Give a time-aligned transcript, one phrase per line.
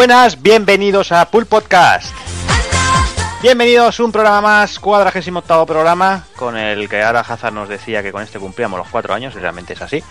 [0.00, 2.14] buenas, bienvenidos a Pool Podcast.
[3.42, 8.02] Bienvenidos a un programa más, cuadragésimo octavo programa, con el que ahora Hazard nos decía
[8.02, 10.02] que con este cumplíamos los cuatro años, y realmente es así.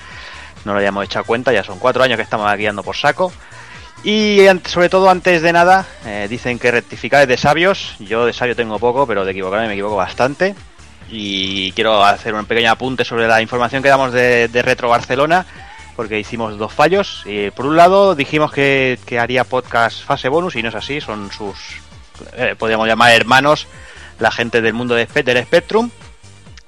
[0.64, 3.34] No lo hayamos echado cuenta, ya son cuatro años que estamos aquí por saco.
[4.04, 7.96] Y sobre todo, antes de nada, eh, dicen que rectificar es de sabios.
[7.98, 10.54] Yo de sabio tengo poco, pero de equivocarme me equivoco bastante.
[11.10, 15.48] Y quiero hacer un pequeño apunte sobre la información que damos de Retro Barcelona
[16.00, 17.24] porque hicimos dos fallos.
[17.26, 21.30] Y por un lado dijimos que, haría podcast fase bonus y no es así, son
[21.30, 21.58] sus,
[22.38, 23.68] eh, podríamos llamar hermanos,
[24.18, 25.90] la gente del mundo de, del Spectrum.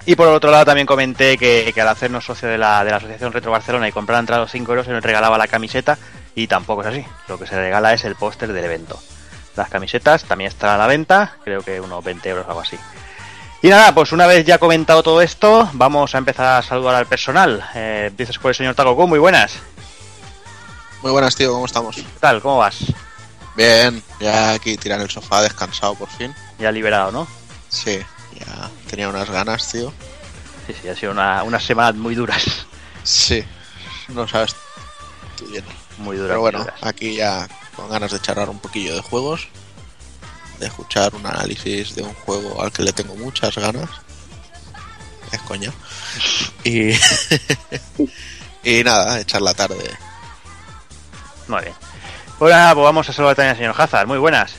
[0.05, 3.31] Y por otro lado también comenté que, al hacernos socio de la, de la Asociación
[3.31, 5.97] Retro Barcelona y comprar entrada 5 euros se nos regalaba la camiseta
[6.35, 7.05] y tampoco es así.
[7.29, 8.99] Lo que se regala es el póster del evento.
[9.55, 12.77] Las camisetas también están a la venta, creo que unos 20 euros o algo así.
[13.63, 17.05] Y nada, pues una vez ya comentado todo esto, vamos a empezar a saludar al
[17.05, 17.63] personal.
[17.75, 19.53] Eh, empiezas por el señor Tagoku, muy buenas.
[21.03, 21.95] Muy buenas, tío, ¿cómo estamos?
[21.95, 22.41] ¿Qué tal?
[22.41, 22.77] ¿Cómo vas?
[23.55, 26.33] Bien, ya aquí tirando el sofá, descansado por fin.
[26.57, 27.27] Ya liberado, ¿no?
[27.69, 27.99] Sí,
[28.33, 29.93] ya tenía unas ganas, tío.
[30.65, 32.65] Sí, sí, ha sido una, unas semanas muy duras.
[33.03, 33.43] Sí,
[34.09, 34.55] no sabes
[35.49, 35.65] bien.
[35.99, 36.29] Muy duras.
[36.29, 39.49] Pero bueno, aquí ya con ganas de charlar un poquillo de juegos
[40.61, 43.89] de escuchar un análisis de un juego al que le tengo muchas ganas.
[45.31, 45.71] Es coña.
[46.63, 46.91] Y,
[48.63, 49.89] y nada, echar la tarde.
[51.47, 51.73] Muy bien.
[52.39, 54.07] Hola, pues vamos a saludar también al señor Hazard.
[54.07, 54.53] Muy buenas.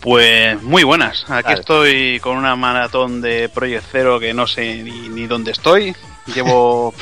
[0.00, 1.24] Pues muy buenas.
[1.30, 5.94] Aquí estoy con una maratón de Project Zero que no sé ni, ni dónde estoy.
[6.26, 6.94] Llevo.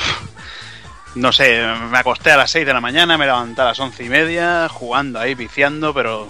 [1.15, 4.03] no sé, me acosté a las 6 de la mañana, me levanté a las once
[4.03, 6.27] y media, jugando ahí, viciando, pero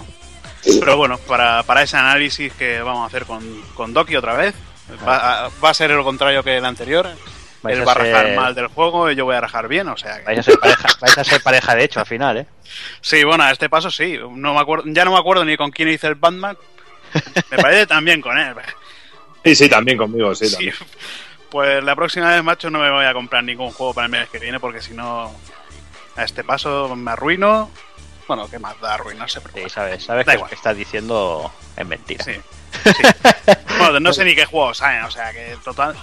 [0.80, 4.56] pero bueno, para, para ese análisis que vamos a hacer con, con Doki otra vez,
[5.08, 7.09] va, a ser lo contrario que el anterior.
[7.68, 10.22] Él va a rajar mal del juego y yo voy a rajar bien, o sea
[10.24, 12.46] Vais a ser pareja, vais a ser pareja de hecho al final, ¿eh?
[13.02, 14.20] Sí, bueno, a este paso sí.
[14.31, 16.56] No me acuerdo, ya no me acuerdo ni con quién hice el Batman.
[17.50, 18.53] Me parece también con él.
[19.44, 20.76] Sí, sí, también conmigo, sí, También.
[21.50, 24.30] Pues la próxima vez, macho, no me voy a comprar ningún juego para el mes
[24.30, 25.32] que viene porque si no,
[26.16, 27.72] a este paso me arruino
[28.28, 29.41] bueno, ¿qué más da arruinarse?
[29.41, 32.24] Pero sí, sabes, sabes que lo que estás diciendo es mentira.
[32.75, 33.52] Sí.
[33.80, 35.96] bueno, no sé ni qué juego saben, o sea que total.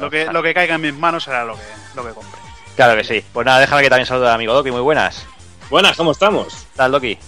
[0.00, 1.62] lo, que, lo que caiga en mis manos será lo que,
[1.94, 2.40] lo que compre.
[2.74, 3.24] Claro que sí.
[3.32, 5.26] Pues nada, déjame que también salude al amigo Doki, muy buenas.
[5.68, 6.54] Buenas, ¿cómo estamos?
[6.54, 7.18] ¿Qué tal, Doki?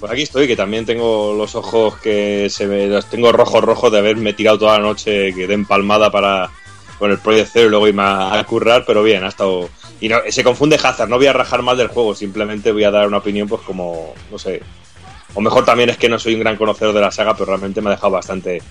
[0.00, 3.92] Pues aquí estoy, que también tengo los ojos que se me los tengo rojos rojos
[3.92, 6.50] de haberme tirado toda la noche, que de empalmada para
[6.98, 9.68] con el Project Zero y luego irme a, currar, pero bien, ha estado
[10.00, 12.90] y no, se confunde Hazard, no voy a rajar mal del juego, simplemente voy a
[12.90, 14.62] dar una opinión pues como, no sé,
[15.34, 17.80] o mejor también es que no soy un gran conocedor de la saga, pero realmente
[17.80, 18.62] me ha dejado bastante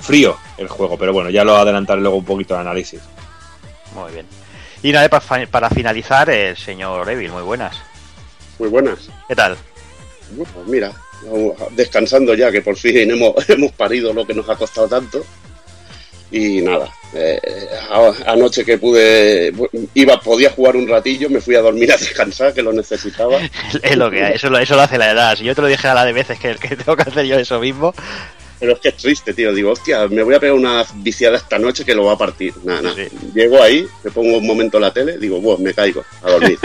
[0.00, 3.00] frío el juego, pero bueno, ya lo adelantaré luego un poquito de análisis.
[3.94, 4.26] Muy bien.
[4.82, 7.76] Y nada, para, para finalizar, el señor Evil, muy buenas.
[8.58, 9.10] Muy buenas.
[9.28, 9.56] ¿Qué tal?
[10.30, 10.92] Bueno, pues mira,
[11.72, 15.24] descansando ya, que por fin hemos, hemos parido lo que nos ha costado tanto.
[16.30, 17.40] Y nada, eh,
[18.26, 19.52] anoche que pude,
[19.94, 23.38] iba, podía jugar un ratillo, me fui a dormir a descansar, que lo necesitaba.
[23.82, 25.36] es lo que eso, eso lo hace la edad.
[25.36, 27.38] Si yo te lo dije a la de veces que, que tengo que hacer yo
[27.38, 27.94] eso mismo.
[28.58, 29.54] Pero es que es triste, tío.
[29.54, 32.52] Digo, hostia, me voy a pegar una viciada esta noche que lo va a partir.
[32.62, 32.96] Nada, nada.
[33.34, 36.58] Llego ahí, me pongo un momento la tele, digo, bueno, me caigo a dormir.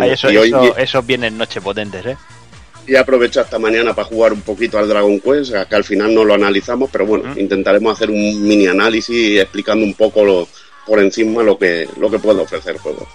[0.00, 2.16] eso, eso, esos vienen noche potentes, ¿eh?
[2.88, 6.24] Y aprovecho esta mañana para jugar un poquito al Dragon Quest, que al final no
[6.24, 10.48] lo analizamos, pero bueno, intentaremos hacer un mini análisis explicando un poco lo,
[10.86, 13.06] por encima lo que, lo que puede ofrecer el juego.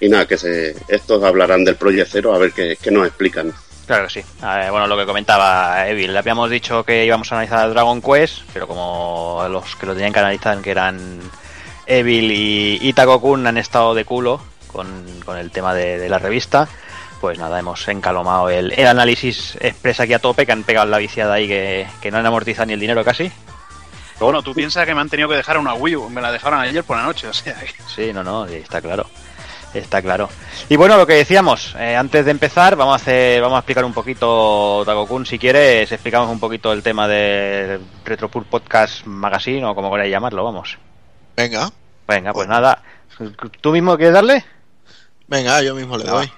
[0.00, 3.54] Y nada, que se, estos hablarán del Project Zero a ver qué, nos explican.
[3.86, 4.26] Claro que sí.
[4.40, 8.68] bueno, lo que comentaba Evil, le habíamos dicho que íbamos a analizar Dragon Quest, pero
[8.68, 11.20] como los que lo tenían que analizar, que eran
[11.86, 14.86] Evil y Itaco han estado de culo con,
[15.38, 16.68] el tema de la revista
[17.24, 21.32] pues nada, hemos encalomado el, análisis expresa aquí a tope, que han pegado la viciada
[21.32, 23.32] ahí que, no han amortizado ni el dinero casi.
[24.12, 26.30] Pero bueno, tú piensas que me han tenido que dejar una Wii U, me la
[26.30, 27.56] dejaron ayer por la noche, o sea.
[27.88, 29.06] Sí, no, no, está claro.
[29.72, 30.28] Está claro.
[30.68, 33.86] Y bueno, lo que decíamos, eh, antes de empezar, vamos a hacer, vamos a explicar
[33.86, 39.74] un poquito, Dagokun, si quieres, explicamos un poquito el tema de Retropur Podcast Magazine o
[39.74, 40.76] como queráis llamarlo, vamos.
[41.38, 41.70] Venga.
[42.06, 42.82] Venga, pues nada.
[43.62, 44.44] ¿Tú mismo quieres darle?
[45.26, 46.30] Venga, yo mismo le doy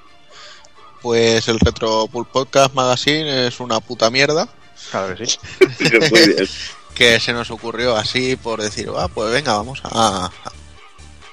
[1.06, 4.48] pues el Retro Podcast Magazine es una puta mierda.
[4.90, 5.38] Claro que sí.
[6.96, 10.28] que se nos ocurrió así por decir, ah, pues venga, vamos a,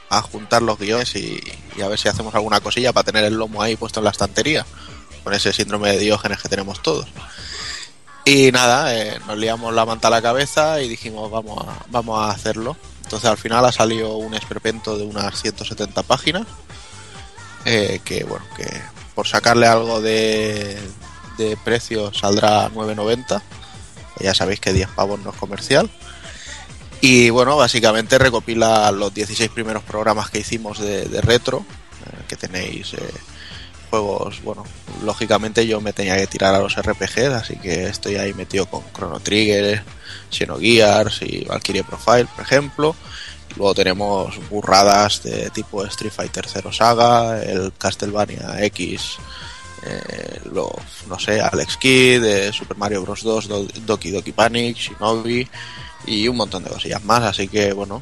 [0.09, 1.41] a juntar los guiones y,
[1.81, 4.63] a ver si hacemos alguna cosilla para tener el lomo ahí puesto en la estantería,
[5.23, 7.07] con ese síndrome de Diógenes que tenemos todos.
[8.25, 12.19] Y nada, eh, nos liamos la manta a la cabeza y dijimos, vamos a, vamos
[12.19, 12.77] a hacerlo.
[13.01, 16.45] Entonces al final ha salido un esperpento de unas 170 páginas,
[17.65, 18.69] eh, que bueno, que
[19.15, 20.77] por sacarle algo de,
[21.37, 23.41] de precio saldrá 9.90.
[24.19, 25.89] Ya sabéis que 10 pavos no es comercial.
[27.01, 31.65] Y bueno, básicamente recopila los 16 primeros programas que hicimos de, retro,
[32.05, 32.99] eh, que tenéis eh,
[33.89, 34.63] juegos, bueno,
[35.03, 38.83] lógicamente yo me tenía que tirar a los RPGs, así que estoy ahí metido con
[38.93, 39.83] Chrono Trigger,
[40.31, 42.95] Xenogears y Valkyrie Profile, por ejemplo.
[43.55, 49.17] Luego tenemos burradas de tipo Street Fighter 0 Saga, el Castlevania X,
[49.85, 50.71] eh, lo,
[51.07, 53.21] no sé, Alex Kidd, eh, Super Mario Bros.
[53.23, 55.47] 2, Do- Doki Doki Panic, Shinobi
[56.07, 57.21] y un montón de cosillas más.
[57.23, 58.01] Así que bueno,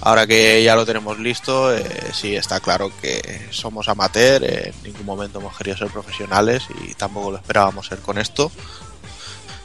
[0.00, 5.06] ahora que ya lo tenemos listo, eh, sí está claro que somos amateur, en ningún
[5.06, 8.50] momento hemos querido ser profesionales y tampoco lo esperábamos ser con esto.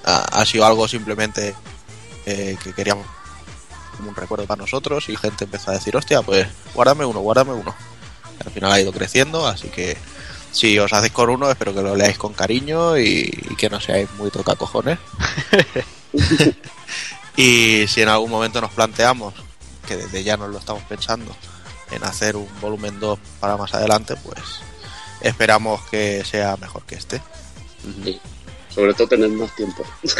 [0.06, 1.56] Ah, ha sido algo simplemente
[2.26, 3.08] eh, que queríamos
[3.94, 7.54] como un recuerdo para nosotros y gente empezó a decir, hostia, pues guárdame uno, guárdame
[7.54, 7.74] uno.
[8.44, 9.98] Al final ha ido creciendo, así que
[10.52, 13.80] si os hacéis con uno, espero que lo leáis con cariño y, y que no
[13.80, 15.00] seáis muy tocacojones.
[17.38, 19.34] y si en algún momento nos planteamos,
[19.88, 21.36] que desde ya nos lo estamos pensando,
[21.92, 24.40] en hacer un volumen 2 para más adelante, pues
[25.22, 27.22] esperamos que sea mejor que este.
[28.04, 28.20] Sí.
[28.74, 29.84] Sobre todo tener más tiempo.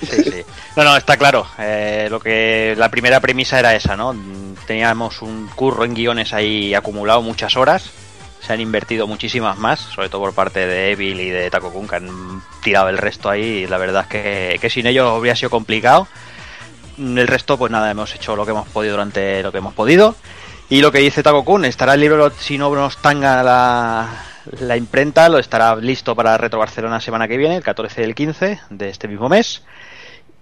[0.00, 0.44] Sí, sí.
[0.76, 1.46] No, no, está claro.
[1.58, 4.16] Eh, lo que la primera premisa era esa, ¿no?
[4.66, 7.90] Teníamos un curro en guiones ahí acumulado muchas horas.
[8.40, 11.86] Se han invertido muchísimas más, sobre todo por parte de Evil y de Taco Kun,
[11.86, 13.42] que han tirado el resto ahí.
[13.42, 16.08] Y la verdad es que, que sin ellos habría sido complicado.
[16.96, 20.14] El resto, pues nada, hemos hecho lo que hemos podido durante lo que hemos podido.
[20.70, 24.08] Y lo que dice Taco Kun, estará el libro, si no nos tanga la,
[24.60, 28.14] la imprenta, lo estará listo para Retro Barcelona semana que viene, el 14 y el
[28.14, 29.62] 15 de este mismo mes.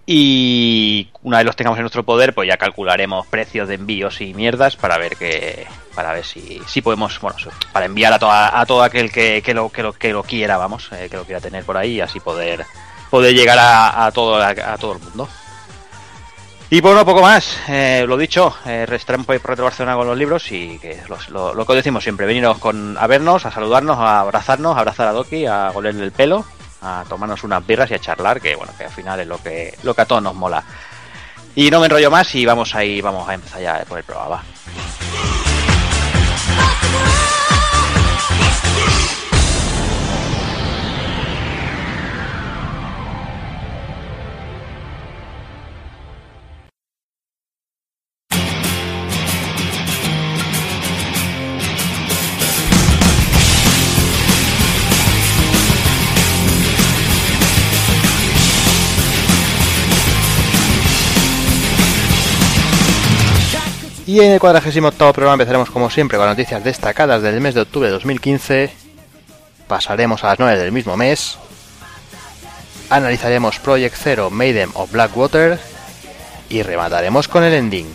[0.07, 4.33] Y una vez los tengamos en nuestro poder, pues ya calcularemos precios de envíos y
[4.33, 7.37] mierdas para ver que para ver si, si podemos, bueno,
[7.73, 10.57] para enviar a, toda, a todo aquel que, que, lo, que, lo, que lo quiera,
[10.57, 12.65] vamos, eh, que lo quiera tener por ahí así poder
[13.11, 15.29] poder llegar a, todo a todo el mundo.
[16.71, 17.57] Y bueno, poco más.
[17.69, 21.55] Eh, lo dicho, eh, estaremos por Retro Barcelona con los libros y que los- lo,
[21.55, 25.13] lo que decimos siempre, veniros con, a vernos, a saludarnos, a abrazarnos, a abrazar a
[25.13, 26.45] Doki, a olerle el pelo,
[26.83, 29.77] a tomarnos unas birras y a charlar, que bueno, que al final es lo que,
[29.83, 30.63] lo que a todos nos mola.
[31.55, 34.43] Y no me enrollo más y vamos ahí, vamos a empezar ya por el programa.
[64.09, 67.89] Y en el 48 programa empezaremos como siempre con noticias destacadas del mes de octubre
[67.89, 68.71] de 2015.
[69.67, 71.37] Pasaremos a las 9 del mismo mes.
[72.89, 75.61] Analizaremos Project Zero, Maiden of Blackwater.
[76.49, 77.95] Y remataremos con el ending.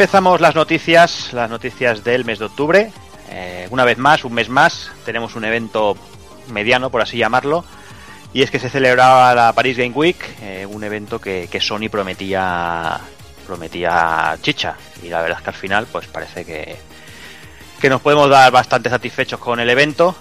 [0.00, 2.90] Empezamos las noticias, las noticias del mes de octubre.
[3.28, 5.94] Eh, una vez más, un mes más, tenemos un evento
[6.48, 7.66] mediano, por así llamarlo.
[8.32, 12.98] Y es que se celebraba la Paris Game Week, eh, un evento que, Sony prometía
[13.46, 14.74] prometía chicha.
[15.02, 16.78] Y la verdad es que al final, pues parece que,
[17.78, 20.14] que nos podemos dar bastante satisfechos con el evento.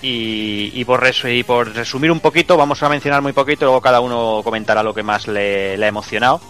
[0.00, 3.82] Y, y por resu- y por resumir un poquito, vamos a mencionar muy poquito, luego
[3.82, 6.40] cada uno comentará lo que más le ha emocionado.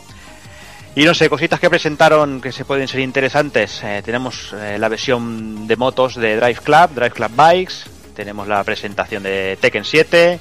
[0.95, 3.81] Y no sé, cositas que presentaron que se pueden ser interesantes.
[3.85, 7.75] Eh, tenemos eh, la versión de motos de Drive Club, Drive Club Bikes.
[8.17, 10.41] Tenemos la presentación de Tekken 7.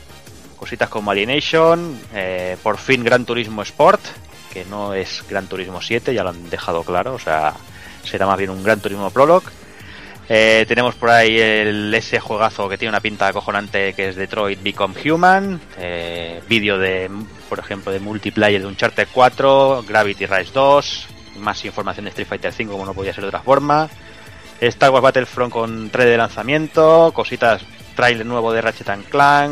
[0.57, 1.99] Cositas como Alienation.
[2.13, 4.01] eh, por fin Gran Turismo Sport.
[4.51, 7.13] Que no es Gran Turismo 7, ya lo han dejado claro.
[7.13, 7.53] O sea,
[8.03, 9.45] será más bien un Gran Turismo Prologue.
[10.29, 14.61] Eh, tenemos por ahí el, ese juegazo que tiene una pinta acojonante que es Detroit
[14.61, 15.59] Become Human.
[15.77, 17.09] Eh, vídeo de,
[17.47, 21.07] por ejemplo, de multiplayer de Uncharted 4, Gravity Rise 2,
[21.39, 23.89] más información de Street Fighter 5 como no podía ser de otra forma.
[24.59, 27.61] Star Wars Battlefront con 3 de lanzamiento, cositas,
[27.95, 29.51] trailer nuevo de Ratchet Clank,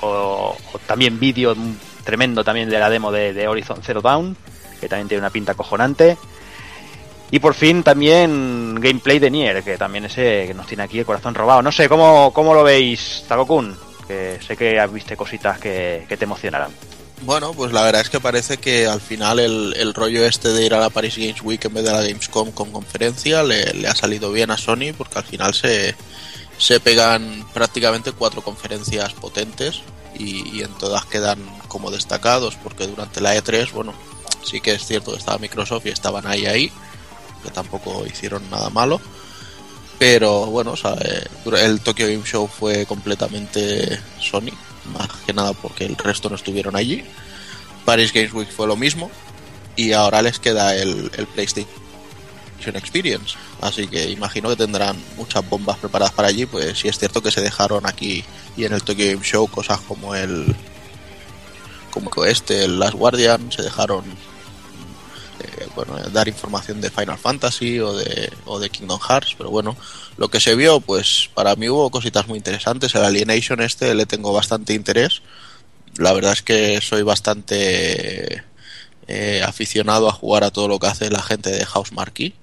[0.00, 1.56] o, también vídeo
[2.04, 4.36] tremendo también de la demo de, Horizon Zero Dawn,
[4.80, 6.16] que también tiene una pinta cojonante.
[7.30, 11.06] Y por fin también gameplay de Nier, que también ese que nos tiene aquí el
[11.06, 11.60] corazón robado.
[11.62, 13.76] No sé, ¿cómo, cómo lo veis, Takokun?
[14.06, 16.70] Que sé que has visto cositas que, te emocionarán.
[17.22, 20.72] Bueno, pues la verdad es que parece que al final el, rollo este de ir
[20.72, 24.30] a la Paris Games Week en vez de la Gamescom con conferencia le, ha salido
[24.32, 25.96] bien a Sony porque al final se,
[26.58, 29.82] se pegan prácticamente cuatro conferencias potentes
[30.16, 33.94] y, en todas quedan como destacados porque durante la E3, bueno,
[34.44, 36.72] sí que es cierto que estaba Microsoft y estaban ahí ahí,
[37.42, 39.00] que tampoco hicieron nada malo,
[39.98, 40.74] pero bueno,
[41.56, 44.52] el Tokyo Game Show fue completamente Sony,
[44.92, 47.04] más que nada porque el resto no estuvieron allí.
[47.84, 49.10] Paris Games Week fue lo mismo
[49.74, 51.68] y ahora les queda el, el PlayStation
[52.74, 53.36] Experience.
[53.60, 56.46] Así que imagino que tendrán muchas bombas preparadas para allí.
[56.46, 58.24] Pues sí es cierto que se dejaron aquí
[58.56, 60.54] y en el Tokyo Game Show cosas como el
[61.90, 64.04] como este, el Last Guardian, se dejaron
[65.40, 69.76] eh, bueno, dar información de Final Fantasy o de, o de Kingdom Hearts, pero bueno,
[70.16, 72.94] lo que se vio, pues para mí hubo cositas muy interesantes.
[72.94, 75.22] El Alienation este le tengo bastante interés.
[75.96, 78.44] La verdad es que soy bastante
[79.06, 82.34] eh, aficionado a jugar a todo lo que hace la gente de House Marquee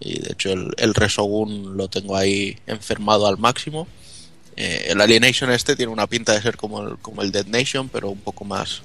[0.00, 3.88] y de hecho el, el Resogun lo tengo ahí enfermado al máximo.
[4.56, 7.88] Eh, el Alienation este tiene una pinta de ser como el, como el Dead Nation,
[7.88, 8.82] pero un poco más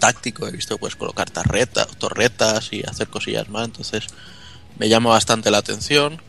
[0.00, 0.48] táctico.
[0.48, 4.08] He visto pues colocar tarretas, torretas y hacer cosillas más, entonces
[4.78, 6.20] me llama bastante la atención.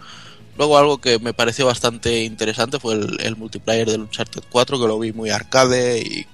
[0.57, 4.99] Luego algo que me pareció bastante interesante fue el, multiplayer del Uncharted 4, que lo
[4.99, 6.27] vi muy arcade y,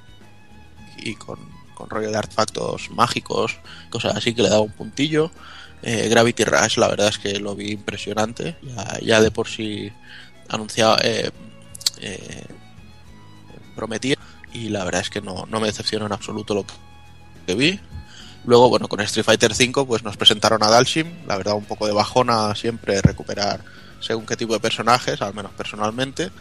[0.97, 1.39] y con,
[1.73, 3.57] con rollo de artefactos mágicos,
[3.89, 5.31] cosas así que le daba un puntillo.
[5.83, 8.57] Eh, Gravity Rush, la verdad es que lo vi impresionante.
[9.01, 9.91] Ya, de por sí
[10.49, 11.29] anunciaba, eh,
[11.99, 12.45] eh,
[13.75, 14.17] prometía,
[14.53, 16.73] y la verdad es que no, me decepcionó en absoluto lo que
[17.55, 17.79] vi.
[18.45, 21.85] Luego, bueno, con Street Fighter V pues nos presentaron a Dalshim, la verdad un poco
[21.85, 23.61] de bajona siempre recuperar
[23.99, 26.31] según qué tipo de personajes, al menos personalmente.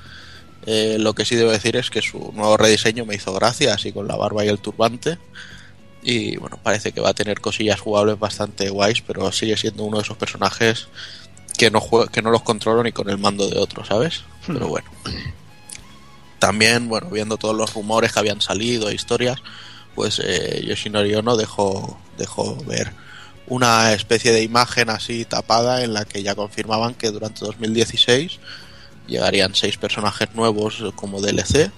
[0.67, 4.07] lo que sí debo decir es que su nuevo rediseño me hizo gracia, así con
[4.07, 5.19] la barba y el turbante.
[6.03, 9.97] Y bueno, parece que va a tener cosillas jugables bastante guays, pero sigue siendo uno
[9.97, 10.89] de esos personajes
[11.59, 11.83] que no,
[12.13, 14.23] que no los controlo ni con el mando de otro, ¿sabes?
[14.47, 14.53] Hmm.
[14.55, 14.89] Pero bueno.
[16.39, 19.41] También, bueno, viendo todos los rumores que habían salido, historias,
[19.97, 22.93] pues eh, Yoshinori Ono dejó, dejó ver
[23.49, 28.39] una especie de imagen así tapada en la que ya confirmaban que durante 2016
[29.09, 31.73] llegarían seis personajes nuevos como DLC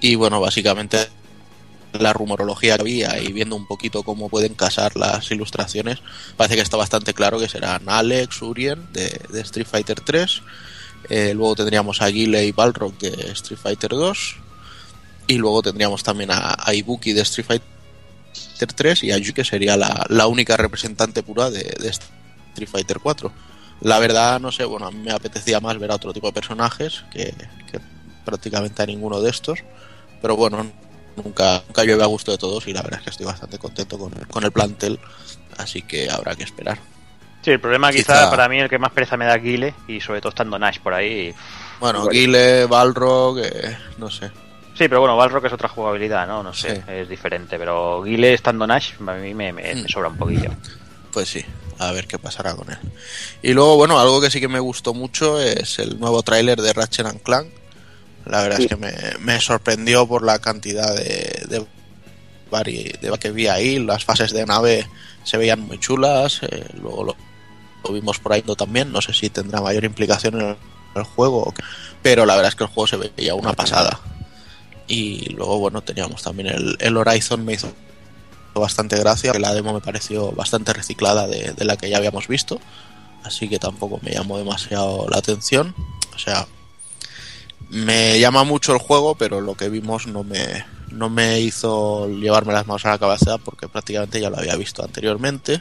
[0.00, 1.08] y bueno básicamente
[1.92, 6.00] la rumorología que había y viendo un poquito cómo pueden casar las ilustraciones,
[6.36, 10.42] parece que está bastante claro que serán Alex, Urien de, Street Fighter 3,
[11.10, 14.36] eh, luego tendríamos a Guile y Balrog de Street Fighter 2,
[15.26, 19.76] y luego tendríamos también a, Ibuki de Street Fighter 3 y a Yu que sería
[19.76, 23.32] la, única representante pura de, Street Fighter 4.
[23.80, 26.32] La verdad, no sé, bueno, a mí me apetecía más ver a otro tipo de
[26.32, 27.34] personajes que,
[27.70, 27.80] que
[28.24, 29.58] prácticamente a ninguno de estos.
[30.22, 30.64] Pero bueno,
[31.16, 33.98] nunca, nunca llueve a gusto de todos y la verdad es que estoy bastante contento
[33.98, 34.98] con, el plantel,
[35.58, 36.78] así que habrá que esperar.
[37.42, 40.20] Sí, el problema quizá, para mí el que más pereza me da Guile y sobre
[40.20, 41.34] todo estando Nash por ahí.
[41.78, 44.30] Bueno, Guile, Balrog, eh, no sé.
[44.74, 46.42] Sí, pero bueno, Balrog es otra jugabilidad, ¿no?
[46.42, 49.88] No sé, es diferente, pero Guile estando Nash a mí me, me, hmm.
[49.88, 50.50] sobra un poquillo.
[51.12, 51.44] Pues sí,
[51.78, 52.78] a ver qué pasará con él.
[53.40, 56.72] Y luego, bueno, algo que sí que me gustó mucho es el nuevo tráiler de
[56.72, 57.48] Ratchet Clank,
[58.26, 61.66] la verdad es que me, sorprendió por la cantidad de, de,
[63.00, 63.78] de, que vi ahí.
[63.78, 64.88] Las fases de nave
[65.24, 66.40] se veían muy chulas.
[66.42, 68.92] Eh, luego lo, vimos por ahí también.
[68.92, 70.56] No sé si tendrá mayor implicación en
[70.94, 71.52] el, juego.
[72.02, 74.00] Pero la verdad es que el juego se veía una pasada.
[74.86, 77.44] Y luego, bueno, teníamos también el, el Horizon.
[77.44, 77.72] Me hizo
[78.54, 79.32] bastante gracia.
[79.34, 82.60] La demo me pareció bastante reciclada de, de la que ya habíamos visto.
[83.22, 85.74] Así que tampoco me llamó demasiado la atención.
[86.14, 86.46] O sea,
[87.70, 92.52] me llama mucho el juego, pero lo que vimos no me, no me hizo llevarme
[92.52, 95.60] las manos a la cabeza porque prácticamente ya lo había visto anteriormente.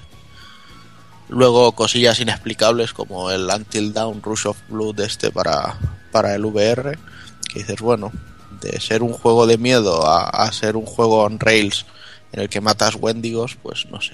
[1.30, 5.80] Luego cosillas inexplicables como el Until Down Rush of Blood este para,
[6.12, 6.98] para el VR,
[7.51, 8.12] que dices, bueno,
[8.63, 11.86] de ser un juego de miedo a, ser un juego on rails
[12.32, 14.13] en el que matas Wendigos, pues no sé.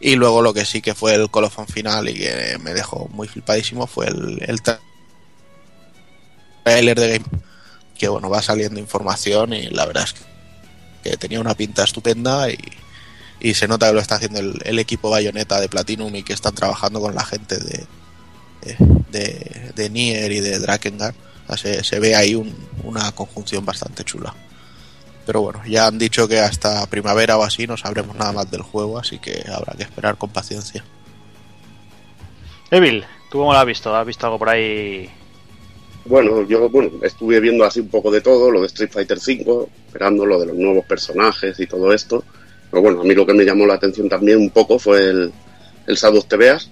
[0.00, 3.28] Y luego lo que sí que fue el colofón final y que me dejó muy
[3.28, 4.60] flipadísimo fue el,
[6.64, 7.42] trailer de Game
[7.96, 10.14] que bueno va saliendo información y la verdad es
[11.02, 12.58] que tenía una pinta estupenda y,
[13.54, 17.00] se nota que lo está haciendo el, equipo Bayonetta de Platinum y que están trabajando
[17.00, 17.86] con la gente de,
[19.10, 21.16] de, de Nier y de Drakengard.
[21.56, 22.54] Sea, se, se ve ahí un-
[22.84, 24.34] una conjunción bastante chula.
[25.26, 28.62] Pero bueno, ya han dicho que hasta primavera o así no sabremos nada más del
[28.62, 30.84] juego, así que habrá que esperar con paciencia.
[32.70, 33.94] Evil, ¿tú cómo lo has visto?
[33.94, 35.08] ¿Has visto algo por ahí?
[36.04, 39.66] Bueno, yo bueno, estuve viendo así un poco de todo, lo de Street Fighter V,
[39.86, 42.24] esperando lo de los nuevos personajes y todo esto.
[42.70, 45.32] Pero bueno, a mí lo que me llamó la atención también un poco fue el,
[45.86, 46.70] el Shadow TVAs,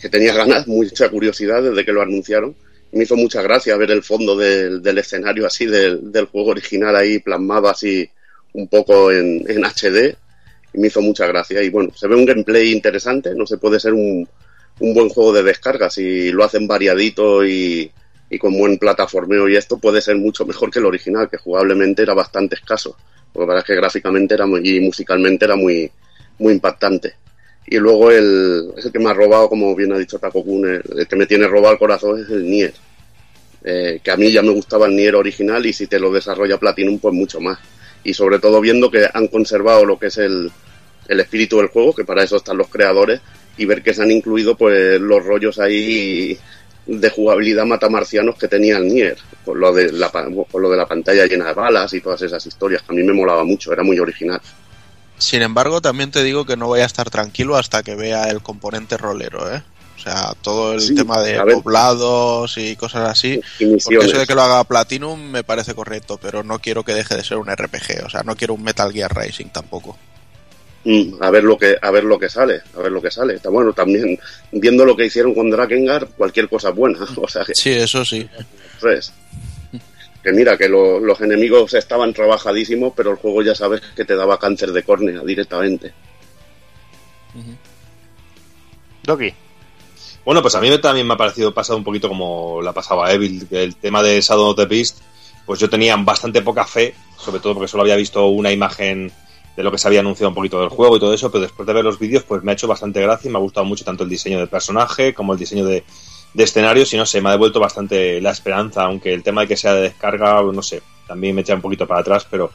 [0.00, 2.54] que tenía ganas, mucha curiosidad desde que lo anunciaron.
[2.96, 6.96] Me hizo mucha gracia ver el fondo del, del escenario así del, del juego original
[6.96, 8.08] ahí plasmado así
[8.54, 10.16] un poco en, en HD.
[10.72, 11.62] Y me hizo mucha gracia.
[11.62, 14.26] Y bueno, se ve un gameplay interesante, no se puede ser un,
[14.80, 17.90] un buen juego de descarga si lo hacen variadito y,
[18.30, 22.02] y con buen plataformeo y esto puede ser mucho mejor que el original, que jugablemente
[22.02, 22.96] era bastante escaso.
[23.34, 25.90] Lo que es que gráficamente era muy, y musicalmente era muy,
[26.38, 27.14] muy impactante.
[27.66, 30.82] Y luego el, el que me ha robado, como bien ha dicho Taco Kun, el,
[30.98, 32.72] el que me tiene robado el corazón es el Nier.
[33.68, 36.56] Eh, que a mí ya me gustaba el Nier original y si te lo desarrolla
[36.56, 37.58] Platinum, pues mucho más.
[38.04, 40.52] Y sobre todo viendo que han conservado lo que es el,
[41.08, 43.20] el espíritu del juego, que para eso están los creadores,
[43.56, 46.38] y ver que se han incluido pues los rollos ahí
[46.86, 50.86] de jugabilidad matamarcianos que tenía el Nier, con lo de la, con lo de la
[50.86, 53.82] pantalla llena de balas y todas esas historias, que a mí me molaba mucho, era
[53.82, 54.40] muy original.
[55.18, 58.42] Sin embargo, también te digo que no voy a estar tranquilo hasta que vea el
[58.42, 59.62] componente rolero, ¿eh?
[59.96, 63.40] O sea, todo el Sí, tema de poblados y cosas así.
[63.58, 66.94] Y Porque eso de que lo haga Platinum me parece correcto, pero no quiero que
[66.94, 68.04] deje de ser un RPG.
[68.04, 69.96] O sea, no quiero un Metal Gear Rising tampoco.
[70.84, 73.34] Mm, a ver lo que a ver lo que sale, a ver lo que sale.
[73.34, 74.16] Está bueno también
[74.52, 78.04] viendo lo que hicieron con Drakengard, cualquier cosa es buena, o sea que Sí, eso
[78.04, 78.28] sí.
[78.80, 79.12] pues,
[80.22, 84.14] que mira que lo- los enemigos estaban trabajadísimos, pero el juego ya sabes que te
[84.14, 85.92] daba cáncer de córnea directamente.
[89.02, 89.32] Doki.
[90.26, 93.46] Bueno, pues a mí también me ha parecido pasado un poquito como la pasaba Evil,
[93.48, 94.98] el tema de Shadow of the Beast,
[95.46, 99.12] pues yo tenía bastante poca fe, sobre todo porque solo había visto una imagen
[99.56, 101.64] de lo que se había anunciado un poquito del juego y todo eso, pero después
[101.64, 103.84] de ver los vídeos, pues me ha hecho bastante gracia y me ha gustado mucho
[103.84, 105.84] tanto el diseño del personaje como el diseño de,
[106.34, 109.46] de escenarios y no sé, me ha devuelto bastante la esperanza, aunque el tema de
[109.46, 112.50] que sea de descarga, no sé, también me echa un poquito para atrás, pero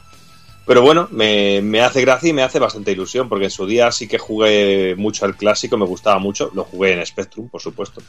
[0.66, 3.90] pero bueno, me, me hace gracia y me hace bastante ilusión, porque en su día
[3.90, 8.00] sí que jugué mucho al clásico, me gustaba mucho, lo jugué en Spectrum, por supuesto.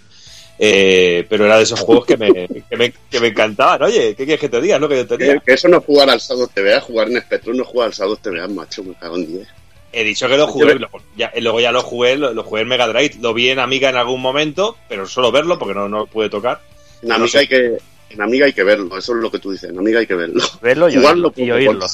[0.60, 3.82] Eh, pero era de esos juegos que me, que me, que me encantaban.
[3.84, 4.78] Oye, ¿qué quieres que te diga?
[4.78, 5.40] No, que yo te diga.
[5.40, 7.94] que eso no es jugar al Shadow TVA, jugar en Spectrum no es jugar al
[7.94, 9.48] Shadow TVA, macho, me cago en 10.
[9.96, 12.68] He dicho que lo jugué, luego ya, luego ya lo jugué, lo, lo jugué en
[12.68, 16.00] Mega Drive, lo vi en Amiga en algún momento, pero solo verlo porque no, no
[16.00, 16.62] lo pude tocar.
[17.02, 17.38] En No Amiga sé.
[17.40, 17.78] hay que
[18.10, 20.16] en Amiga hay que verlo, eso es lo que tú dices, en Amiga hay que
[20.16, 20.44] verlo.
[20.62, 21.46] Verlo y Jugarlo oírlo.
[21.46, 21.86] Y oírlo.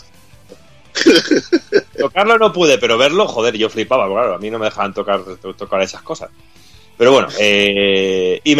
[1.97, 5.21] Tocarlo no pude, pero verlo, joder, yo flipaba, claro, a mí no me dejaban tocar,
[5.41, 6.29] to- tocar esas cosas.
[6.97, 8.55] Pero bueno, eh, y,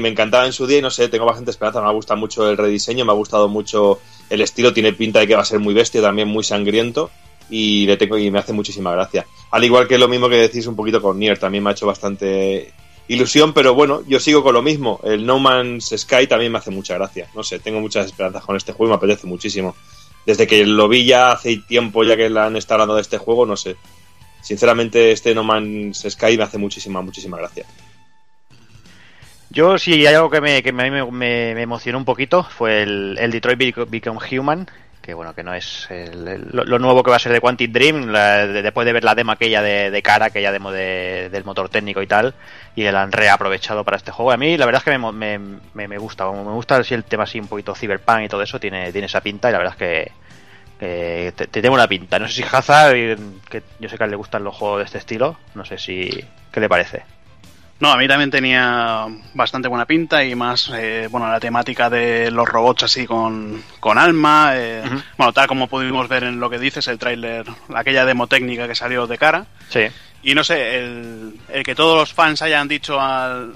[0.00, 2.48] me, encantaba en su día y no sé, tengo bastante esperanza, me ha gustado mucho
[2.48, 5.58] el rediseño, me ha gustado mucho el estilo, tiene pinta de que va a ser
[5.58, 7.10] muy bestia, también muy sangriento
[7.50, 9.26] y le tengo y me hace muchísima gracia.
[9.50, 11.86] Al igual que lo mismo que decís un poquito con Nier, también me ha hecho
[11.86, 12.72] bastante
[13.08, 15.00] ilusión, pero bueno, yo sigo con lo mismo.
[15.04, 17.28] El No Man's Sky también me hace mucha gracia.
[17.34, 19.76] No sé, tengo muchas esperanzas con este juego y me apetece muchísimo.
[20.26, 23.18] Desde que lo vi ya hace tiempo, ya que la han estado hablando de este
[23.18, 23.76] juego, no sé.
[24.40, 27.64] Sinceramente, este No Man's Sky me hace muchísima, muchísima gracia.
[29.50, 33.16] Yo, si hay algo que me, que me, me, me emocionó un poquito, fue el,
[33.20, 34.68] el Detroit Bec- Become Human,
[35.04, 38.06] que bueno, que no es el- lo, nuevo que va a ser de Quantic Dream,
[38.08, 41.68] la- de- después de ver la demo aquella de, cara, aquella demo de- del motor
[41.68, 42.34] técnico y tal,
[42.74, 44.32] y la han reaprovechado para este juego.
[44.32, 45.38] A mí la verdad es que me, me,
[45.74, 48.58] me, me gusta, me gusta si el tema así un poquito cyberpunk y todo eso,
[48.58, 50.12] tiene, tiene esa pinta y la verdad es que,
[50.78, 52.18] te, te tengo una pinta.
[52.18, 53.16] No sé si Haza, eh,
[53.50, 55.76] que yo sé que a él le gustan los juegos de este estilo, no sé
[55.78, 56.08] si...
[56.50, 57.02] ¿Qué le parece?
[57.84, 62.30] No, a mí también tenía bastante buena pinta y más, eh, bueno, la temática de
[62.30, 64.52] los robots así con, con alma.
[64.54, 64.82] eh.
[65.18, 67.44] Bueno, tal como pudimos ver en lo que dices, el tráiler,
[67.74, 69.44] aquella demo técnica que salió de cara.
[69.68, 69.82] Sí.
[70.22, 73.52] Y no sé, el, el que todos los fans hayan dicho al,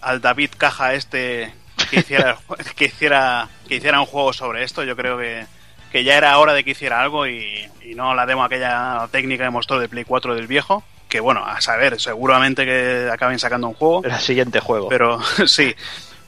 [0.00, 1.52] al David Caja este
[1.90, 2.36] que hiciera,
[2.76, 5.44] que hiciera que hiciera un juego sobre esto, yo creo que,
[5.90, 9.42] que ya era hora de que hiciera algo y, y no la demo aquella técnica
[9.42, 10.84] que mostró de Play 4 del viejo.
[11.08, 14.02] Que bueno, a saber, seguramente que acaben sacando un juego.
[14.04, 14.88] El siguiente juego.
[14.88, 15.74] Pero sí.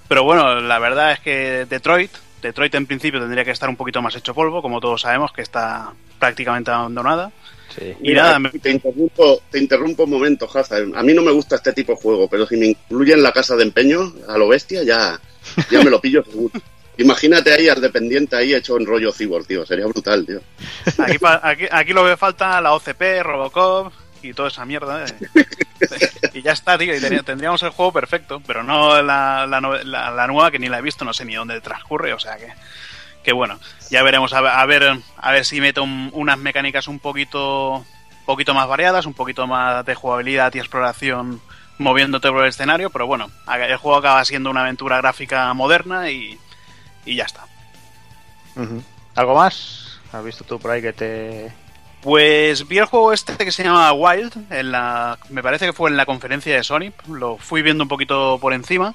[0.09, 2.11] Pero bueno, la verdad es que Detroit,
[2.41, 5.43] Detroit en principio tendría que estar un poquito más hecho polvo, como todos sabemos, que
[5.43, 7.31] está prácticamente abandonada.
[7.77, 7.95] Sí.
[8.03, 10.77] Y nada, me- te interrumpo, te interrumpo un momento, Haza.
[10.95, 13.55] A mí no me gusta este tipo de juego, pero si me incluyen la casa
[13.57, 15.21] de empeño a lo bestia, ya,
[15.71, 16.53] ya me lo pillo seguro.
[16.97, 19.65] Imagínate ahí al dependiente ahí hecho en rollo cibor, tío.
[19.67, 20.41] Sería brutal, tío.
[20.99, 25.05] Aquí, aquí, aquí lo que falta, la OCP, Robocop y toda esa mierda.
[25.05, 25.45] eh.
[26.35, 26.95] y ya está, tío.
[26.95, 31.05] Y tendríamos el juego perfecto, pero no la, la, nueva que ni la he visto,
[31.05, 32.53] no sé ni dónde transcurre, o sea que.
[33.23, 33.59] Que bueno,
[33.91, 34.85] ya veremos a ver,
[35.19, 37.85] a ver, si meto un- unas mecánicas un poquito,
[38.25, 41.41] poquito más variadas, un poquito más de jugabilidad y exploración
[41.79, 46.39] moviéndote por el escenario, pero bueno, el juego acaba siendo una aventura gráfica moderna y,
[47.05, 47.45] y ya está.
[49.15, 49.99] ¿Algo más?
[50.13, 51.53] ¿Has visto tú por ahí que te...
[52.01, 55.91] Pues vi el juego este que se llama Wild, en la, me parece que fue
[55.91, 58.95] en la conferencia de Sony, lo fui viendo un poquito por encima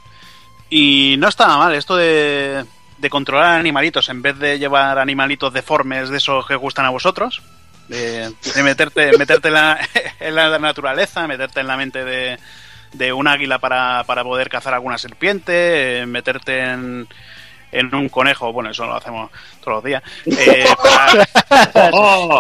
[0.69, 2.63] y no estaba mal esto de,
[2.97, 7.41] de controlar animalitos en vez de llevar animalitos deformes de esos que gustan a vosotros,
[7.89, 9.89] de, de meterte, meterte en, la,
[10.21, 14.97] en la naturaleza, meterte en la mente de, un águila para, para poder cazar alguna
[14.97, 17.07] serpiente, eh, meterte en,
[17.73, 19.29] en un conejo, bueno, eso lo hacemos
[19.61, 21.91] todos los días, eh, para,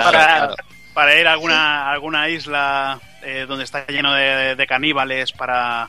[0.03, 0.55] para,
[0.93, 5.87] para ir a alguna, alguna isla eh, donde está lleno de, de caníbales para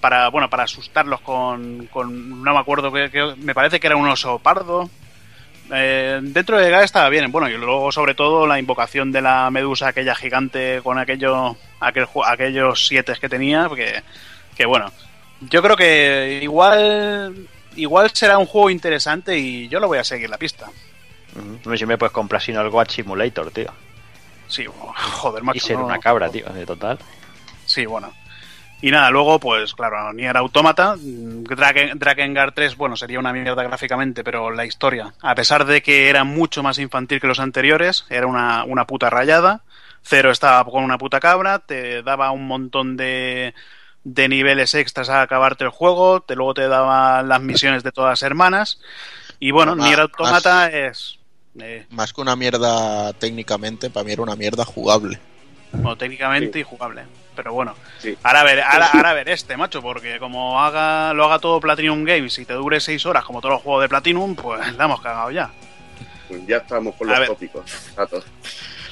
[0.00, 3.96] para bueno para asustarlos con, con no me acuerdo que, que- me parece que era
[3.96, 4.88] un oso pardo.
[5.72, 9.50] Eh, dentro de GA estaba bien bueno y luego sobre todo la invocación de la
[9.50, 14.00] medusa aquella gigante con aquello aquel, ju- aquellos siete que tenía que,
[14.56, 14.92] que bueno
[15.40, 20.28] yo creo que igual igual será un juego interesante y yo lo voy a seguir
[20.30, 20.66] la pista.
[21.64, 23.72] No sé si me puedes comprar sino el Watch Simulator, tío.
[24.48, 24.64] Sí,
[25.12, 25.56] joder, macho.
[25.58, 26.98] y ser no- una cabra, tío, de total.
[27.66, 28.12] Sí, bueno.
[28.82, 33.62] Y nada, luego, pues claro, Nier Automata, mm, Draken, Drakengard 3, bueno, sería una mierda
[33.62, 38.04] gráficamente, pero la historia, a pesar de que era mucho más infantil que los anteriores,
[38.10, 39.62] era una, una puta rayada.
[40.02, 43.54] Cero estaba con una puta cabra, te daba un montón de,
[44.08, 48.10] de niveles extras a acabarte el juego, te, luego te daba las misiones de todas
[48.10, 48.80] las hermanas.
[49.40, 51.18] Y bueno, Ma- Nier más- Automata es...
[51.60, 55.18] eh, Más que una mierda técnicamente, para mí era una mierda jugable.
[55.72, 56.60] Bueno, técnicamente Sí.
[56.60, 57.02] y jugable.
[57.34, 58.16] Pero bueno, Sí.
[58.22, 62.38] ahora ver, ahora, ahora ver este, macho, porque como haga, lo haga todo Platinum Games
[62.38, 65.32] y te dure 6 horas como todos los juegos de Platinum, pues la hemos cagado
[65.32, 65.50] ya.
[66.28, 67.28] Pues ya estamos con A los ver.
[67.28, 67.64] tópicos.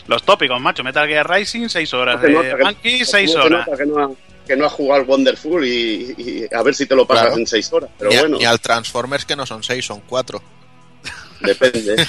[0.09, 3.67] Los tópicos, macho, Metal Gear Rising 6 horas, nota eh, que- Monkey 6 se horas.
[3.67, 4.11] nota que no ha,
[4.47, 7.39] que no ha jugado al Wonderful y, y a ver si te lo pasas Claro.
[7.41, 7.91] en seis horas.
[7.99, 10.43] Pero ni, a- bueno, ni al Transformers que no son seis, son cuatro.
[11.41, 11.97] depende.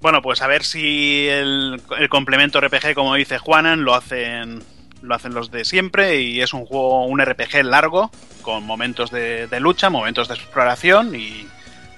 [0.00, 4.62] Bueno, pues a ver si el, el complemento RPG, como dice Juanan, lo hacen
[5.02, 8.10] lo hacen los de siempre y es un juego, un RPG largo,
[8.42, 11.46] con momentos de, de lucha, momentos de exploración y,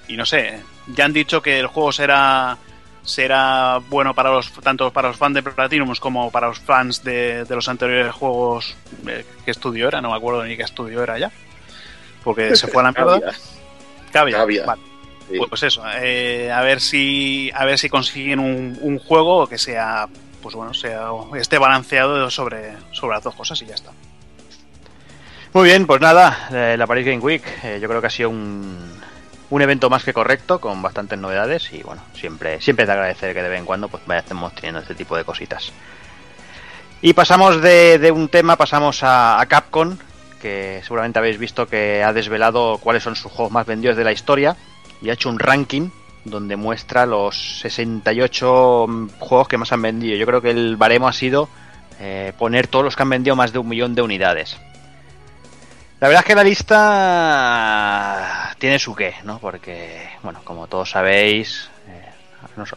[0.09, 0.61] y no sé,
[0.95, 2.59] ya han dicho que el juego será
[3.09, 7.45] será bueno para los tanto para los fans de Platinum como para los fans de,
[7.45, 11.19] de los anteriores juegos eh, qué estudio era, no me acuerdo ni qué estudio era
[11.19, 11.33] ya,
[12.23, 13.33] porque se fue a la mierda.
[14.13, 14.37] Cavia.
[14.37, 14.83] Cavia, vale.
[15.31, 15.39] Sí.
[15.49, 20.07] Pues eso, eh, a ver si a ver si consiguen un, un juego que sea
[20.43, 23.91] pues bueno, sea esté balanceado sobre, sobre las dos cosas y ya está.
[25.55, 28.29] Muy bien, pues nada, eh, la Paris Game Week eh, yo creo que ha sido
[28.29, 29.01] un,
[29.51, 33.35] un evento más que correcto, con bastantes novedades y bueno, siempre, siempre es de agradecer
[33.35, 35.73] que de vez en cuando pues vayamos teniendo este tipo de cositas.
[37.01, 39.97] Y pasamos de, de un tema, pasamos a, Capcom,
[40.41, 44.13] que seguramente habéis visto que ha desvelado cuáles son sus juegos más vendidos de la
[44.13, 44.57] historia
[45.01, 45.91] y ha hecho un ranking
[46.25, 48.87] donde muestra los 68
[49.21, 50.17] juegos que más han vendido.
[50.17, 51.49] Yo creo que el baremo ha sido
[52.01, 54.59] eh, poner todos los que han vendido más de un millón de unidades.
[56.01, 56.79] La verdad es que la lista
[58.59, 59.41] tiene su qué, ¿no?
[59.41, 62.05] Porque, bueno, como todos sabéis, eh,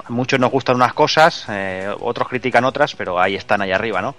[0.10, 4.16] muchos nos gustan unas cosas, eh, otros critican otras, pero ahí están, ahí arriba, ¿no?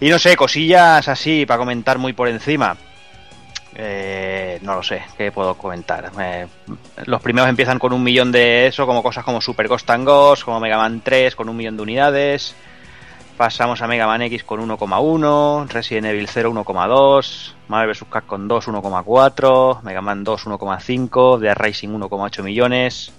[0.00, 2.76] Y no sé, cosillas así para comentar muy por encima.
[3.74, 6.10] Eh, no lo sé, ¿qué puedo comentar?
[6.18, 6.46] Eh,
[7.06, 10.44] los primeros empiezan con un millón de eso, como cosas como Super Ghost and Ghost,
[10.44, 12.54] como Mega Man 3 con un millón de unidades.
[13.36, 18.04] Pasamos a Mega Man X con 1,1, Resident Evil 0 1,2, Marvel vs.
[18.10, 23.12] Capcom 2 1,4, Mega Man 2 1,5, The Racing 1,8 millones.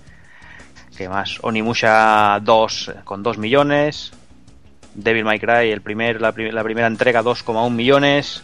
[0.98, 1.38] ¿Qué más?
[1.44, 4.12] Onimusha 2 con 2 millones.
[4.96, 8.42] Devil May Cry, el primer, la, pri- la primera entrega 2,1 millones.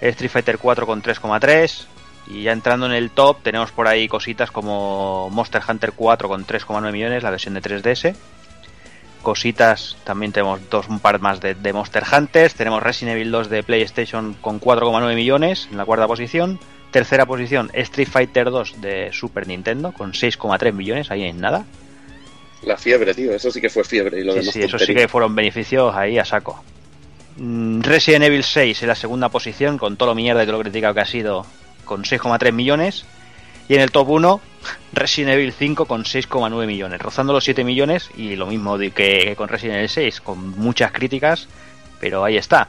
[0.00, 1.86] Street Fighter 4 con 3,3.
[2.28, 6.46] Y ya entrando en el top tenemos por ahí cositas como Monster Hunter 4 con
[6.46, 8.14] 3,9 millones, la versión de 3DS.
[9.28, 12.54] Cositas, también tenemos dos, un par más de, de Monster Hunters.
[12.54, 16.58] Tenemos Resident Evil 2 de PlayStation con 4,9 millones en la cuarta posición.
[16.92, 21.66] Tercera posición, Street Fighter 2 de Super Nintendo con 6,3 millones, ahí en nada.
[22.62, 24.18] La fiebre, tío, eso sí que fue fiebre.
[24.18, 26.64] Y lo Sí, eso sí que fueron beneficios ahí a saco.
[27.36, 30.62] Mm, Resident Evil 6 en la segunda posición, con todo lo mierda y todo lo
[30.62, 31.44] criticado que ha sido,
[31.84, 33.04] con 6,3 millones.
[33.68, 34.40] Y en el top 1,
[34.92, 39.34] Resident Evil 5 con 6,9 millones, rozando los 7 millones y lo mismo de que
[39.36, 41.48] con Resident Evil 6, con muchas críticas,
[42.00, 42.68] pero ahí está.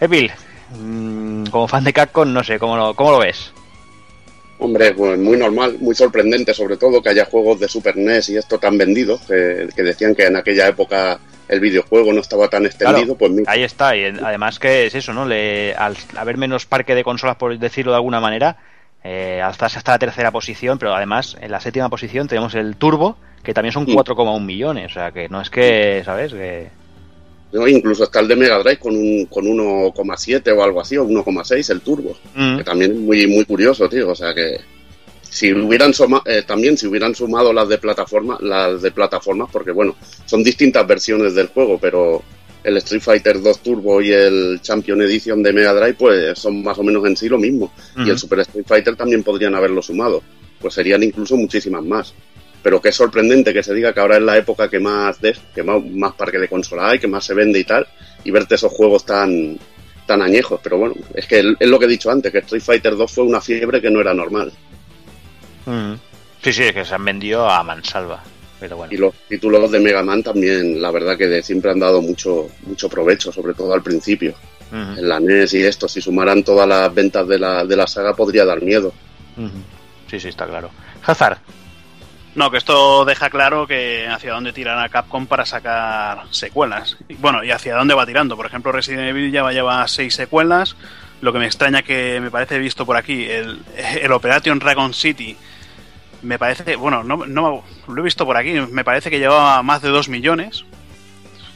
[0.00, 0.30] Evil,
[0.78, 3.52] mm, como fan de Capcom, no sé, ¿cómo lo, cómo lo ves?
[4.58, 8.36] Hombre, pues muy normal, muy sorprendente sobre todo que haya juegos de Super NES y
[8.36, 12.66] esto tan vendidos, que, que decían que en aquella época el videojuego no estaba tan
[12.66, 15.24] extendido, Claro, pues mira, ahí está, y además que es eso, ¿no?
[15.24, 18.58] Le, al haber menos parque de consolas, por decirlo de alguna manera,
[19.04, 23.16] eh, hasta, hasta la tercera posición, pero además en la séptima posición tenemos el Turbo,
[23.42, 23.94] que también son Mm.
[23.94, 26.32] 4,1 millones, o sea que no es que, ¿sabes?
[26.32, 26.68] Que...
[27.52, 27.66] ¿no?
[27.66, 31.70] incluso está el de Mega Drive con un con 1,7 o algo así, o 1,6
[31.70, 32.58] el turbo, Mm.
[32.58, 34.60] que también es muy, muy curioso, tío, o sea que
[35.22, 39.70] si hubieran suma- eh, también si hubieran sumado las de plataforma, las de plataformas, porque
[39.72, 39.94] bueno,
[40.26, 42.22] son distintas versiones del juego, pero
[42.68, 46.78] el Street Fighter 2 Turbo y el Champion Edition de Mega Drive, pues son más
[46.78, 47.72] o menos en sí lo mismo.
[47.96, 50.22] Y el Super Street Fighter también podrían haberlo sumado.
[50.60, 52.14] Pues serían incluso muchísimas más.
[52.62, 55.38] Pero que es sorprendente que se diga que ahora es la época que más des,
[55.54, 57.86] que más, más parque de consola hay, que más se vende y tal,
[58.24, 59.58] y verte esos juegos tan
[60.06, 60.60] tan añejos.
[60.62, 63.24] Pero bueno, es que es lo que he dicho antes, que Street Fighter 2 fue
[63.24, 64.52] una fiebre que no era normal.
[66.42, 68.22] Sí, sí, es que se han vendido a mansalva.
[68.60, 68.92] Pero bueno.
[68.92, 72.48] Y los títulos de Mega Man también, la verdad que de- siempre han dado mucho
[72.66, 74.34] mucho provecho, sobre todo al principio.
[74.70, 78.14] En la NES y esto, si sumaran todas las ventas de la, de la saga
[78.14, 78.92] podría dar miedo.
[80.10, 80.70] Sí, sí, está claro.
[81.06, 81.38] Hazard.
[82.34, 86.96] No, que esto deja claro que hacia dónde tirará Capcom para sacar secuelas.
[87.18, 88.36] Bueno, y hacia dónde va tirando.
[88.36, 90.76] Por ejemplo, Resident Evil ya va- lleva seis secuelas.
[91.20, 93.60] Lo que me extraña que me parece visto por aquí, el,
[94.00, 95.36] el Operation Dragon City,
[96.22, 99.82] me parece, bueno, no, no lo he visto por aquí, me parece que llevaba más
[99.82, 100.64] de 2 millones.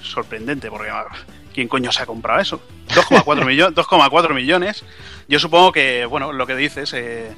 [0.02, 1.06] Sorprendente, porque ah,
[1.54, 2.62] ¿quién coño se ha comprado eso?
[2.88, 4.84] 2,4 millones, 2,4 millones.
[5.28, 7.32] Yo supongo que, bueno, lo que dices, eh,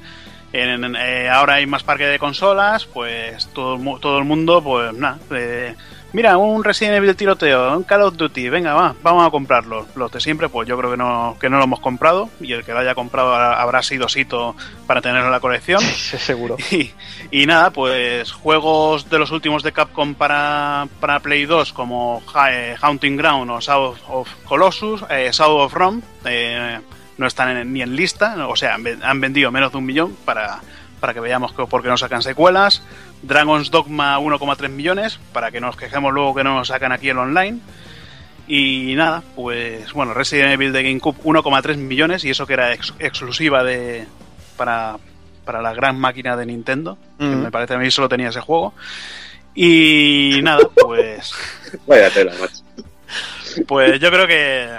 [0.53, 5.19] eh, ahora hay más parque de consolas, pues todo, todo el mundo, pues nada.
[5.31, 5.75] eh,
[6.15, 9.85] mira, un Resident Evil tiroteo, un Call of Duty, venga, va, vamos a comprarlo.
[9.95, 12.63] Los de siempre, pues yo creo que no, que no lo hemos comprado, y el
[12.63, 14.55] que lo haya comprado habrá- sido Sito
[14.87, 15.81] para tenerlo en la colección.
[15.95, 16.55] Sí, seguro.
[16.71, 16.91] Y,
[17.31, 22.75] y nada, pues juegos de los últimos de Capcom para, para Play 2 como eh,
[22.81, 26.79] Haunting Ground o South of Colossus, eh, South of Rome, eh,
[27.17, 30.59] no están en- ni en lista, o sea, han vendido menos de un millón para,
[30.99, 32.81] para que veamos que, por qué no sacan secuelas.
[33.21, 37.17] Dragon's Dogma 1,3 millones, para que nos quejemos luego que no nos sacan aquí el
[37.17, 37.59] online.
[38.47, 42.93] Y nada, pues bueno, Resident Evil de GameCube 1,3 millones y eso que era ex-
[42.99, 44.05] exclusiva de
[44.55, 44.97] para,
[45.43, 48.73] para la gran máquina de Nintendo, que me parece a mí solo tenía ese juego.
[49.55, 51.33] Y nada, pues
[51.87, 52.63] Vaya tela, macho.
[53.67, 54.69] pues yo creo que,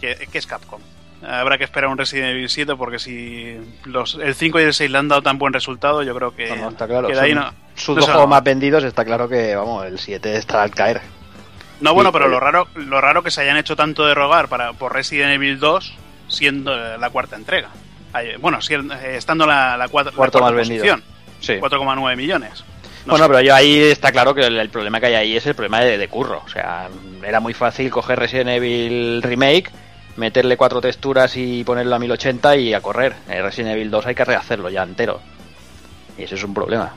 [0.00, 0.80] que, que es Capcom.
[1.24, 4.90] Habrá que esperar un Resident Evil 7 porque si los, el 5 y el 6
[4.90, 7.06] le han dado tan buen resultado, yo creo que, No, no, está claro.
[7.06, 9.86] que de ahí Son no, Sus no dos juegos más vendidos está claro que, vamos,
[9.86, 11.00] el 7 estará al caer.
[11.80, 14.72] No, bueno, pero lo raro, lo raro que se hayan hecho tanto de rogar para,
[14.72, 15.94] por Resident Evil 2
[16.28, 17.68] siendo eh, la cuarta entrega.
[18.40, 20.84] Bueno, eh, estando la, la, cuat- la Cuarto cuarta más vendido.
[20.84, 21.02] posición,
[21.40, 21.54] Sí.
[21.54, 22.62] 4,9 millones.
[23.06, 23.30] No bueno, sé.
[23.30, 25.80] pero yo ahí está claro que el, el problema que hay ahí es el problema
[25.80, 26.42] de, de curro.
[26.46, 26.88] O sea,
[27.26, 29.70] era muy fácil coger Resident Evil Remake,
[30.16, 33.14] meterle cuatro texturas y ponerlo a 1080 y a correr.
[33.28, 35.20] El Resident Evil 2 hay que rehacerlo ya entero.
[36.16, 36.92] Y eso es un problema.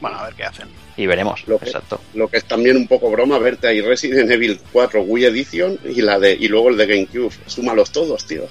[0.00, 0.68] Bueno, a ver qué hacen.
[0.96, 2.00] Y veremos, Lo que- exacto.
[2.14, 6.02] Lo que es también un poco broma verte ahí Resident Evil 4 Wii Edition y
[6.02, 7.32] la de y luego el de GameCube.
[7.46, 8.46] Súmalos todos, tío.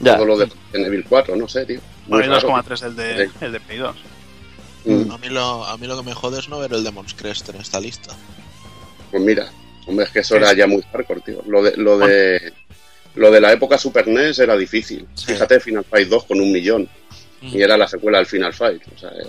[0.00, 0.16] Ya.
[0.16, 1.80] Todo lo de Resident Evil 4, no sé, tío.
[2.06, 2.48] Muy Bueno, y raro.
[2.48, 3.32] 2,3 el de, Sí.
[3.40, 3.96] el de Play 2.
[4.84, 7.14] Mm, A mí, lo, a mí lo que me jode es no ver el Demon's
[7.14, 8.14] Crest en esta lista.
[9.10, 9.50] Pues mira,
[9.86, 11.42] hombre, es que eso era ya muy hardcore, tío.
[11.46, 12.52] Lo de, lo de,
[13.14, 15.06] lo de la época Super NES era difícil.
[15.14, 15.26] Sí.
[15.32, 16.88] Fíjate, Final Fight 2 con un millón.
[17.42, 18.82] Y era la secuela del Final Fight.
[18.94, 19.26] O sea, eh,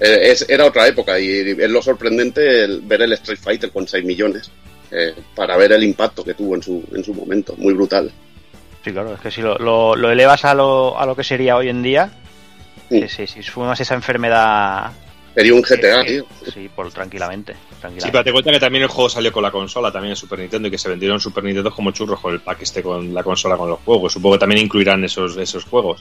[0.00, 4.04] es- era otra época y es lo sorprendente el- ver el Street Fighter con 6
[4.04, 4.50] millones.
[4.92, 7.56] eh, para ver el impacto que tuvo en su, en su momento.
[7.58, 8.08] Muy brutal.
[8.84, 11.56] Sí, claro, es que si lo, lo- lo elevas a lo, a lo que sería
[11.56, 12.08] hoy en día,
[12.88, 13.00] Sí.
[13.08, 14.92] sí, sí, si sumas esa enfermedad,
[15.34, 16.26] Sería un GTA, eh, tío.
[16.54, 18.12] sí, por tranquilamente, Sí, tranquilamente.
[18.12, 20.68] pero te cuenta que también el juego salió con la consola, también en Super Nintendo,
[20.68, 23.56] y que se vendieron Super Nintendo como churros con el pack este con la consola
[23.56, 24.12] con los juegos.
[24.12, 26.00] Supongo que también incluirán esos, esos juegos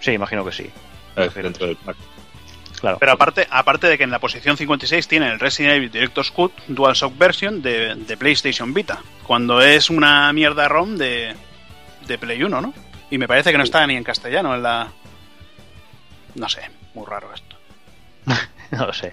[0.00, 0.68] Sí, imagino que sí,
[1.16, 1.96] eh, dentro del pack.
[2.82, 2.98] Claro.
[3.00, 6.52] Pero aparte, aparte de que en la posición 56 tiene el Resident Evil Director's Cut
[6.68, 11.34] DualShock Version de, de PlayStation Vita, cuando es una mierda ROM de,
[12.06, 12.74] de Play 1, ¿no?
[13.10, 14.88] Y me parece que no está ni en castellano en la...
[16.34, 16.62] No sé,
[16.94, 17.56] muy raro esto.
[18.72, 19.12] No lo sé.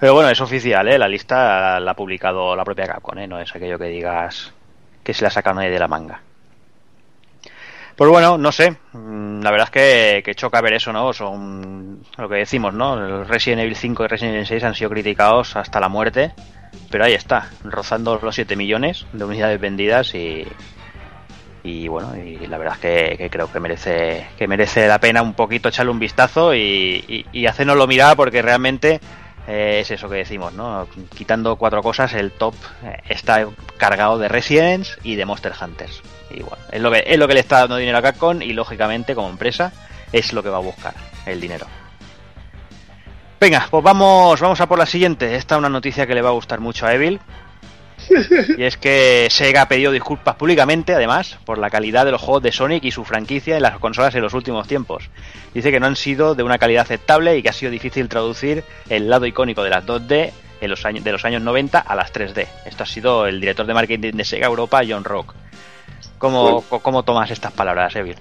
[0.00, 0.98] Pero bueno, es oficial, ¿eh?
[0.98, 3.28] La lista la ha publicado la propia Capcom, ¿eh?
[3.28, 4.52] No es aquello que digas
[5.04, 6.20] que se la sacan ahí de la manga.
[7.96, 8.76] Pues bueno, no sé.
[8.92, 11.12] Mm, La verdad es que, que choca ver eso, ¿no?
[11.12, 12.94] Son lo que decimos, ¿no?
[12.94, 16.32] El Resident Evil 5 y Resident Evil 6 han sido criticados hasta la muerte.
[16.90, 20.46] Pero ahí está, rozando los 7 millones de unidades vendidas y.
[21.62, 25.32] Y bueno, y la verdad es que, creo que merece, que merece la pena un
[25.32, 29.00] poquito echarle un vistazo y, y, y hacérnoslo mirar porque realmente
[29.48, 30.86] eh, es eso que decimos, ¿no?
[31.16, 32.54] Quitando cuatro cosas, el top
[32.84, 33.46] eh, está
[33.78, 36.02] cargado de Residents y de Monster Hunters.
[36.34, 38.52] Y bueno, es lo que, es lo que le está dando dinero a Capcom y
[38.52, 39.72] lógicamente como empresa
[40.12, 40.94] es lo que va a buscar,
[41.26, 41.66] el dinero.
[43.40, 45.36] Venga, pues vamos, vamos a por la siguiente.
[45.36, 47.20] Esta es una noticia que le va a gustar mucho a Evil.
[48.58, 52.42] Y es que Sega ha pedido disculpas públicamente, además, por la calidad de los juegos
[52.42, 55.10] de Sonic y su franquicia en las consolas en los últimos tiempos.
[55.54, 58.64] Dice que no han sido de una calidad aceptable y que ha sido difícil traducir
[58.88, 62.12] el lado icónico de las 2D en los años, de los años 90 a las
[62.12, 62.46] 3D.
[62.66, 65.34] Esto ha sido el director de marketing de Sega Europa, John Rock.
[66.18, 66.82] ¿Cómo, Bueno.
[66.82, 68.16] ¿cómo tomas estas palabras, Evil?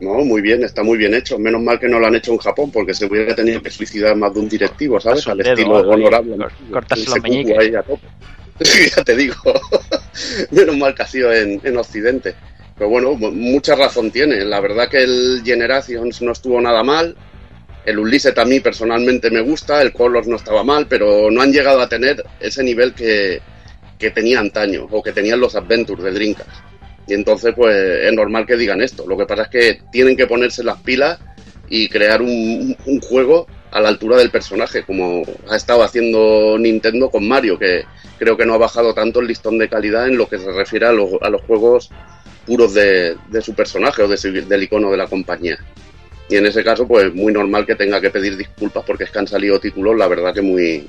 [0.00, 1.38] No, muy bien, está muy bien hecho.
[1.38, 4.14] Menos mal que no lo han hecho en Japón, porque se hubiera tenido que suicidar
[4.16, 5.26] más de un directivo, ¿sabes?
[5.26, 6.36] Al dedo, estilo oye, honorable.
[6.36, 7.58] cor- cortarse los meñiques.
[7.58, 8.06] ahí a tope.
[8.96, 9.34] ya te digo.
[10.50, 12.34] Menos mal que ha sido en, en Occidente.
[12.76, 14.44] Pero bueno, mu- mucha razón tiene.
[14.44, 17.16] La verdad que el Generations no estuvo nada mal.
[17.84, 19.82] El Ulises a mí personalmente me gusta.
[19.82, 23.40] El Colors no estaba mal, pero no han llegado a tener ese nivel que,
[23.98, 26.50] que tenía antaño o que tenían los Adventures de Dreamcast.
[27.08, 29.06] Y entonces, pues es normal que digan esto.
[29.08, 31.18] Lo que pasa es que tienen que ponerse las pilas
[31.70, 37.10] y crear un, un juego a la altura del personaje, como ha estado haciendo Nintendo
[37.10, 37.84] con Mario, que
[38.18, 40.86] creo que no ha bajado tanto el listón de calidad en lo que se refiere
[40.86, 41.90] a, los- a los juegos
[42.46, 45.58] puros de, de su personaje o de su- del icono de la compañía.
[46.30, 49.18] Y en ese caso, pues muy normal que tenga que pedir disculpas porque es que
[49.18, 50.86] han salido títulos, la verdad que muy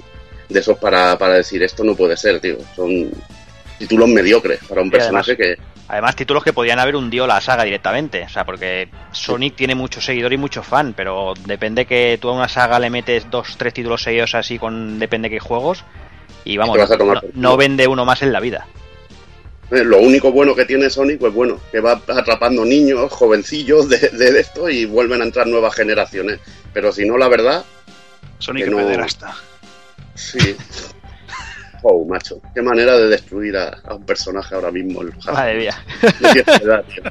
[0.49, 2.58] de esos para, para decir esto no puede ser, tío.
[2.75, 3.10] Son
[3.77, 5.58] títulos mediocres para un además- personaje que
[5.89, 8.23] Además, títulos que podían haber hundido la saga directamente.
[8.23, 12.34] O sea, porque Sonic tiene mucho seguidor y mucho fan, pero depende que tú a
[12.34, 15.84] una saga le metes dos, tres títulos seguidos así con depende qué juegos.
[16.45, 18.67] Y vamos, Te vas a tomar no, vende uno más en la vida.
[19.71, 23.97] Eh, Lo único bueno que tiene Sonic, pues bueno, que va atrapando niños, jovencillos de,
[24.10, 26.39] de esto y vuelven a entrar nuevas generaciones.
[26.71, 27.65] Pero si no, la verdad,
[28.38, 29.36] Sonic que no- pederasta.
[30.15, 30.56] sí.
[31.81, 35.01] Oh, macho, qué manera de destruir a, a un personaje ahora mismo.
[35.01, 35.83] El Madre mía.
[36.01, 37.03] No tienes piedad, tío.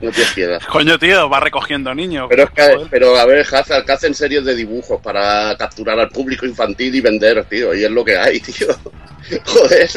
[0.00, 0.60] No tienes piedad.
[0.70, 2.26] Coño, tío, va recogiendo niños.
[2.28, 2.88] Pero es que, Joder.
[2.90, 7.00] pero a ver, Hazard, que hacen series de dibujos para capturar al público infantil y
[7.00, 8.68] vender, tío, y es lo que hay, tío.
[9.46, 9.90] Joder.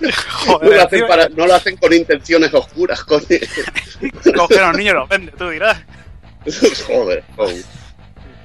[0.00, 3.24] No Joder, lo hacen, tío, para- no lo hacen con intenciones oscuras, coño.
[4.36, 5.78] coger a los niños y los vende, tú dirás.
[6.86, 7.48] Joder, oh.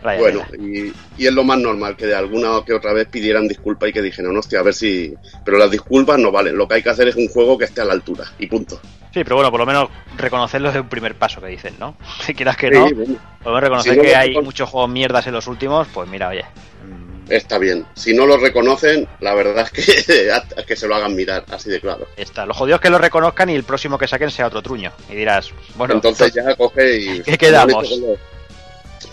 [0.04, 3.48] Vaya Bueno, y, y es lo más normal que de alguna que otra vez pidieran
[3.48, 5.14] disculpas y que dijeran, hostia, a ver si.
[5.44, 6.58] Pero las disculpas no valen.
[6.58, 8.26] Lo que hay que hacer es un juego que esté a la altura.
[8.40, 8.80] Y punto.
[9.14, 11.98] Sí, pero bueno, por lo menos reconocerlo es un primer paso que dicen, ¿no?
[12.26, 14.42] Si quieras que no, Sí, bueno, por lo menos reconocer Si no que lo hay
[14.42, 16.46] muchos juegos mierdas en los últimos, pues mira, oye.
[17.28, 17.86] está bien.
[17.96, 21.70] Si no lo reconocen, la verdad es que, a- que se lo hagan mirar, así
[21.70, 22.08] de claro.
[22.16, 22.46] Está.
[22.46, 24.92] Los jodidos que lo reconozcan y el próximo que saquen sea otro truño.
[25.10, 27.22] Y dirás, bueno, Entonces ya coge y.
[27.24, 27.90] ¿Qué quedamos?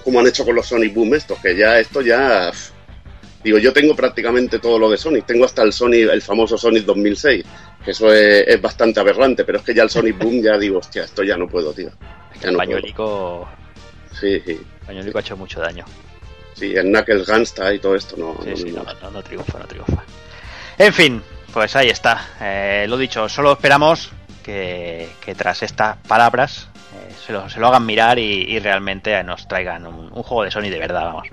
[0.06, 2.52] Como han hecho con los Sonic Boom estos, que ya esto ya.
[3.42, 5.26] Digo, yo tengo prácticamente todo lo de Sonic.
[5.26, 7.44] Tengo hasta el Sonic, el famoso Sonic 2006,
[7.84, 10.78] que eso es, es bastante aberrante, pero es que ya el Sonic Boom ya digo,
[10.78, 11.90] hostia, esto ya no puedo, tío.
[12.40, 12.70] Ya el no puedo.
[12.70, 13.48] pañuelico,
[14.20, 14.60] Sí, sí.
[14.86, 15.84] pañuelico ha hecho mucho daño.
[16.54, 18.36] Sí, el Knuckles Gunsta y todo esto no.
[18.44, 20.04] Sí, no sí, no, no, no triunfa, no triunfa.
[20.78, 21.20] En fin,
[21.52, 22.28] pues ahí está.
[22.40, 24.12] Eh, lo dicho, solo esperamos
[24.44, 26.68] que, que tras estas palabras
[27.26, 30.70] se, lo, se lo hagan mirar y, y realmente nos traigan un, juego de Sony
[30.70, 31.28] de verdad, vamos.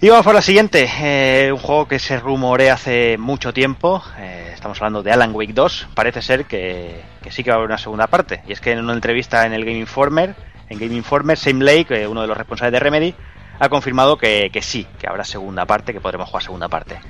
[0.00, 4.52] Y vamos por la siguiente, eh, un juego que se rumorea hace mucho tiempo, eh,
[4.54, 7.70] estamos hablando de Alan Wake 2, parece ser que, que sí que va a haber
[7.70, 10.36] una segunda parte, y es que en una entrevista en el Game Informer,
[10.68, 13.14] en Game Informer, Sam Lake, eh, uno de los responsables de Remedy,
[13.58, 17.00] ha confirmado que, que sí, que habrá segunda parte, que podremos jugar segunda parte.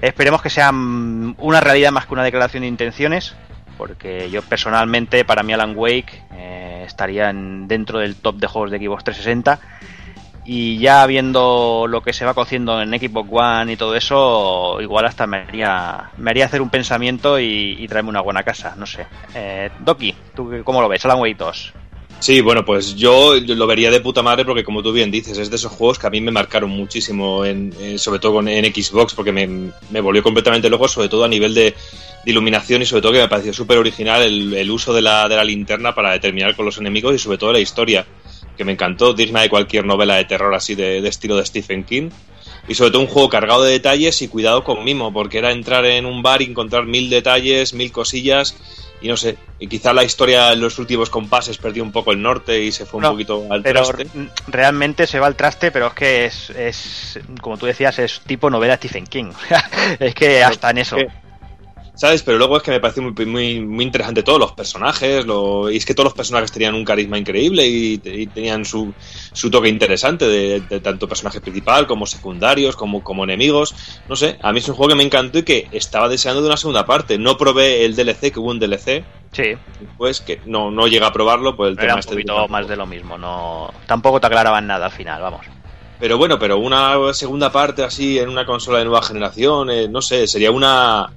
[0.00, 3.34] Esperemos que sea mm, una realidad más que una declaración de intenciones,
[3.82, 8.70] porque yo personalmente, para mí Alan Wake eh, estaría en- dentro del top de juegos
[8.70, 9.58] de Xbox 360
[10.44, 15.04] y ya viendo lo que se va cociendo en Xbox One y todo eso, igual
[15.06, 18.86] hasta me haría, me haría hacer un pensamiento y, y traerme una buena casa, no
[18.86, 19.04] sé.
[19.34, 21.04] Eh, Doki, ¿tú cómo lo ves?
[21.04, 21.72] Alan Wake 2.
[22.20, 25.50] Sí, bueno, pues yo lo vería de puta madre porque como tú bien dices, es
[25.50, 29.12] de esos juegos que a mí me marcaron muchísimo, en, en- sobre todo en Xbox,
[29.14, 31.74] porque me volvió completamente loco, sobre todo a nivel de,
[32.24, 35.28] de iluminación y sobre todo que me pareció súper original el, el uso de la,
[35.28, 38.06] de la linterna para determinar con los enemigos y sobre todo la historia,
[38.56, 41.84] que me encantó, digna de cualquier novela de terror así de, de estilo de Stephen
[41.84, 42.10] King.
[42.68, 45.84] Y sobre todo un juego cargado de detalles y cuidado con mimo, porque era entrar
[45.84, 48.54] en un bar y encontrar mil detalles, mil cosillas
[49.00, 52.22] y no sé, y quizá la historia en los últimos compases perdió un poco el
[52.22, 54.06] norte y se fue un poquito al Pero traste.
[54.46, 58.48] realmente se va al traste, pero es que es, es como tú decías, es tipo
[58.48, 59.32] novela Stephen King.
[59.98, 60.96] es que hasta en eso.
[60.96, 61.08] que-
[61.94, 62.22] ¿Sabes?
[62.22, 65.76] Pero luego es que me parece muy, muy, muy interesante todos los personajes, lo, y
[65.76, 68.94] es que todos los personajes tenían un carisma increíble y, y tenían su,
[69.32, 73.74] su toque interesante de, de tanto personaje principal como secundarios, como, como enemigos.
[74.08, 76.46] No sé, a mí es un juego que me encantó y que estaba deseando de
[76.46, 77.18] una segunda parte.
[77.18, 79.56] No probé el DLC, que hubo un DLC, Sí,
[79.96, 82.68] pues que no, no llega a probarlo por el era tema un este poquito más
[82.68, 83.16] de lo mismo.
[83.16, 85.46] No, tampoco te aclaraban nada al final, vamos.
[85.98, 90.02] Pero bueno, pero una segunda parte así en una consola de nueva generación, eh, no
[90.02, 91.10] sé, sería una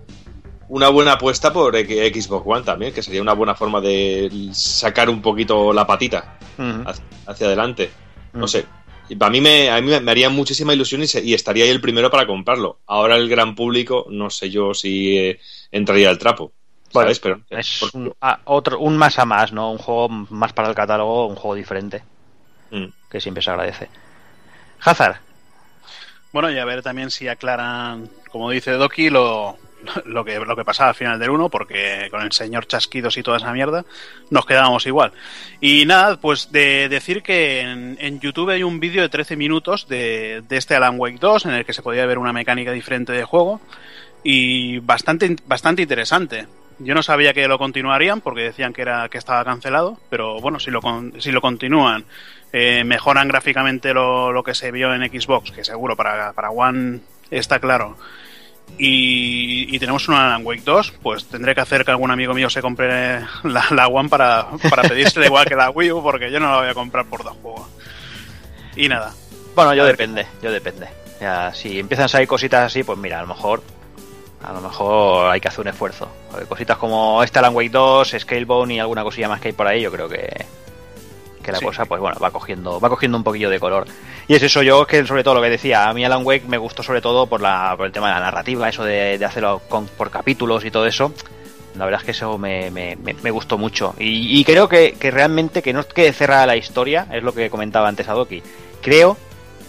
[0.70, 5.22] una buena apuesta por Xbox One también, que sería una buena forma de sacar un
[5.22, 7.92] poquito la patita hacia, hacia adelante.
[8.34, 8.66] No sé.
[9.08, 11.70] Y para mí me, a mí me- haría muchísima ilusión y, se- y estaría ahí
[11.70, 12.80] el primero para comprarlo.
[12.88, 15.40] Ahora el gran público, no sé yo si eh,
[15.72, 16.52] entraría al trapo.
[16.92, 17.20] Bueno, ¿Sabes?
[17.20, 19.72] Pero Es un, ah, otro, un más a más, ¿no?
[19.72, 22.04] Un juego más para el catálogo, un juego diferente,
[22.72, 22.86] Mm.
[23.12, 23.90] que siempre se agradece.
[24.82, 25.18] Hazard,
[26.34, 29.58] Bueno, y a ver también si aclaran, como dice Doki, lo,
[30.06, 33.24] lo, que, lo que pasaba al final del 1, porque con el señor Chasquidos y
[33.24, 33.86] toda esa mierda
[34.30, 35.12] nos quedábamos igual.
[35.62, 40.42] Y nada, pues de decir que en, YouTube hay un vídeo de 13 minutos de,
[40.48, 43.24] de este Alan Wake 2 en el que se podía ver una mecánica diferente de
[43.24, 43.62] juego
[44.24, 46.48] y bastante, bastante interesante.
[46.80, 50.60] Yo no sabía que lo continuarían porque decían que era que estaba cancelado, pero bueno,
[50.60, 50.82] si lo,
[51.20, 52.04] si lo continúan,
[52.52, 57.00] eh, mejoran gráficamente lo, lo que se vio en Xbox, que seguro para, para One
[57.30, 57.98] está claro.
[58.78, 62.50] Y, y tenemos un Alan Wake 2, pues tendré que hacer que algún amigo mío
[62.50, 66.40] se compre la, la One para, para pedírsela igual que la Wii U, porque yo
[66.42, 67.68] no la voy a comprar por dos juegos.
[68.76, 69.14] Y nada,
[69.56, 70.88] Bueno, yo depende, yo depende.
[71.22, 73.64] Ya, si empiezan a salir cositas así, pues mira, a lo mejor
[74.44, 76.08] a lo mejor hay que hacer un esfuerzo.
[76.30, 79.68] Porque cositas como este Alan Wake 2, Scalebone y alguna cosilla más que hay por
[79.68, 80.46] ahí, yo creo que
[81.46, 81.66] que la Sí.
[81.66, 83.86] cosa pues bueno, va cogiendo va cogiendo un poquillo de color.
[84.28, 86.58] Y es eso yo que sobre todo lo que decía, a mí Alan Wake me
[86.58, 89.62] gustó sobre todo por la por el tema de la narrativa, eso de, de hacerlo
[89.70, 91.14] con- por capítulos y todo eso.
[91.78, 93.94] La verdad es que eso me, me- me- me gustó mucho.
[94.00, 97.34] Y, y creo que, que realmente que no es que cerrada la historia, es lo
[97.34, 98.42] que comentaba antes Adoki.
[98.82, 99.18] Creo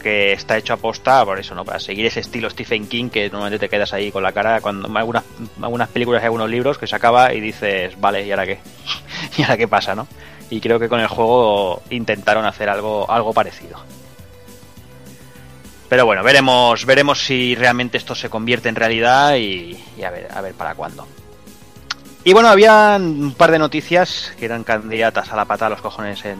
[0.02, 1.64] que está hecho a posta por eso, ¿no?
[1.64, 4.86] Para seguir ese estilo Stephen King que normalmente te quedas ahí con la cara cuando
[4.96, 5.24] algunas,
[5.60, 8.60] algunas películas y algunos libros que se acaba y dices, vale, ¿y ahora qué?
[9.36, 10.06] ¿Y ahora qué pasa, no?
[10.50, 13.78] Y creo que con el juego intentaron hacer algo, algo parecido.
[15.88, 20.28] Pero bueno, veremos, veremos si realmente esto se convierte en realidad y, y a ver,
[20.32, 21.06] a ver para cuándo.
[22.24, 25.80] Y bueno, había un par de noticias que eran candidatas a la pata a los
[25.80, 26.38] cojones en,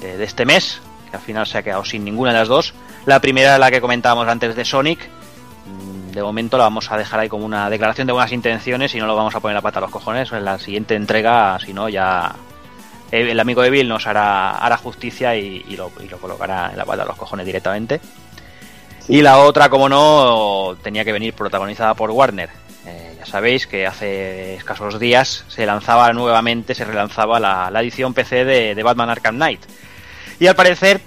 [0.00, 2.74] de, este mes, que al final se ha quedado sin ninguna de las dos.
[3.06, 5.10] La primera, la que comentábamos antes de Sonic,
[5.66, 8.98] Mm, de momento la vamos a dejar ahí como una declaración de buenas intenciones y
[8.98, 10.30] no lo vamos a poner la pata a los cojones.
[10.32, 12.34] En la siguiente entrega, si no, ya
[13.20, 16.78] el amigo de Bill nos hará, hará justicia y, y lo, y lo colocará en
[16.78, 18.00] la pata a los cojones directamente.
[19.08, 22.48] Y la otra, como no, tenía que venir protagonizada por Warner.
[22.86, 28.14] Eh, ya sabéis que hace escasos días se lanzaba nuevamente, se relanzaba la, la edición
[28.14, 29.60] PC de, de Batman Arkham Knight.
[30.40, 31.00] Y al parecer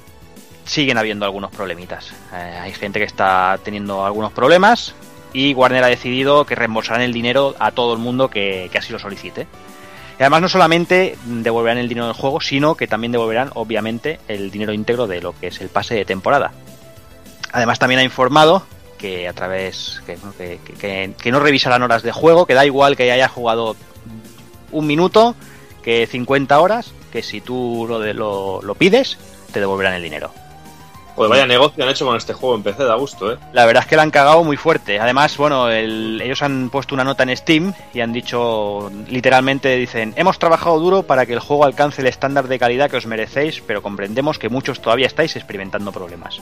[0.65, 2.13] siguen habiendo algunos problemitas.
[2.33, 4.93] Eh, hay gente que está teniendo algunos problemas
[5.33, 8.91] y Warner ha decidido que reembolsarán el dinero a todo el mundo que, que así
[8.91, 9.47] lo solicite.
[10.19, 14.49] Y además no solamente devolverán el dinero del juego, sino que también devolverán obviamente el
[14.49, 16.51] dinero íntegro de lo que es el pase de temporada.
[17.51, 18.65] Además también ha informado
[18.97, 23.75] que a través que, no revisarán horas de juego, que da igual que haya jugado
[24.71, 25.35] un minuto,
[25.83, 29.17] que 50 horas, que si tú lo pides,
[29.53, 30.31] te devolverán el dinero.
[31.17, 33.37] Pues vaya negocio han hecho con este juego en PC, da gusto, ¿eh?
[33.51, 34.99] La verdad es que la han cagado muy fuerte.
[34.99, 40.13] Además, bueno, el- ellos han puesto una nota en Steam y han dicho, literalmente dicen,
[40.15, 43.61] hemos trabajado duro para que el juego alcance el estándar de calidad que os merecéis,
[43.65, 46.39] pero comprendemos que muchos todavía estáis experimentando problemas.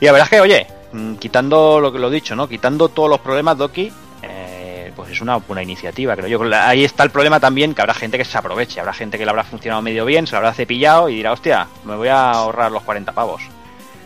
[0.00, 2.48] Y la verdad es que, oye, mm, quitando lo que lo dicho, ¿no?
[2.48, 3.92] Quitando todos los problemas, Doki,
[4.24, 6.56] eh, pues es una buena iniciativa, creo yo.
[6.56, 9.30] Ahí está el problema también, que habrá gente que se aproveche, habrá gente que le
[9.30, 12.72] habrá funcionado medio bien, se lo habrá cepillado y dirá, hostia, me voy a ahorrar
[12.72, 13.42] los 40 pavos.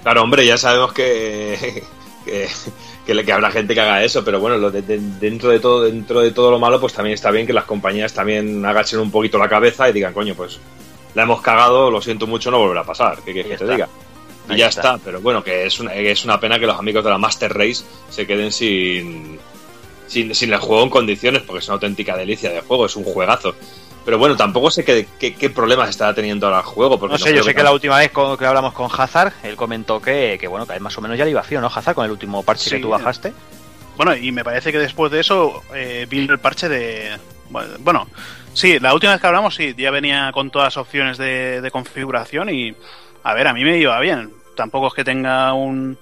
[0.07, 1.83] Claro, hombre, ya sabemos que,
[2.25, 5.83] que, que habrá gente que haga eso, pero bueno, lo de- de- dentro de todo
[5.83, 9.11] dentro de todo lo malo, pues también está bien que las compañías también agachen un
[9.11, 10.61] poquito la cabeza y digan, coño, pues
[11.17, 13.17] la hemos cagado, lo siento mucho, no volverá a pasar.
[13.25, 13.89] ¿Qué quieres Ahí que te diga?
[14.49, 14.81] Y Ahí ya está.
[14.95, 14.99] está.
[15.05, 17.53] pero bueno, que es una, que es una pena que los amigos de la Master
[17.53, 19.41] Race se queden sin,
[20.07, 23.03] sin, sin el juego en condiciones, porque es una auténtica delicia de juego, es un
[23.03, 23.57] juegazo.
[24.07, 26.99] Pero bueno, tampoco sé qué, qué, qué problemas estará teniendo ahora el juego.
[26.99, 29.57] Porque No sé, yo sé que la última vez con- que hablamos con Hazard, él
[29.57, 31.95] comentó que, que bueno, que más o menos ya le iba fío, ¿no, Hazard?
[31.97, 32.77] Con el último parche Sí.
[32.77, 33.35] que tú bajaste.
[33.97, 37.19] Bueno, y me parece que después de eso eh, vino el parche de,
[37.81, 38.09] Bueno,
[38.55, 41.71] sí, la última vez que hablamos, sí, ya venía con todas las opciones de, de
[41.71, 42.75] configuración y,
[43.25, 44.31] a ver, a mí me iba bien.
[44.55, 45.99] Tampoco es que tenga un,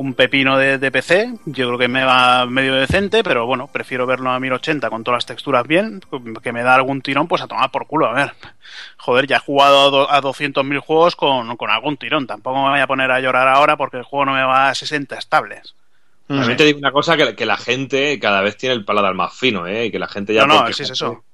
[0.00, 1.34] un pepino de, de, PC.
[1.44, 5.18] Yo creo que me va medio decente, pero bueno, prefiero verlo a 1080 con todas
[5.18, 6.00] las texturas bien,
[6.42, 8.06] que me da algún tirón, pues a tomar por culo.
[8.06, 8.32] A ver,
[8.96, 12.26] joder, ya he jugado a, 200.000 juegos con, con, algún tirón.
[12.26, 14.74] Tampoco me voy a poner a llorar ahora porque el juego no me va a
[14.74, 15.74] 60 estables.
[16.26, 19.34] También te digo una cosa, que, que, la gente cada vez tiene el paladar más
[19.34, 19.86] fino, ¿eh?
[19.86, 20.46] Y que la gente ya...
[20.46, 21.24] No, no, sí es eso.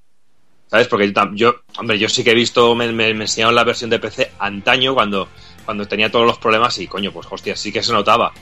[0.66, 0.88] ¿Sabes?
[0.88, 3.90] Porque yo, yo, hombre, yo sí que he visto, me, me, me enseñaron la versión
[3.90, 5.28] de PC antaño cuando,
[5.64, 8.32] cuando tenía todos los problemas y, coño, pues hostia, sí que se notaba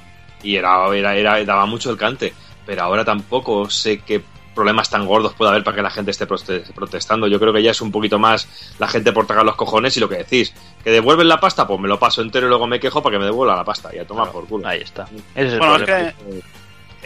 [0.45, 2.33] y era, era, era, daba mucho el cante.
[2.67, 4.23] Pero ahora tampoco sé qué
[4.55, 7.27] problemas tan gordos puede haber para que la gente esté protestando.
[7.27, 8.47] Yo creo que ya es un poquito más
[8.79, 10.55] la gente por tragar los cojones y lo que decís.
[10.83, 13.19] Que devuelven la pasta, pues me lo paso entero y luego me quejo para que
[13.19, 13.91] me devuelva la pasta.
[13.95, 14.69] Y a tomar por culo.
[14.69, 15.05] Ahí está.
[15.35, 16.09] Ese es el bueno, problema.
[16.09, 16.43] es que,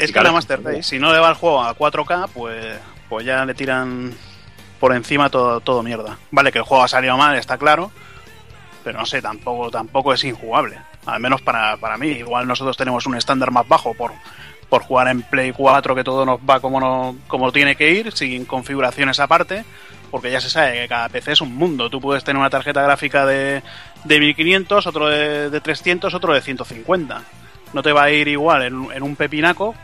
[0.05, 2.79] es que la Master Race, si no le va el juego a 4K, pues,
[3.09, 4.13] pues ya le tiran
[4.79, 6.19] por encima todo, todo mierda.
[6.31, 7.91] Vale, que el juego ha salido mal, está claro.
[8.85, 10.79] Pero no sé, tampoco, tampoco es injugable
[11.09, 12.09] al menos para, para mí.
[12.09, 14.13] Igual nosotros tenemos un estándar más bajo por,
[14.69, 18.13] por jugar en Play 4 que todo nos va como, no, como tiene que ir,
[18.13, 19.65] sin configuraciones aparte,
[20.11, 21.91] porque ya se sabe que cada PC es un mundo.
[21.91, 23.63] Tú puedes tener una tarjeta gráfica de,
[24.05, 27.23] de 1500, otro de, de 300, otro de 150.
[27.73, 29.75] No te va a ir igual en, un pepinaco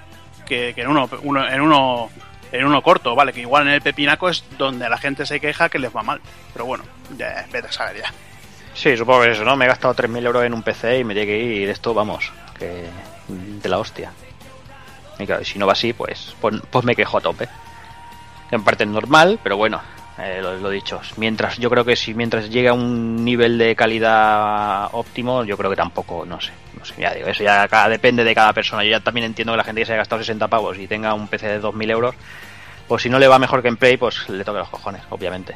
[0.47, 2.11] que, que en, uno, uno, en uno
[2.53, 5.69] en uno corto, vale, que igual en el pepinaco es donde la gente se queja
[5.69, 6.21] que les va mal.
[6.53, 6.85] Pero bueno,
[7.19, 8.13] ya vete a saber ya.
[8.75, 9.57] Sí, supongo que eso, ¿no?
[9.57, 12.33] Me he gastado 3.000 euros en un PC y me tiene que ir esto, vamos,
[12.59, 12.85] que
[13.29, 14.13] de la hostia.
[15.19, 17.49] Y si no va así, pues, pues, pues me quejo a tope.
[18.51, 19.81] En parte es normal, pero bueno,
[20.19, 21.01] eh, lo, lo, dicho.
[21.17, 25.71] Mientras, yo creo que si mientras llegue a un nivel de calidad óptimo, yo creo
[25.71, 28.85] que tampoco, no sé, no sé, ya digo, eso ya cada, depende de cada persona.
[28.85, 31.15] Yo ya también entiendo que la gente que se haya gastado 60 pavos y tenga
[31.15, 32.15] un PC de 2.000 euros,
[32.89, 35.55] pues si no le va mejor que en Play, pues le toca los cojones, obviamente.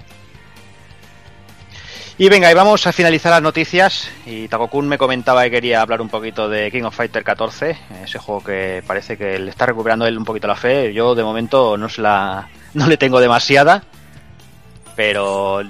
[2.21, 4.11] Y venga, y vamos a finalizar las noticias.
[4.27, 8.19] Y Takokun me comentaba que quería hablar un poquito de King of Fighter 14, ese
[8.19, 10.93] juego que parece que le está recuperando él un poquito la fe.
[10.93, 13.85] Yo de momento no, se la, no le tengo demasiada,
[14.97, 15.63] pero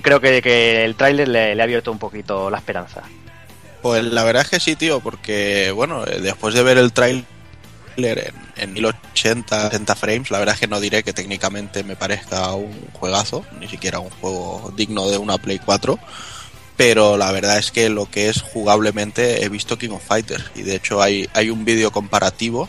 [0.00, 3.02] creo que, que el tráiler le, ha abierto un poquito la esperanza.
[3.82, 7.24] Pues la verdad es que sí, tío, porque bueno, después de ver el tráiler
[7.96, 12.52] en, en 1080, 60 frames, la verdad es que no diré que técnicamente me parezca
[12.54, 15.98] un juegazo, ni siquiera un juego digno de una Play 4,
[16.76, 20.62] pero la verdad es que lo que es jugablemente he visto King of Fighters y
[20.62, 22.68] de hecho hay, hay un vídeo comparativo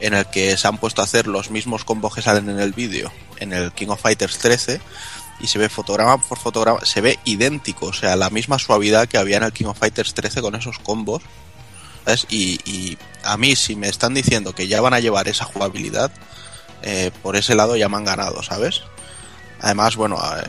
[0.00, 2.72] en el que se han puesto a hacer los mismos combos que salen en el
[2.72, 4.80] vídeo en el King of Fighters 13
[5.40, 9.18] y se ve fotograma por fotograma, se ve idéntico, o sea, la misma suavidad que
[9.18, 11.22] había en el King of Fighters 13 con esos combos
[12.28, 16.10] y, y, a mí, si me están diciendo que ya van a llevar esa jugabilidad,
[16.82, 18.82] eh, por ese lado ya me han ganado, ¿sabes?
[19.60, 20.48] Además, bueno, eh,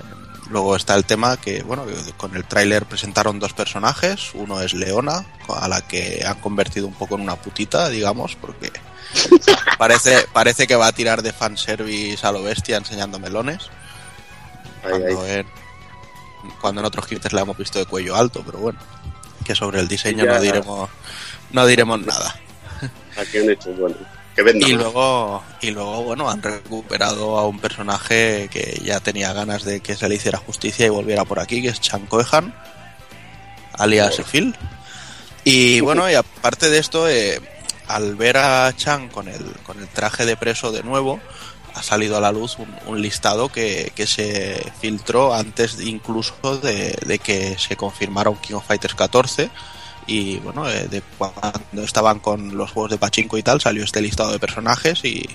[0.50, 1.86] luego está el tema que, bueno,
[2.18, 4.32] con el tráiler presentaron dos personajes.
[4.34, 8.72] Uno es Leona, a la que han convertido un poco en una putita, digamos, porque
[9.78, 13.70] parece, parece que va a tirar de fanservice a lo bestia enseñando melones.
[14.84, 15.32] Cuando, ay.
[15.32, 15.48] En,
[16.62, 18.80] cuando en otros clientes la hemos visto de cuello alto, pero bueno,
[19.44, 20.34] que sobre el diseño ya.
[20.34, 20.90] no diremos
[21.52, 22.36] no diremos nada.
[23.18, 23.96] Aquí han hecho bueno.
[24.36, 29.64] Que y luego, y luego, bueno, han recuperado a un personaje que ya tenía ganas
[29.64, 32.54] de que se le hiciera justicia y volviera por aquí, que es Chan Koehan,
[33.74, 34.24] alias oh.
[34.24, 34.56] Phil.
[35.44, 37.42] Y bueno, y aparte de esto, eh,
[37.88, 41.20] al ver a Chan con el, con el traje de preso de nuevo,
[41.74, 46.96] ha salido a la luz un, un listado que, que, se filtró antes incluso de,
[47.08, 49.50] de, que se confirmara un King of Fighters 14
[50.08, 54.32] y bueno, de cuando estaban con los juegos de Pachinko y tal, salió este listado
[54.32, 55.30] de personajes y,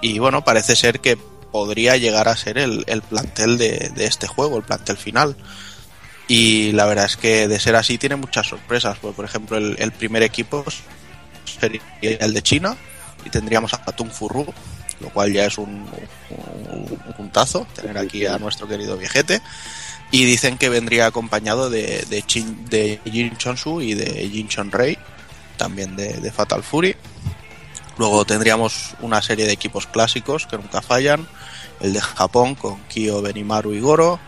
[0.00, 1.18] y bueno, parece ser que
[1.50, 5.36] podría llegar a ser el, el plantel de, de, este juego, el plantel final.
[6.28, 9.92] Y la verdad es que de ser así tiene muchas sorpresas, porque por ejemplo el,
[9.92, 10.64] primer equipo
[11.44, 12.76] sería el de China
[13.24, 14.46] y tendríamos a Tung Furru,
[15.00, 15.86] lo cual ya es un,
[16.30, 19.42] un puntazo tener aquí a nuestro querido viejete.
[20.14, 23.10] Y dicen que vendría acompañado de, de, Chin, de y
[23.94, 24.96] de Jin Chon Rei,
[25.56, 26.94] también de, de, Fatal Fury.
[27.98, 31.26] Luego tendríamos una serie de equipos clásicos que nunca fallan.
[31.80, 34.20] El de Japón con Kyo Benimaru y Goro.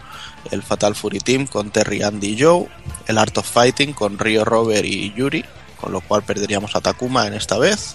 [0.50, 2.66] El Fatal Fury Team con Terry Andy y Joe.
[3.06, 5.44] El Art of Fighting con Ryo Robert y Yuri.
[5.80, 7.94] Con lo cual perderíamos a Takuma en esta vez.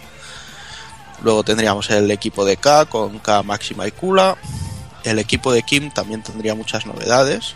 [1.24, 4.38] Luego tendríamos el equipo de K con K Máxima y Kula.
[5.04, 7.56] El equipo de Kim también tendría muchas novedades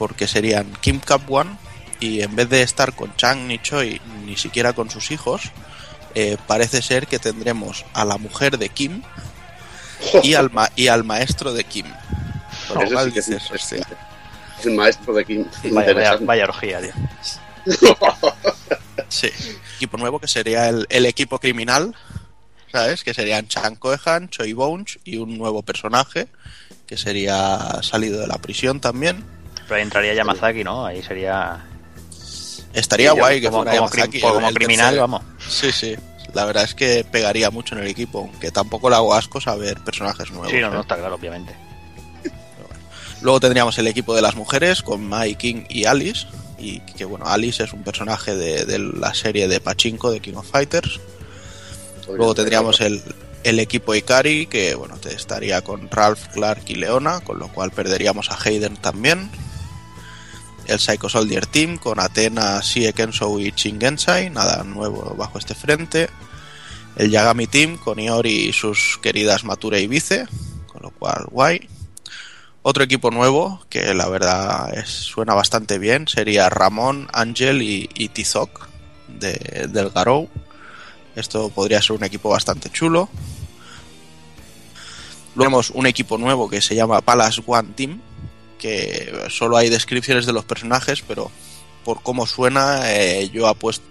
[0.00, 1.50] porque serían Kim Cup One
[2.00, 5.42] y en vez de estar con Chang ni Choi ni siquiera con sus hijos,
[6.14, 9.02] eh, parece ser que tendremos a la mujer de Kim
[10.22, 11.84] y al, ma- y al maestro de Kim.
[12.68, 13.28] Con lo Ese cual sí que es
[14.64, 15.44] el maestro de Kim.
[15.72, 16.92] Vaya, vaya, vaya orgía, tío.
[19.08, 19.28] Sí.
[19.76, 21.94] Equipo nuevo que sería el, el equipo criminal,
[22.72, 23.02] ¿sabes?
[23.02, 26.28] Que serían Chan Koehan, Choi Bones y un nuevo personaje
[26.86, 29.24] que sería salido de la prisión también.
[29.70, 30.84] Pero ahí entraría Yamazaki, ¿no?
[30.84, 31.64] Ahí sería.
[32.74, 35.02] Estaría Sí, guay que como, fuera como, Yamazaki, crim- como el- el criminal, tercero.
[35.02, 35.22] vamos.
[35.48, 35.96] Sí, sí.
[36.34, 39.78] La verdad es que pegaría mucho en el equipo, aunque tampoco le hago asco saber
[39.84, 40.50] personajes nuevos.
[40.50, 40.70] Sí, no, ¿eh?
[40.72, 41.54] no, está claro, obviamente.
[43.22, 46.26] Luego tendríamos el equipo de las mujeres con Mai, King y Alice.
[46.58, 50.34] Y que bueno, Alice es un personaje de, de la serie de Pachinko de King
[50.34, 50.98] of Fighters.
[52.08, 53.00] Luego tendríamos el,
[53.44, 57.70] el equipo Ikari, que bueno, te estaría con Ralph, Clark y Leona, con lo cual
[57.70, 59.30] perderíamos a Hayden también.
[60.70, 66.08] El Psycho Soldier Team con Athena, Sie Kenso y Chingensai, nada nuevo bajo este frente.
[66.94, 70.28] El Yagami Team con Iori y sus queridas Mature y Vice,
[70.66, 71.68] con lo cual guay.
[72.62, 78.68] Otro equipo nuevo, que la verdad suena bastante bien, sería Ramón, Ángel y, y Tizok
[79.08, 80.28] de, del Garou.
[81.16, 83.08] Esto podría ser un equipo bastante chulo.
[85.34, 88.00] Luego tenemos un equipo nuevo que se llama Palace One Team,
[88.60, 91.30] que solo hay descripciones de los personajes, pero
[91.84, 93.84] por cómo suena eh, yo apuesto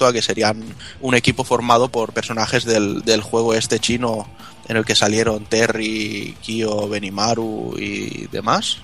[0.00, 0.62] a que serían
[1.00, 4.26] un equipo formado por personajes del, del juego este chino
[4.68, 8.78] en el que salieron Terry, Kyo, Benimaru y demás.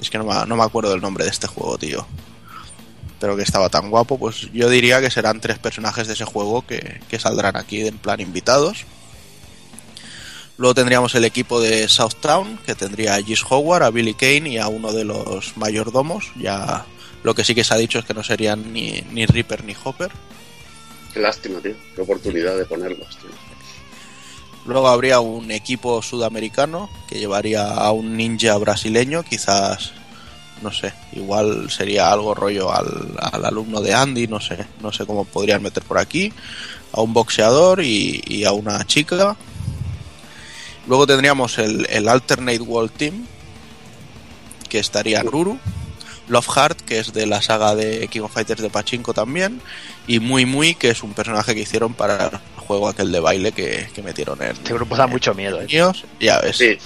[0.00, 2.06] Es que no me, no me acuerdo del nombre de este juego, tío.
[3.18, 6.66] Pero que estaba tan guapo, pues yo diría que serán tres personajes de ese juego
[6.66, 8.84] que, que saldrán aquí en plan invitados.
[10.58, 14.58] Luego tendríamos el equipo de Southtown, que tendría a Gis Howard, a Billy Kane y
[14.58, 16.30] a uno de los mayordomos.
[16.36, 16.86] Ya
[17.22, 19.74] lo que sí que se ha dicho es que no serían ni, ni Reaper ni
[19.84, 20.10] Hopper.
[21.12, 21.74] Qué lástima, tío.
[21.94, 23.30] Qué oportunidad de ponerlos, tío.
[24.66, 29.92] Luego habría un equipo sudamericano que llevaría a un ninja brasileño, quizás,
[30.60, 35.06] no sé, igual sería algo rollo al, al alumno de Andy, no sé, no sé
[35.06, 36.32] cómo podrían meter por aquí,
[36.92, 39.36] a un boxeador y, y a una chica.
[40.86, 43.26] Luego tendríamos el, el Alternate World Team,
[44.68, 45.58] que estaría Ruru,
[46.28, 49.60] Love Heart, que es de la saga de King of Fighters de Pachinko también,
[50.06, 53.52] y Muy Muy, que es un personaje que hicieron para el juego aquel de baile
[53.52, 55.66] que, que metieron en, Este grupo da mucho miedo, ¿eh?
[55.66, 56.56] Niños, ya ves.
[56.56, 56.78] Sí,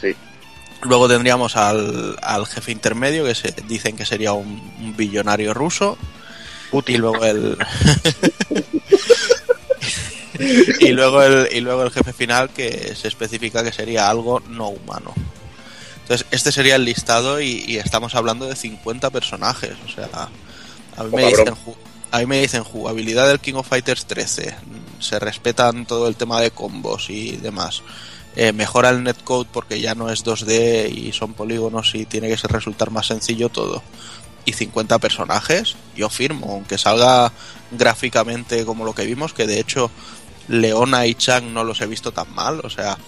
[0.00, 0.14] sí.
[0.82, 5.96] Luego tendríamos al, al jefe intermedio, que se, dicen que sería un, un billonario ruso.
[6.72, 7.00] Y Útil.
[7.00, 7.56] luego el.
[10.80, 14.68] y, luego el, y luego el jefe final, que se especifica que sería algo no
[14.68, 15.12] humano.
[16.02, 19.72] Entonces, este sería el listado y, y estamos hablando de 50 personajes.
[19.86, 20.28] O sea,
[20.96, 21.54] a mí, me Poca dicen,
[22.10, 24.54] a mí me dicen jugabilidad del King of Fighters 13.
[25.00, 27.82] Se respetan todo el tema de combos y demás.
[28.34, 32.38] Eh, mejora el netcode porque ya no es 2D y son polígonos y tiene que
[32.38, 33.82] ser resultar más sencillo todo.
[34.44, 37.32] Y 50 personajes, yo firmo, aunque salga
[37.70, 39.90] gráficamente como lo que vimos, que de hecho
[40.48, 42.98] Leona y Chang no los he visto tan mal, o sea,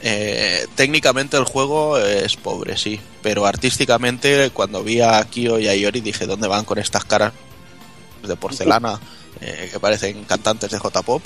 [0.00, 5.74] eh, técnicamente el juego es pobre, sí, pero artísticamente cuando vi a Kyo y a
[5.74, 7.32] Iori dije, ¿dónde van con estas caras
[8.22, 9.00] de porcelana
[9.40, 11.22] eh, que parecen cantantes de J-Pop?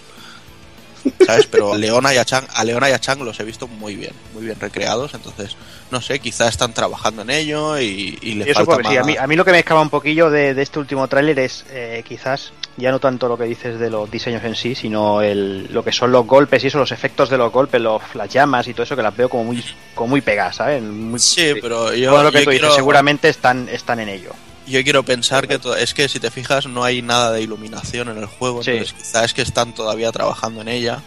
[1.26, 1.46] ¿Sabes?
[1.46, 4.12] Pero Leona y a Chang, a Leona y a Chang los he visto muy bien,
[4.34, 5.56] muy bien recreados, entonces,
[5.92, 8.96] no sé, quizá están trabajando en ello y, y le Y eso falta porque sí,
[8.96, 11.38] a mí, a mí lo que me escapa un poquillo de, de este último tráiler
[11.38, 15.20] es eh, quizás ya no tanto lo que dices de los diseños en sí, sino
[15.22, 18.28] el, lo que son los golpes y eso, los efectos de los golpes, los, las
[18.28, 19.62] llamas y todo eso que las veo como muy,
[19.94, 20.82] como muy pegadas, ¿sabes?
[20.82, 24.08] Muy, Sí, pero yo, todo lo que yo tú dices, quiero- seguramente están, están en
[24.08, 24.30] ello.
[24.66, 28.16] Yo quiero pensar que es que si te fijas no hay nada de iluminación en
[28.18, 28.70] el juego, Sí.
[28.70, 31.00] entonces quizá es que están todavía trabajando en ella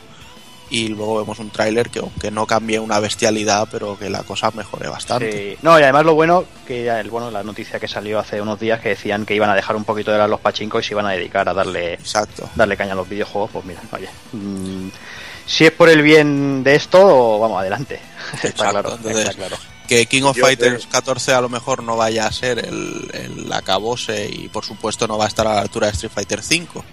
[0.70, 4.51] y luego vemos un tráiler que aunque no cambie una bestialidad, pero que la cosa
[4.51, 5.53] mejore bastante.
[5.53, 5.57] Sí.
[5.61, 8.59] No, y además lo bueno, que ya el, bueno, la noticia que salió hace unos
[8.59, 10.93] días que decían que iban a dejar un poquito de lado los pachincos y se
[10.93, 12.49] iban a dedicar a darle Exacto.
[12.55, 14.09] darle caña a los videojuegos, pues mira, oye.
[14.34, 14.89] mm,
[15.45, 17.99] si es por el bien de esto, vamos, adelante.
[18.43, 19.57] está claro, entonces- está claro.
[19.88, 23.53] Que King of Yo Fighters 14 a lo mejor no vaya a ser el, el
[23.53, 26.84] acabose y por supuesto no va a estar a la altura de Street Fighter 5.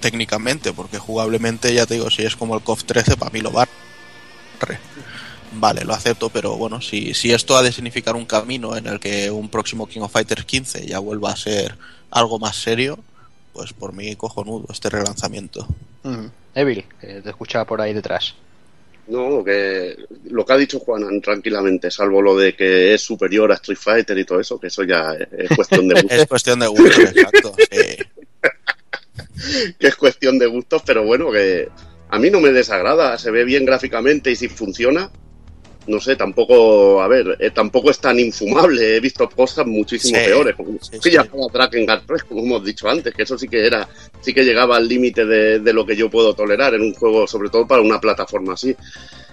[0.00, 3.50] Técnicamente, porque jugablemente, ya te digo, si es como el KOF 13, para mí lo
[3.50, 3.70] barre.
[5.52, 9.00] Vale, lo acepto, pero bueno, si, si esto ha de significar un camino en el
[9.00, 11.76] que un próximo King of Fighters 15 ya vuelva a ser
[12.10, 12.98] algo más serio,
[13.52, 15.66] pues por mí cojonudo este relanzamiento.
[16.02, 16.26] Mm.
[16.54, 18.34] Evil, que te escuchaba por ahí detrás.
[19.08, 23.54] No, que lo que ha dicho Juanan tranquilamente, salvo lo de que es superior a
[23.54, 26.58] Street Fighter y todo eso, que eso ya es es cuestión de Es gustos, cuestión
[26.58, 27.54] de gusto, exacto.
[27.70, 28.04] sí.
[29.78, 31.68] que es cuestión de gustos, pero bueno, que
[32.08, 35.10] a mí no me desagrada, se ve bien gráficamente y si funciona,
[35.86, 38.96] no sé, tampoco, a ver, eh, tampoco es tan infumable.
[38.96, 41.10] He visto cosas muchísimo Sí, peores, como sí, que sí.
[41.10, 43.88] llamaba Drakengard 3, como hemos dicho antes, que eso sí que era,
[44.20, 47.26] sí que llegaba al límite de, de lo que yo puedo tolerar en un juego,
[47.26, 48.74] sobre todo para una plataforma así.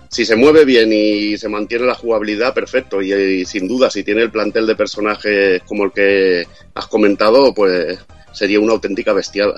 [0.09, 3.01] Si se mueve bien y se mantiene la jugabilidad, perfecto.
[3.01, 7.51] Y, y sin duda, si tiene el plantel de personajes como el que has comentado,
[7.55, 7.97] pues
[8.33, 9.55] sería una auténtica bestiada.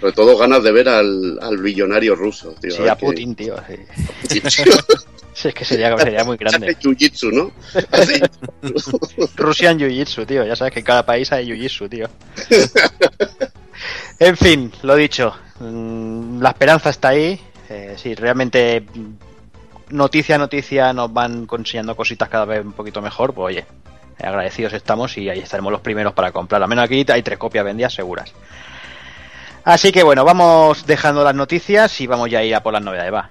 [0.00, 2.72] Sobre todo ganas de ver al, al billonario ruso, tío.
[2.72, 3.56] Sí, a Putin, tío.
[5.34, 6.76] Sí, es que sería, sería muy grande.
[6.76, 7.50] Jiu-jitsu, ¿no?
[7.90, 8.20] Así.
[9.36, 10.44] Russian Jiu-Jitsu, tío.
[10.44, 12.06] Ya sabes que en cada país hay Jiu-Jitsu, tío.
[14.18, 15.34] en fin, lo dicho.
[15.58, 17.40] mm, La esperanza está ahí.
[17.70, 23.00] Eh, sí, realmente mm, noticia a noticia nos van consiguiendo cositas cada vez un poquito
[23.00, 23.32] mejor.
[23.32, 23.66] Pues oye,
[24.22, 26.62] agradecidos estamos y ahí estaremos los primeros para comprar.
[26.62, 28.32] Al menos aquí hay tres copias vendidas seguras.
[29.64, 32.82] Así que bueno, vamos dejando las noticias y vamos ya a ir a por las
[32.82, 33.12] novedades.
[33.12, 33.30] Va.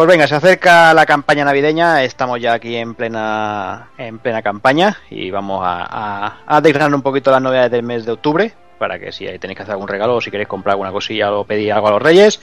[0.00, 4.96] Pues venga, se acerca la campaña navideña, estamos ya aquí en plena en plena campaña
[5.10, 9.12] y vamos a, a, a un poquito las novedades del mes de octubre para que
[9.12, 11.88] si tenéis que hacer algún regalo o si queréis comprar alguna cosilla o pedir algo
[11.88, 12.40] a los reyes,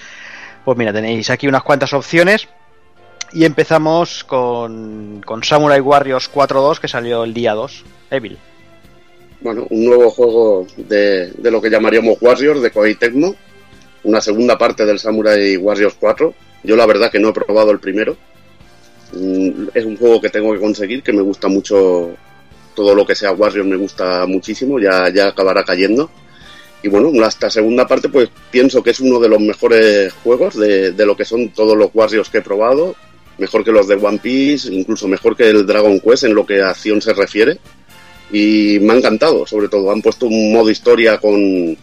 [0.66, 2.48] pues mira, tenéis aquí unas cuantas opciones
[3.34, 8.38] y empezamos con, con Samurai Warriors 4.2 que salió el día 2, Evil.
[9.42, 13.34] Bueno, un nuevo juego de, de lo que llamaríamos Warriors de Koei Tecmo,
[14.04, 16.36] una segunda parte del Samurai Warriors 4.
[16.64, 18.18] Yo la verdad que no he probado el primero.
[19.14, 22.12] Mm, Es un juego que tengo que conseguir, que me gusta mucho
[22.76, 26.10] todo lo que sea Warriors, me gusta muchísimo, ya, ya acabará cayendo.
[26.84, 30.92] Y bueno, esta segunda parte pues pienso que es uno de los mejores juegos de,
[30.92, 32.96] de lo que son todos los Warriors que he probado,
[33.40, 36.62] mejor que los de One Piece, incluso mejor que el Dragon Quest en lo que
[36.62, 37.58] a acción se refiere
[38.32, 39.92] y me ha encantado, sobre todo.
[39.92, 41.76] Han puesto un modo historia con,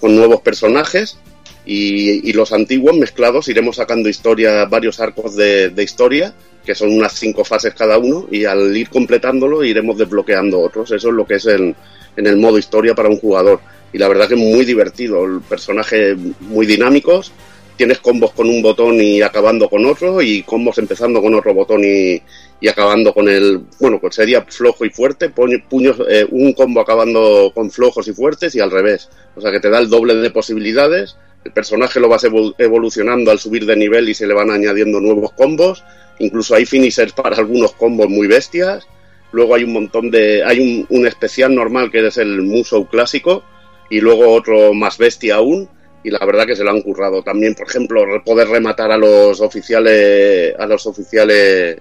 [0.00, 1.16] con nuevos personajes
[1.64, 3.48] y, los antiguos mezclados.
[3.48, 6.34] Iremos sacando historia, varios arcos de, historia,
[6.64, 10.90] que son unas cinco fases cada uno, y al ir completándolo iremos desbloqueando otros.
[10.90, 11.74] Eso es lo que es en,
[12.16, 13.60] en el modo historia para un jugador.
[13.92, 17.30] Y la verdad que es muy divertido, el personaje muy dinámicos,
[17.76, 21.82] tienes combos con un botón y acabando con otro, y combos empezando con otro botón
[21.84, 22.22] y,
[22.60, 26.80] y acabando con el, bueno, pues sería flojo y fuerte, puño- puños, eh, un combo
[26.80, 29.08] acabando con flojos y fuertes y al revés.
[29.34, 33.30] O sea que te da el doble de posibilidades, el personaje lo vas evol- evolucionando
[33.30, 35.84] al subir de nivel y se le van añadiendo nuevos combos,
[36.18, 38.86] incluso hay finishers para algunos combos muy bestias,
[39.32, 43.42] luego hay un montón de, hay un, especial normal que es el Musou clásico,
[43.90, 45.68] y luego otro más bestia aún,
[46.04, 47.22] y la verdad que se lo han currado.
[47.22, 51.76] También, por ejemplo, poder rematar a los oficiales, a los oficiales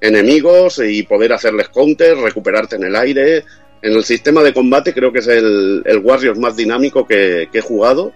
[0.00, 3.44] enemigos y poder hacerles counter, recuperarte en el aire.
[3.80, 8.12] En el sistema de combate creo que es el, Warriors más dinámico que he jugado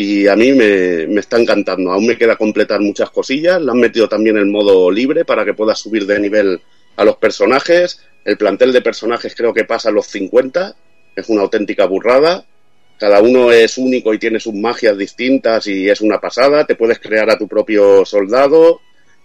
[0.00, 1.90] y a mí me, me está encantando.
[1.90, 3.60] Aún me queda completar muchas cosillas.
[3.60, 6.60] Le han metido también el modo libre para que puedas subir de nivel
[6.94, 8.00] a los personajes.
[8.24, 10.76] El plantel de personajes creo que pasa a los 50.
[11.16, 12.44] Es una auténtica burrada.
[12.96, 16.64] Cada uno es único y tiene sus magias distintas y es una pasada.
[16.64, 18.80] Te puedes crear a tu propio soldado.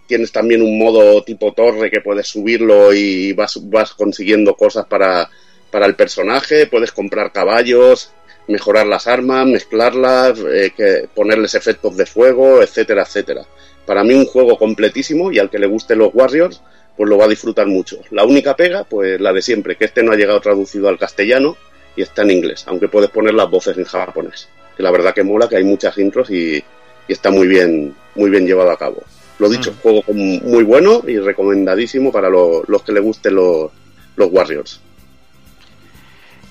[0.08, 5.30] Tienes también un modo tipo torre que puedes subirlo y vas, vas consiguiendo cosas para,
[5.70, 6.66] para el personaje.
[6.66, 8.10] Puedes comprar caballos,
[8.48, 13.42] mejorar las armas, mezclarlas, eh, que, ponerles efectos de fuego, etcétera, etcétera.
[13.86, 16.60] Para mí un juego completísimo y al que le gusten los Warriors,
[16.96, 17.98] pues lo va a disfrutar mucho.
[18.10, 21.56] La única pega, pues la de siempre, que este no ha llegado traducido al castellano
[21.96, 24.48] y está en inglés, aunque puedes poner las voces en japonés.
[24.76, 28.30] Que la verdad que mola, que hay muchas intros y, y está muy bien, muy
[28.30, 29.02] bien llevado a cabo.
[29.38, 29.76] Lo dicho, Mm.
[29.82, 33.70] juego muy bueno y recomendadísimo para lo- los que le gusten los,
[34.16, 34.80] los Warriors.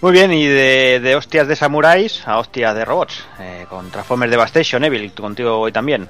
[0.04, 4.84] Muy bien, y de, hostias de samuráis a hostias de robots, eh, con Transformers Devastation,
[4.84, 6.10] Evil, contigo hoy también.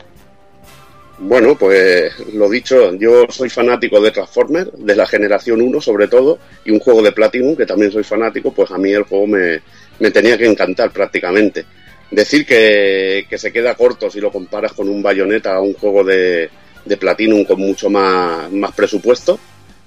[1.19, 6.39] Bueno, pues lo dicho, yo soy fanático de Transformers, de la generación 1 sobre todo,
[6.65, 9.61] y un juego de Platinum, que también soy fanático, pues a mí el juego me,
[9.99, 11.63] me tenía que encantar prácticamente.
[12.09, 16.03] Decir que, que, se queda corto si lo comparas con un Bayonetta o un juego
[16.03, 16.49] de,
[16.83, 19.39] de Platinum con mucho más, más presupuesto,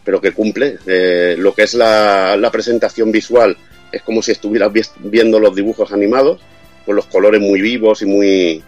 [0.04, 0.78] pero que cumple.
[0.86, 3.57] Eh, lo que es la, la, presentación visual
[3.97, 6.40] es como si estuvieras viendo los dibujos animados,
[6.84, 8.62] con los colores muy vivos y muy,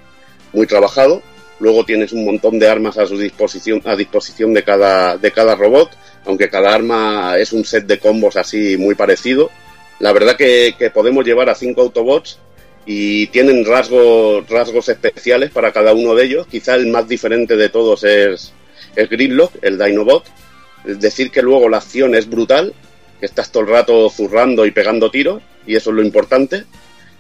[0.52, 1.22] muy trabajados.
[1.60, 5.54] Luego tienes un montón de armas a su disposición, a disposición de cada, de cada
[5.54, 5.90] robot,
[6.24, 9.50] aunque cada arma es un set de combos así muy parecido.
[9.98, 12.38] La verdad que, podemos llevar a cinco Autobots
[12.86, 16.46] y tienen rasgos, rasgos especiales para cada uno de ellos.
[16.46, 18.52] Quizá el más diferente de todos es
[18.94, 20.24] el Gridlock, el Dinobot.
[20.86, 22.72] Es decir, que luego la acción es brutal,
[23.20, 26.64] que estás todo el rato zurrando y pegando tiros, y eso es lo importante.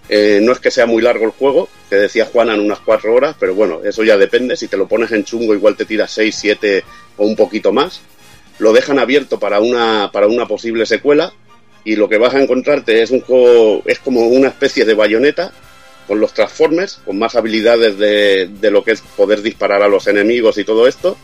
[0.08, 3.14] Eh, no es que sea muy largo el juego, que decía Juana en unas cuatro
[3.14, 4.56] horas, pero bueno, eso ya depende.
[4.56, 6.82] Si te lo pones en chungo, igual te tiras seis, siete
[7.16, 8.00] o un poquito más.
[8.58, 11.32] Lo dejan abierto para una, para una posible secuela
[11.84, 15.52] y lo que vas a encontrarte es un juego, es como una especie de bayoneta
[16.06, 20.06] con los Transformers, con más habilidades de, de, lo que es poder disparar a los
[20.06, 21.18] enemigos y todo esto,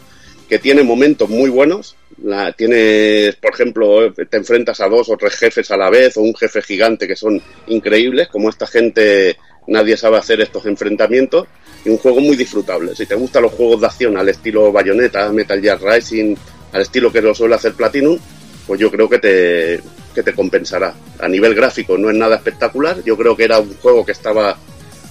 [0.48, 1.96] que tiene momentos muy buenos.
[2.22, 6.20] La, tienes, por ejemplo, te enfrentas a dos o tres jefes a la vez, o
[6.20, 9.36] un jefe gigante que son increíbles, como esta gente
[9.66, 11.46] nadie sabe hacer estos enfrentamientos,
[11.84, 12.94] y un juego muy disfrutable.
[12.94, 16.36] Si te gustan los juegos de acción al estilo Bayonetta, Metal Gear Rising,
[16.72, 18.18] al estilo que lo suele hacer Platinum,
[18.66, 19.80] pues yo creo que te,
[20.14, 20.94] que te compensará.
[21.18, 24.56] A nivel gráfico no es nada espectacular, yo creo que era un juego que estaba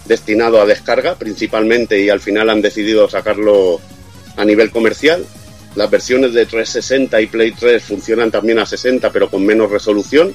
[0.06, 3.80] destinado a descarga principalmente y al final han decidido sacarlo
[4.36, 5.26] a nivel comercial.
[5.76, 10.34] Las versiones de 360 y Play 3 funcionan también a 60 pero con menos resolución.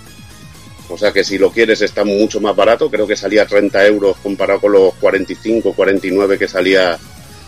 [0.89, 4.17] O sea que si lo quieres está mucho más barato, creo que salía 30 euros
[4.23, 6.99] comparado con los 45, 49 que salía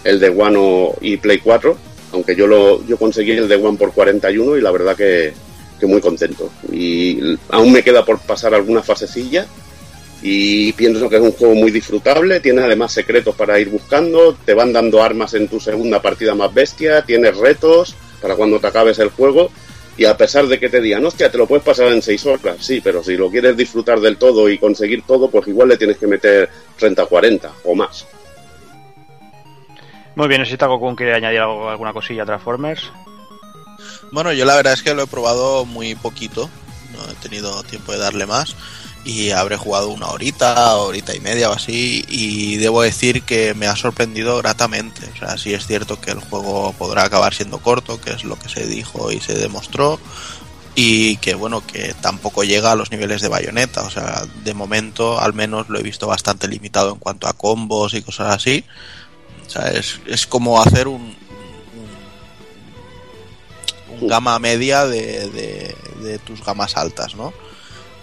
[0.04, 1.76] el de One y Play 4.
[2.12, 5.32] Aunque yo lo yo conseguí el de One por 41 y la verdad que,
[5.78, 6.50] que muy contento.
[6.70, 9.46] Y aún me queda por pasar alguna fasecilla
[10.22, 14.52] y pienso que es un juego muy disfrutable, tiene además secretos para ir buscando, te
[14.52, 18.98] van dando armas en tu segunda partida más bestia, tienes retos para cuando te acabes
[18.98, 19.50] el juego
[19.96, 22.56] y a pesar de que te digan, hostia, te lo puedes pasar en seis horas,
[22.60, 25.96] sí, pero si lo quieres disfrutar del todo y conseguir todo, pues igual le tienes
[25.96, 28.06] que meter 30 40 o más.
[30.16, 32.90] Muy bien, necesita Goku quiere añadir algo, alguna cosilla a Transformers.
[34.12, 36.50] Bueno, yo la verdad es que lo he probado muy poquito,
[36.92, 38.56] no he tenido tiempo de darle más
[39.04, 43.66] y habré jugado una horita, horita y media o así y debo decir que me
[43.66, 45.08] ha sorprendido gratamente.
[45.14, 48.38] O sea, sí es cierto que el juego podrá acabar siendo corto, que es lo
[48.38, 49.98] que se dijo y se demostró
[50.74, 55.18] y que bueno, que tampoco llega a los niveles de bayoneta, o sea, de momento
[55.18, 58.64] al menos lo he visto bastante limitado en cuanto a combos y cosas así.
[59.46, 61.16] O sea, es, es como hacer un,
[63.90, 67.32] un, un gama media de, de, de tus gamas altas, ¿no?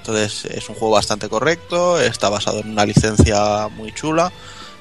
[0.07, 4.31] Entonces es un juego bastante correcto, está basado en una licencia muy chula.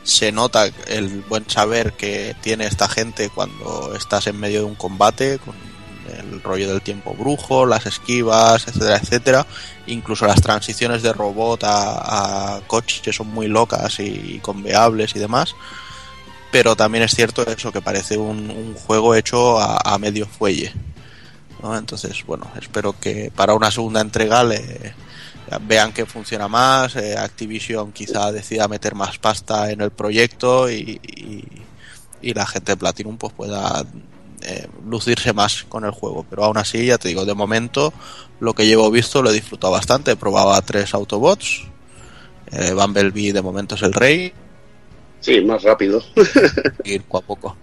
[0.05, 4.77] Se nota el buen saber que tiene esta gente cuando estás en medio de un
[4.77, 5.57] combate, con
[6.17, 9.47] el rollo del tiempo brujo, las esquivas, etcétera, etcétera.
[9.89, 15.19] Incluso las transiciones de robot a, a coche que son muy locas y conveables y
[15.19, 15.57] demás.
[16.53, 20.73] Pero también es cierto eso, que parece un, juego hecho a, medio fuelle.
[21.65, 24.95] Entonces, bueno, espero que para una segunda entrega le,
[25.63, 31.01] vean que funciona más, eh, Activision quizá decida meter más pasta en el proyecto y,
[31.03, 31.45] y,
[32.23, 33.85] y la gente de Platinum pues pueda
[34.43, 36.25] eh, lucirse más con el juego.
[36.29, 37.93] Pero aún así, ya te digo, de momento
[38.41, 40.17] lo que llevo visto lo he disfrutado bastante.
[40.17, 41.65] Probaba tres Autobots,
[42.53, 44.33] eh, Bumblebee de momento es el rey.
[45.21, 46.03] Sí, más rápido.
[46.85, 47.57] ir poco a poco.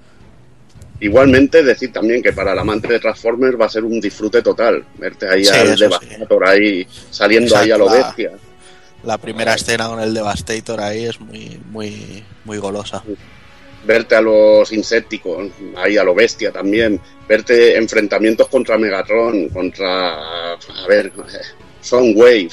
[1.04, 4.86] Igualmente, decir también que para el amante de Transformers va a ser un disfrute total.
[4.98, 8.32] Verte ahí Sí, al Devastator ahí saliendo ahí a lo la- bestia.
[9.04, 13.04] La primera escena con el Devastator ahí es muy, muy, muy golosa.
[13.86, 17.02] Verte a los Insecticons ahí a lo bestia también.
[17.28, 20.54] Verte enfrentamientos contra Megatron, contra.
[20.54, 21.12] A ver,
[21.82, 22.50] Soundwave.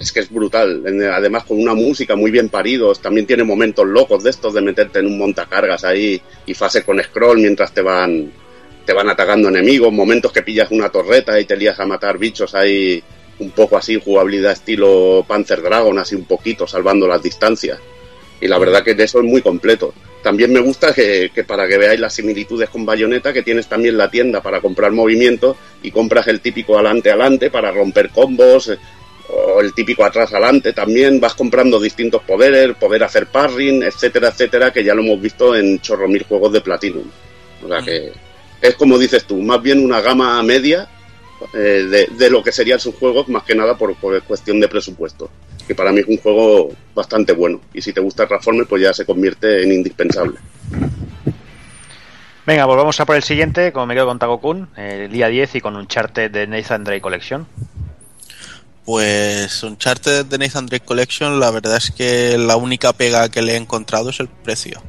[0.00, 0.82] Es que es brutal.
[1.12, 3.00] Además, con una música muy bien paridos.
[3.00, 7.00] También tiene momentos locos de estos de meterte en un montacargas ahí y fase con
[7.02, 8.32] scroll mientras te van
[8.86, 9.92] te van atacando enemigos.
[9.92, 13.02] Momentos que pillas una torreta y te lías a matar bichos ahí
[13.40, 17.78] un poco así, jugabilidad estilo Panzer Dragon, así un poquito, salvando las distancias.
[18.40, 19.92] Y la verdad que eso es muy completo.
[20.22, 23.96] También me gusta que, que para que veáis las similitudes con Bayonetta, que tienes también
[23.96, 28.70] la tienda para comprar movimiento y compras el típico alante-alante para romper combos,
[29.32, 34.84] o el típico atrás-alante también, vas comprando distintos poderes, poder hacer parring, etcétera, etcétera, que
[34.84, 37.04] ya lo hemos visto en chorro mil juegos de Platinum.
[37.64, 38.12] O sea que
[38.60, 40.88] es como dices tú, más bien una gama media
[41.54, 45.30] eh, de, lo que serían sus juegos, más que nada por, cuestión de presupuesto.
[45.66, 47.60] Que para mí es un juego bastante bueno.
[47.72, 50.38] Y si te gusta el Transformers, pues ya se convierte en indispensable.
[52.46, 55.56] Venga, pues vamos a por el siguiente, como me quedo con Tagokun, el día 10
[55.56, 57.46] y con un charter de Nathan Drake Collection.
[58.84, 63.42] Pues un charter de Nathan Drake Collection, la verdad es que la única pega que
[63.42, 64.82] le he encontrado es el precio.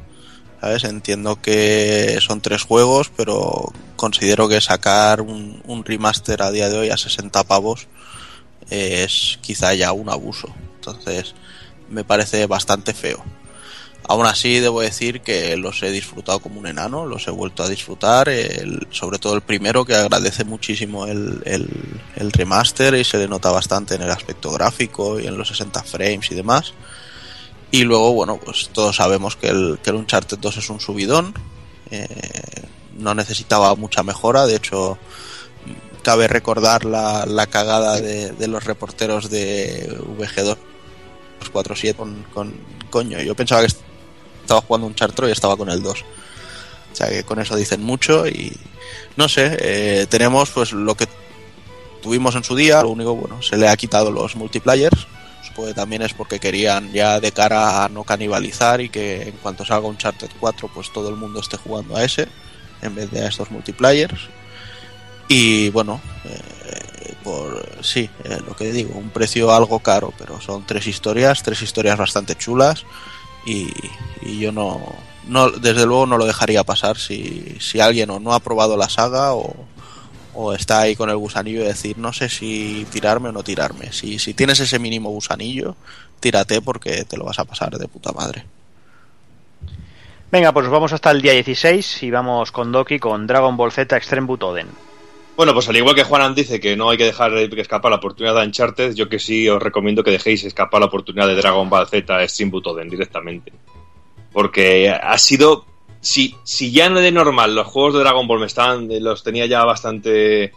[0.60, 0.84] ¿Sabes?
[0.84, 6.78] Entiendo que son tres juegos, pero considero que sacar un, un remaster a día de
[6.78, 7.88] hoy a 60 pavos
[8.70, 10.48] es quizá ya un abuso.
[10.76, 11.34] Entonces,
[11.88, 13.22] me parece bastante feo.
[14.08, 17.68] Aún así, debo decir que los he disfrutado como un enano, los he vuelto a
[17.68, 18.28] disfrutar,
[18.90, 23.94] sobre todo el primero, que agradece muchísimo el, el, remaster y se le nota bastante
[23.94, 26.74] en el aspecto gráfico y en los 60 frames y demás.
[27.70, 31.32] Y luego, bueno, pues todos sabemos que el, que el Uncharted 2 es un subidón,
[31.90, 32.06] eh,
[32.98, 34.98] no necesitaba mucha mejora, de hecho,
[36.02, 40.58] cabe recordar la, la cagada de, de, los reporteros de VG2
[41.50, 42.54] 47 con, con
[42.90, 43.68] coño, yo pensaba que
[44.42, 46.04] estaba jugando un chartro y estaba con el 2.
[46.92, 48.52] O sea que con eso dicen mucho y
[49.16, 51.08] no sé, eh, tenemos pues lo que
[52.02, 55.06] tuvimos en su día, lo único bueno, se le ha quitado los multiplayers,
[55.46, 59.36] supongo que también es porque querían ya de cara a no canibalizar y que en
[59.42, 62.28] cuanto salga un Charter 4 pues todo el mundo esté jugando a ese
[62.82, 64.20] en vez de a estos multiplayers.
[65.28, 70.66] Y bueno, eh, por sí, eh, lo que digo, un precio algo caro, pero son
[70.66, 72.84] tres historias, tres historias bastante chulas
[73.44, 73.70] y,
[74.40, 74.80] yo no,
[75.60, 79.34] desde luego no lo dejaría pasar si, si alguien o no ha probado la saga
[79.34, 79.54] o,
[80.34, 83.92] o está ahí con el gusanillo de decir no sé si tirarme o no tirarme.
[83.92, 85.76] Si, si tienes ese mínimo gusanillo,
[86.20, 88.44] tírate porque te lo vas a pasar de puta madre.
[90.30, 93.94] Venga, pues vamos hasta el día 16 y vamos con Doki con Dragon Ball Z
[93.94, 94.68] Extreme Butoden.
[95.42, 98.36] Bueno, pues al igual que Juanan dice que no hay que dejar escapar la oportunidad
[98.36, 101.88] de Uncharted, yo que sí os recomiendo que dejéis escapar la oportunidad de Dragon Ball
[101.88, 103.52] Z Stream Butoden directamente.
[104.32, 105.66] Porque ha sido.
[106.00, 108.86] Si, si ya de normal los juegos de Dragon Ball me estaban.
[109.02, 110.52] los tenía ya bastante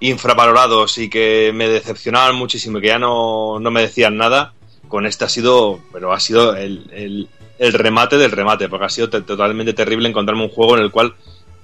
[0.00, 4.54] infravalorados y que me decepcionaban muchísimo y que ya no, no me decían nada,
[4.88, 5.80] con este ha sido.
[5.92, 7.28] Pero ha sido el,
[7.58, 11.14] el remate del remate, porque ha sido totalmente terrible encontrarme un juego en el cual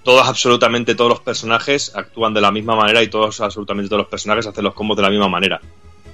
[0.04, 4.08] todos, absolutamente todos los personajes actúan de la misma manera y todos, absolutamente todos los
[4.08, 5.60] personajes hacen los combos de la misma manera.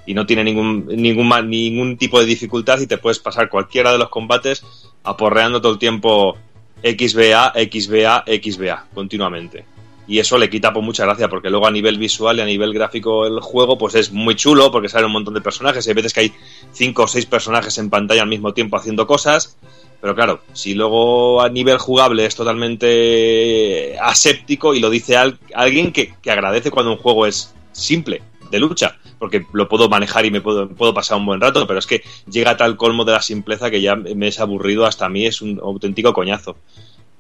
[0.07, 3.99] Y no tiene ningún, ningún, ningún tipo de dificultad y te puedes pasar cualquiera de
[3.99, 4.65] los combates
[5.03, 6.37] aporreando todo el tiempo
[6.83, 9.67] XBA, XBA, XBA, continuamente.
[10.07, 12.73] Y eso le quita por mucha gracia, porque luego a nivel visual y a nivel
[12.73, 15.87] gráfico el juego, pues es muy chulo, porque salen un montón de personajes.
[15.87, 16.33] Y hay veces que hay
[16.73, 19.57] cinco o seis personajes en pantalla al mismo tiempo haciendo cosas
[20.01, 25.17] pero claro, si luego a nivel jugable es totalmente aséptico y lo dice
[25.55, 30.31] alguien que, agradece cuando un juego es simple, de lucha, porque lo puedo manejar y
[30.31, 33.13] me puedo, puedo pasar un buen rato, pero es que llega a tal colmo de
[33.13, 36.57] la simpleza que ya me es aburrido, hasta a mí es un auténtico coñazo.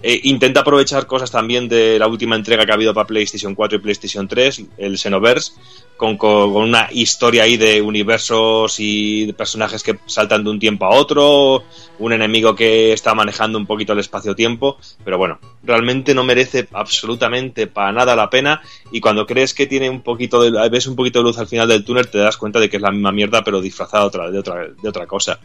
[0.02, 3.76] Eh, intenta aprovechar cosas también de la última entrega que ha habido para PlayStation 4
[3.76, 5.52] y PlayStation 3, el Xenoverse,
[5.98, 10.86] con, con, una historia ahí de universos y de personajes que saltan de un tiempo
[10.86, 11.64] a otro,
[11.98, 17.66] un enemigo que está manejando un poquito el espacio-tiempo, pero bueno, realmente no merece absolutamente
[17.66, 21.18] para nada la pena y cuando crees que tiene un poquito de, ves un poquito
[21.18, 23.44] de luz al final del túnel te das cuenta de que es la misma mierda
[23.44, 25.38] pero disfrazada otra, de, otra, de otra cosa.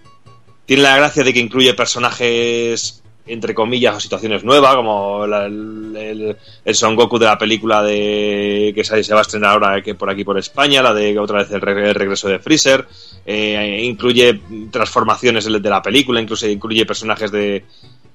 [0.66, 6.76] Tiene la gracia de que incluye personajes entre comillas, o situaciones nuevas, como el, el,
[6.76, 10.23] Son Goku de la película de que se, va a estrenar ahora que por aquí
[10.23, 12.88] por España, la de otra vez el, regreso de Freezer,
[13.26, 14.39] eh, incluye
[14.71, 17.65] transformaciones de la película, incluso incluye personajes de,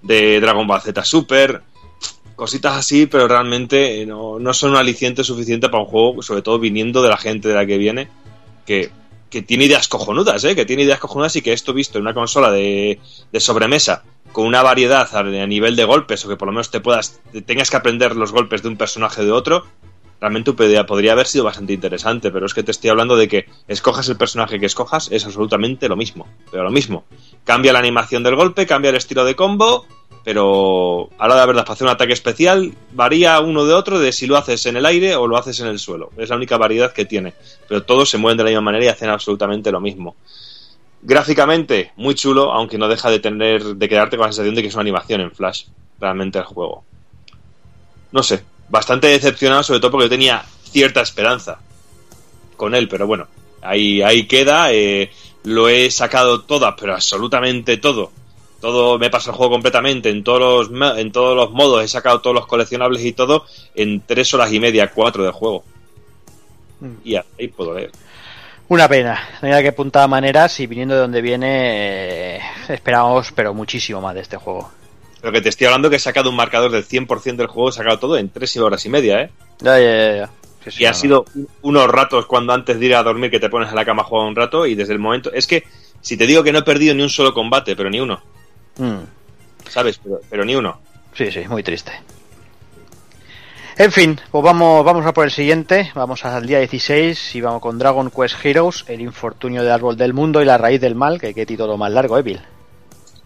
[0.03, 1.63] de Dragon Ball Z Super,
[2.37, 6.61] cositas así, pero realmente no, no son un aliciente suficiente para un juego, sobre todo
[6.61, 8.09] viniendo de la gente de la que viene,
[8.65, 8.91] que,
[9.29, 10.55] que tiene ideas cojonudas, ¿eh?
[10.55, 13.01] que tiene ideas cojonudas y que esto visto en una consola de,
[13.33, 16.81] de sobremesa con una variedad a, nivel de golpes o que por lo menos te
[16.81, 19.65] puedas tengas que aprender los golpes de un personaje de otro
[20.21, 24.09] realmente podría haber sido bastante interesante pero es que te estoy hablando de que escojas
[24.09, 27.05] el personaje que escojas es absolutamente lo mismo pero lo mismo.
[27.45, 29.87] Cambia la animación del golpe cambia el estilo de combo
[30.23, 34.27] pero a la verdad para hacer un ataque especial varía uno de otro de si
[34.27, 36.11] lo haces en el aire o lo haces en el suelo.
[36.19, 37.33] Es la única variedad que tiene
[37.67, 40.15] pero todos se mueven de la misma manera y hacen absolutamente lo mismo
[41.03, 44.69] Gráficamente, muy chulo, aunque no deja de tener, de quedarte con la sensación de que
[44.69, 45.65] es una animación en Flash,
[45.99, 46.85] realmente el juego.
[48.13, 51.59] No sé, bastante decepcionado, sobre todo porque yo tenía cierta esperanza
[52.57, 53.29] con él, pero bueno,
[53.63, 54.73] ahí, ahí queda.
[54.73, 55.11] Eh,
[55.45, 58.13] lo he sacado toda, pero absolutamente todo,
[58.61, 62.21] todo me pasa el juego completamente en todos los en todos los modos he sacado
[62.21, 65.65] todos los coleccionables y todo en tres horas y media cuatro de juego
[66.81, 66.95] Mm.
[67.05, 67.91] y ahí puedo leer
[68.71, 73.33] Una pena, no hay nada que apuntar maneras y viniendo de donde viene eh, esperamos
[73.33, 74.71] pero muchísimo más de este juego.
[75.21, 77.73] pero que te estoy hablando que he sacado un marcador del 100% del juego he
[77.73, 80.31] sacado todo en tres horas y media eh Ya, ya, ya, ya.
[80.63, 81.25] Sí, sí, y ha no, sido
[81.63, 84.05] unos ratos cuando antes de ir a dormir que te pones a la cama a
[84.05, 85.65] jugar un rato y desde el momento es que
[86.01, 88.23] si te digo que no he perdido ni un solo combate pero ni uno
[88.79, 88.87] no.
[88.87, 89.05] Mm.
[89.69, 90.81] sabes pero, pero ni uno
[91.13, 91.91] Sí, sí, muy triste.
[93.81, 95.91] En fin, pues vamos, vamos a por el siguiente.
[95.95, 100.13] Vamos al día 16 y vamos con Dragon Quest Heroes, el infortunio del árbol del
[100.13, 101.19] mundo y la raíz del mal.
[101.19, 102.43] Que qué título más largo, ¿eh, Bill?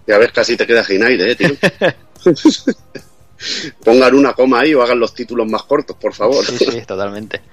[0.06, 1.48] Ya ves, casi te queda sin aire, eh, tío.
[3.84, 6.44] Pongan una coma ahí o hagan los títulos más cortos, por favor.
[6.44, 7.42] Sí, sí, totalmente.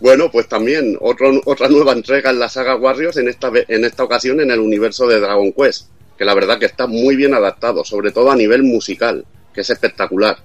[0.00, 4.04] Bueno, pues también otro, otra nueva entrega en la saga Warriors, en esta, en esta
[4.04, 7.84] ocasión en el universo de Dragon Quest, que la verdad que está muy bien adaptado,
[7.84, 10.38] sobre todo a nivel musical, que es espectacular.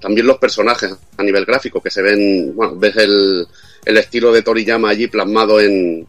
[0.00, 3.46] También los personajes a nivel gráfico, que se ven, bueno, ves el,
[3.84, 6.06] el estilo de Toriyama allí plasmado en,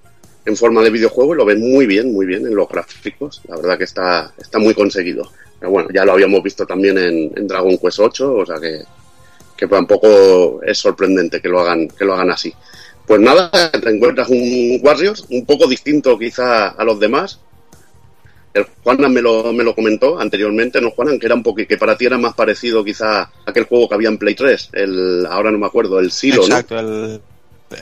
[0.47, 3.41] en forma de videojuego y lo ves muy bien, muy bien en los gráficos.
[3.49, 5.29] La verdad que está, está muy conseguido.
[5.59, 8.83] Pero bueno, ya lo habíamos visto también en, Dragon Quest 8, o sea que,
[9.57, 12.53] que tampoco es sorprendente que lo hagan, que lo hagan así.
[13.05, 17.39] Pues nada, te encuentras un Warriors un poco distinto quizá a los demás.
[18.53, 21.19] El Juanan me lo, me lo comentó anteriormente, ¿no, Juanan?
[21.19, 23.95] Que era un poco, que para ti era más parecido quizá a aquel juego que
[23.95, 26.43] había en Play 3, el, ahora no me acuerdo, el Silo, ¿no?
[26.45, 27.21] Exacto, el,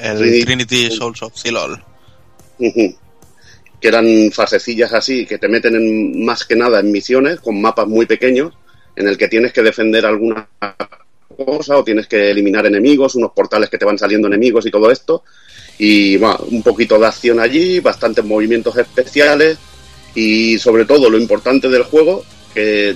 [0.01, 1.82] el Trinity- Trinity Souls of Zilol.
[2.59, 2.95] Ujú.
[3.82, 7.88] que eran fasecillas así, que te meten en, más que nada en misiones con mapas
[7.88, 8.53] muy pequeños,
[8.95, 10.47] en el que tienes que defender alguna
[11.45, 14.89] cosa o tienes que eliminar enemigos, unos portales que te van saliendo enemigos y todo
[14.89, 15.24] esto.
[15.78, 19.57] Y bueno, un poquito de acción allí, bastantes movimientos especiales
[20.16, 22.95] y sobre todo lo importante del juego, que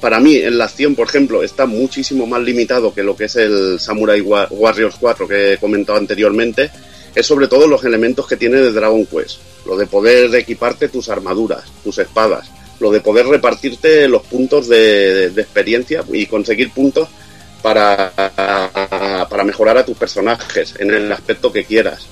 [0.00, 3.36] para mí en la acción, por ejemplo, está muchísimo más limitado que lo que es
[3.36, 6.70] el Samurai Wa- Warriors 4 que he comentado anteriormente,
[7.14, 9.38] es sobre todo los elementos que tiene de Dragon Quest.
[9.66, 12.50] Lo de poder equiparte tus armaduras, tus espadas,
[12.80, 17.08] lo de poder repartirte los puntos de, de experiencia y conseguir puntos
[17.62, 18.12] para,
[19.28, 22.06] para mejorar a tus personajes en el aspecto que quieras.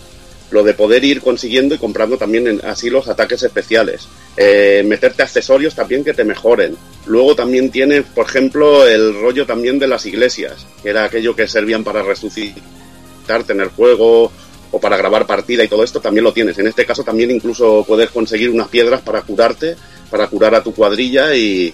[0.51, 4.07] Lo de poder ir consiguiendo y comprando también en- así los ataques especiales.
[4.37, 6.77] Eh, meterte accesorios también que te mejoren.
[7.07, 11.49] Luego también tiene, por ejemplo, el rollo también de las iglesias, que era aquello que
[11.49, 14.31] servían para resucitar, tener juego
[14.71, 16.59] o para grabar partida y todo esto también lo tienes.
[16.59, 19.77] En este caso también incluso puedes conseguir unas piedras para curarte,
[20.11, 21.73] para curar a tu cuadrilla y,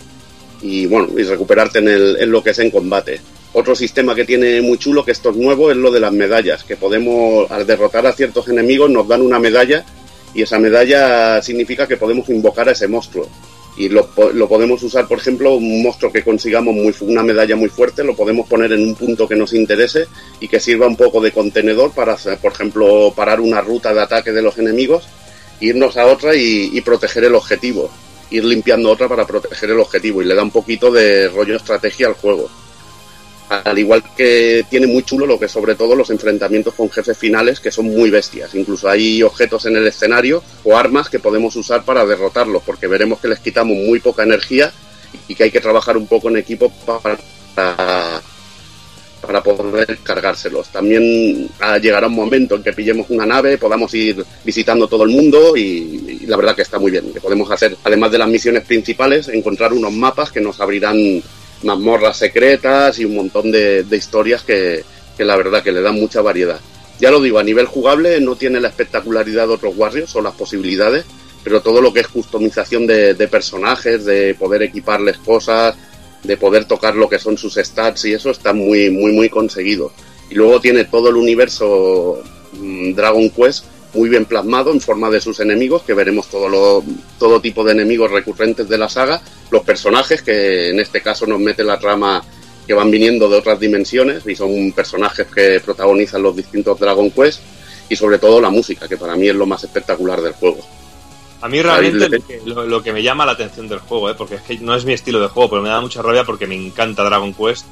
[0.63, 3.21] y bueno, y recuperarte en, el, en lo que es en combate.
[3.55, 6.65] Otro sistema que tiene muy chulo, que esto es nuevo, es lo de las medallas,
[6.65, 9.85] que podemos, al derrotar a ciertos enemigos, nos dan una medalla
[10.33, 13.29] y esa medalla significa que podemos invocar a ese monstruo.
[13.77, 17.69] Y lo, lo podemos usar, por ejemplo, un monstruo que consigamos muy, una medalla muy
[17.69, 20.07] fuerte, lo podemos poner en un punto que nos interese
[20.41, 24.33] y que sirva un poco de contenedor para, por ejemplo, parar una ruta de ataque
[24.33, 25.05] de los enemigos,
[25.61, 27.91] irnos a otra y, y proteger el objetivo.
[28.31, 32.07] Ir limpiando otra para proteger el objetivo y le da un poquito de rollo estrategia
[32.07, 32.49] al juego
[33.65, 37.61] al igual que tiene muy chulo lo que sobre todo los enfrentamientos con jefes finales
[37.61, 38.55] que son muy bestias.
[38.55, 43.21] Incluso hay objetos en el escenario o armas que podemos usar para derrotarlos, porque veremos
[43.21, 44.73] que les quitamos muy poca energía
[45.29, 47.19] y que hay que trabajar un poco en equipo para,
[49.21, 50.69] para poder cargárselos.
[50.69, 55.11] También ah, llegará un momento en que pillemos una nave, podamos ir visitando todo el
[55.11, 57.13] mundo y, y la verdad que está muy bien.
[57.13, 61.23] Que podemos hacer, además de las misiones principales, encontrar unos mapas que nos abrirán
[61.65, 64.85] mazmorras secretas y un montón de, historias que,
[65.17, 66.61] que la verdad que le dan mucha variedad.
[67.01, 70.35] Ya lo digo, a nivel jugable no tiene la espectacularidad de otros Warriors o las
[70.35, 71.05] posibilidades,
[71.43, 75.75] pero todo lo que es customización de, de personajes, de poder equiparles cosas,
[76.23, 79.93] de poder tocar lo que son sus stats y eso está muy, muy, muy conseguido.
[80.31, 82.23] Y luego tiene todo el universo
[82.53, 83.65] mm, Dragon Quest
[83.95, 86.83] muy bien plasmado en forma de sus enemigos, que veremos todo, lo,
[87.19, 89.21] todo tipo de enemigos recurrentes de la saga,
[89.51, 92.23] los personajes, que en este caso nos mete la trama
[92.67, 97.41] que van viniendo de otras dimensiones y son personajes que protagonizan los distintos Dragon Quest,
[97.89, 100.61] y sobre todo la música, que para mí es lo más espectacular del juego.
[101.43, 104.15] A mí realmente lo que, lo- lo que me llama la atención del juego, ¿eh?
[104.17, 106.47] porque es que no es mi estilo de juego, pero me da mucha rabia porque
[106.47, 107.67] me encanta Dragon Quest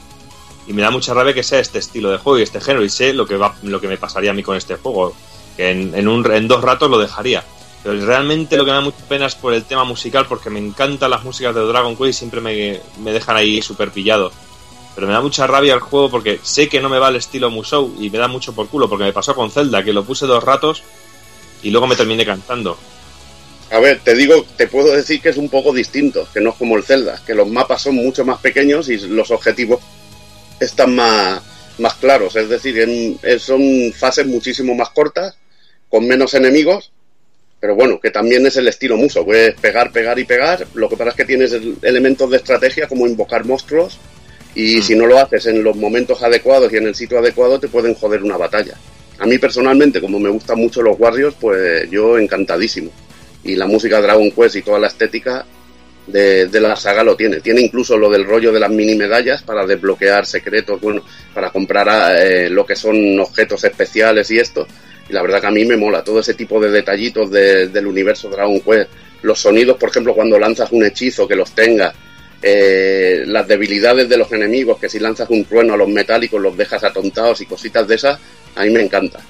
[0.66, 2.90] y me da mucha rabia que sea este estilo de juego y este género y
[2.90, 5.14] sé lo que va, lo que me pasaría a mí con este juego,
[5.60, 7.44] que en, en, un, en dos ratos lo dejaría.
[7.82, 10.58] Pero realmente lo que me da mucha pena es por el tema musical, porque me
[10.58, 14.32] encantan las músicas de Dragon Quest y siempre me, me dejan ahí súper pillado.
[14.94, 17.50] Pero me da mucha rabia el juego porque sé que no me va el estilo
[17.50, 20.26] Musou y me da mucho por culo, porque me pasó con Zelda, que lo puse
[20.26, 20.82] dos ratos
[21.62, 22.76] y luego me terminé cantando.
[23.70, 26.56] A ver, te digo, te puedo decir que es un poco distinto, que no es
[26.56, 29.80] como el Zelda, que los mapas son mucho más pequeños y los objetivos
[30.58, 31.40] están más,
[31.78, 35.36] más claros, es decir, en- eh, son fases muchísimo más cortas,
[35.90, 36.92] con menos enemigos,
[37.60, 40.96] pero bueno, que también es el estilo muso, puedes pegar, pegar y pegar, lo que
[40.96, 43.98] pasa es que tienes el- elementos de estrategia como invocar monstruos
[44.54, 47.68] y si no lo haces en los momentos adecuados y en el sitio adecuado te
[47.68, 48.74] pueden joder una batalla.
[49.18, 52.90] A mí personalmente, como me gustan mucho los Warriors, pues yo encantadísimo.
[53.44, 55.44] Y la música Dragon Quest y toda la estética
[56.06, 57.40] de, de la saga lo tiene.
[57.40, 61.04] Tiene incluso lo del rollo de las mini medallas para desbloquear secretos, bueno,
[61.34, 64.66] para comprar eh, lo que son objetos especiales y esto.
[65.10, 67.86] Y la verdad que a mí me mola todo ese tipo de detallitos de- del
[67.88, 68.90] universo Dragon Quest.
[69.22, 71.92] Los sonidos, por ejemplo, cuando lanzas un hechizo que los tenga.
[72.42, 76.56] eh, las debilidades de los enemigos, que si lanzas un trueno a los metálicos los
[76.56, 78.18] dejas atontados y cositas de esas,
[78.56, 79.20] a mí me encanta.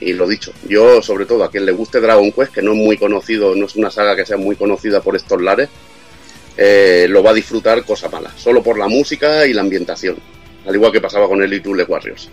[0.00, 2.78] Y lo dicho, yo sobre todo a quien le guste Dragon Quest, que no es
[2.78, 5.68] muy conocido, no es una saga que sea muy conocida por estos lares,
[6.56, 10.16] eh, lo va a disfrutar cosa mala, solo por la música y la ambientación,
[10.66, 12.30] al igual que pasaba con el Little Warriors.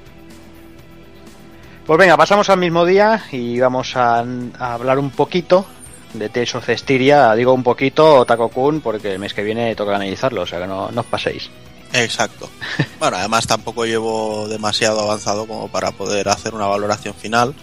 [1.89, 5.65] Pues venga, pasamos al mismo día y vamos a, a hablar un poquito
[6.13, 7.33] de Tales of Cestiria.
[7.33, 10.91] Digo un poquito, Taco-kun, porque el mes que viene toca analizarlo, o sea que no,
[10.91, 11.49] no os paséis.
[11.93, 12.47] Exacto.
[12.99, 17.55] Bueno, además tampoco llevo demasiado avanzado como para poder hacer una valoración final.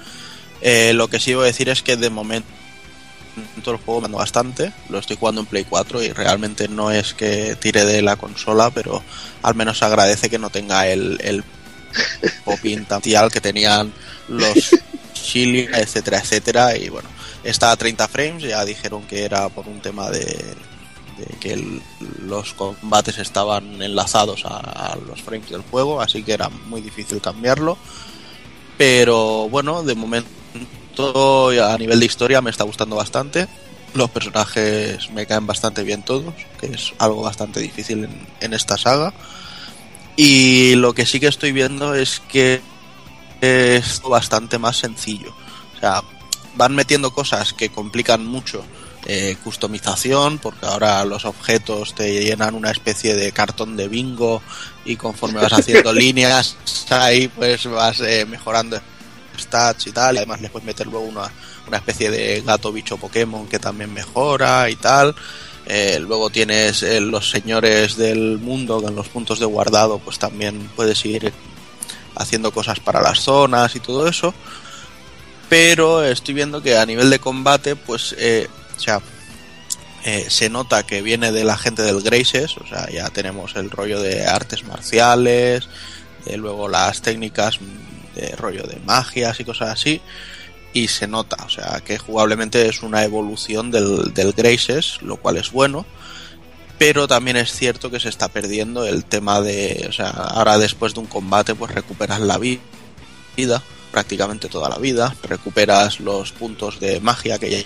[0.60, 2.48] Eh, lo que sí voy a decir es que de momento
[3.64, 4.72] el juego me anda bastante.
[4.88, 8.70] Lo estoy jugando en Play 4 y realmente no es que tire de la consola,
[8.70, 9.04] pero
[9.44, 11.44] al menos agradece que no tenga el, el
[12.44, 13.92] popping tantial que tenían
[14.28, 14.74] los
[15.26, 16.76] Chili, etcétera, etcétera.
[16.76, 17.08] Y bueno,
[17.42, 18.42] está a 30 frames.
[18.42, 20.54] Ya dijeron que era por un tema de,
[21.40, 21.80] que
[22.22, 27.76] los combates estaban enlazados a, los frames del juego, así que era muy difícil cambiarlo.
[28.78, 33.48] Pero bueno, de momento a nivel de historia me está gustando bastante.
[33.94, 38.08] Los personajes me caen bastante bien todos, que es algo bastante difícil
[38.40, 39.14] en esta saga.
[40.16, 42.60] Y lo que sí que estoy viendo es que
[43.40, 45.34] es bastante más sencillo.
[45.76, 46.02] O sea,
[46.56, 48.64] van metiendo cosas que complican mucho
[49.08, 54.42] eh, customización, porque ahora los objetos te llenan una especie de cartón de bingo
[54.84, 56.56] y conforme vas haciendo líneas
[56.90, 58.80] ahí pues vas eh, mejorando
[59.38, 61.30] stats y tal, y además le puedes meter luego una,
[61.68, 65.14] una especie de gato bicho Pokémon que también mejora y tal.
[65.66, 70.18] Eh, luego tienes eh, los señores del mundo que en los puntos de guardado pues
[70.18, 71.32] también puedes ir
[72.14, 74.32] haciendo cosas para las zonas y todo eso.
[75.48, 79.00] Pero estoy viendo que a nivel de combate, pues, eh, o sea,
[80.28, 84.00] se nota que viene de la gente del Graces, o sea, ya tenemos el rollo
[84.00, 85.68] de artes marciales,
[86.32, 87.58] luego las técnicas
[88.14, 90.00] de rollo de magias y cosas así,
[90.76, 95.36] y se nota, o sea, que jugablemente es una evolución del, del Graces, lo cual
[95.38, 95.86] es bueno,
[96.78, 100.92] pero también es cierto que se está perdiendo el tema de, o sea, ahora después
[100.92, 102.60] de un combate pues recuperas la vi-
[103.36, 107.58] vida, prácticamente toda la vida, recuperas los puntos de magia que ya,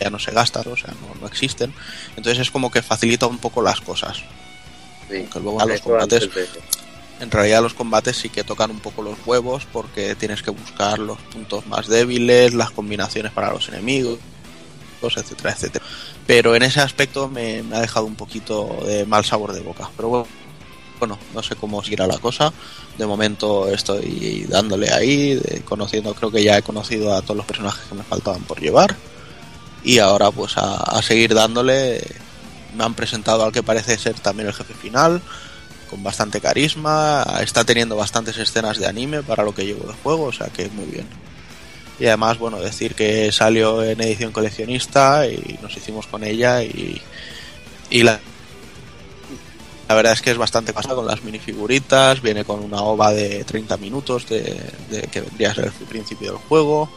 [0.00, 1.72] ya no se gastan, o sea, no, no existen,
[2.16, 4.16] entonces es como que facilita un poco las cosas.
[5.08, 5.18] Sí.
[5.18, 6.60] Aunque luego a los Eso combates antes de-
[7.22, 10.98] en realidad los combates sí que tocan un poco los huevos porque tienes que buscar
[10.98, 14.18] los puntos más débiles, las combinaciones para los enemigos,
[15.00, 15.84] etcétera, etcétera.
[16.26, 19.88] Pero en ese aspecto me, ha dejado un poquito de mal sabor de boca.
[19.96, 20.26] Pero bueno,
[20.98, 22.52] bueno, no sé cómo seguirá la cosa.
[22.98, 27.84] De momento estoy dándole ahí, conociendo, creo que ya he conocido a todos los personajes
[27.88, 28.96] que me faltaban por llevar.
[29.84, 32.04] Y ahora pues a, a seguir dándole.
[32.76, 35.22] Me han presentado al que parece ser también el jefe final
[35.92, 40.24] con bastante carisma, está teniendo bastantes escenas de anime para lo que llevo de juego,
[40.24, 41.06] o sea que muy bien.
[42.00, 46.98] Y además, bueno, decir que salió en edición coleccionista y nos hicimos con ella y,
[47.90, 48.18] y la,
[49.86, 53.44] la verdad es que es bastante pasada con las minifiguritas, viene con una ova de
[53.44, 54.56] 30 minutos de,
[55.12, 56.90] que vendría a ser el principio del juego,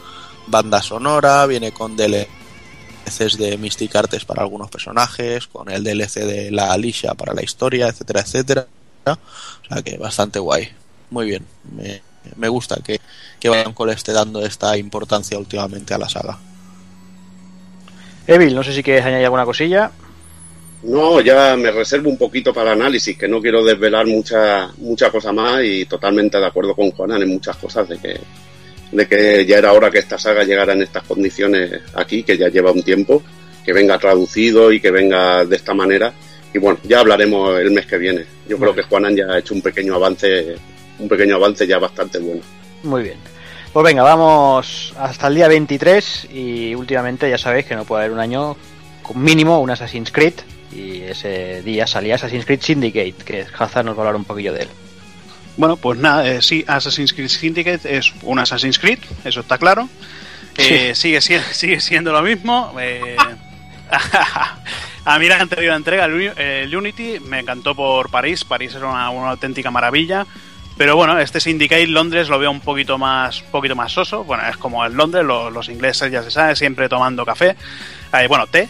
[0.47, 6.51] banda sonora, viene con DLCs de Mystic Artes para algunos personajes, con el DLC de
[6.51, 8.67] la Alicia para la historia, etcétera, etcétera.
[9.13, 10.69] O sea que bastante guay.
[11.09, 11.45] Muy bien.
[11.75, 12.01] Me,
[12.35, 12.99] me gusta que,
[13.39, 16.37] que Banco le esté dando esta importancia últimamente a la saga.
[18.27, 19.91] Evil, no sé si quieres añadir alguna cosilla.
[20.83, 25.09] No, ya me reservo un poquito para el análisis, que no quiero desvelar mucha, mucha
[25.09, 28.19] cosa más y totalmente de acuerdo con Juanan en muchas cosas de que,
[28.91, 32.49] de que ya era hora que esta saga llegara en estas condiciones aquí, que ya
[32.49, 33.23] lleva un tiempo,
[33.63, 36.13] que venga traducido y que venga de esta manera.
[36.55, 38.25] Y bueno, ya hablaremos el mes que viene.
[38.47, 40.55] Yo creo que Juanan ya ha hecho un pequeño avance,
[40.97, 42.41] un pequeño avance ya bastante bueno.
[42.83, 43.17] Muy bien.
[43.73, 48.13] Pues venga, vamos hasta el día 23 y últimamente ya sabéis que no puede haber
[48.13, 48.55] un año
[49.01, 50.35] con mínimo un Assassin's Creed
[50.71, 54.53] y ese día salía Assassin's Creed Syndicate, que Hazard nos va a hablar un poquillo
[54.53, 54.69] de él.
[55.57, 59.89] Bueno, pues nada, eh, sí, Assassin's Creed Syndicate es un Assassin's Creed, eso está claro.
[60.57, 61.19] Eh, sigue,
[61.51, 62.73] sigue siendo lo mismo.
[62.79, 63.17] Eh,
[65.05, 68.43] a mí la anterior entrega, el Unity, me encantó por París.
[68.43, 70.25] París era una, auténtica maravilla.
[70.77, 74.23] Pero bueno, este Syndicate Londres lo veo un poquito más, poquito más soso.
[74.23, 77.55] Bueno, es como en Londres, los, ingleses ya se sabe, siempre tomando café.
[78.13, 78.67] Eh, bueno, té.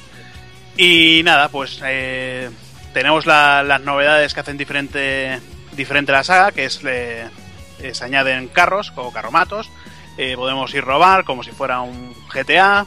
[0.76, 2.50] Y nada, pues eh,
[2.94, 5.40] tenemos las novedades que hacen diferente,
[5.72, 7.30] diferente la saga, que es eh,
[7.94, 9.72] se añaden carros o carromatos.
[10.36, 12.86] podemos ir robar como si fuera un GTA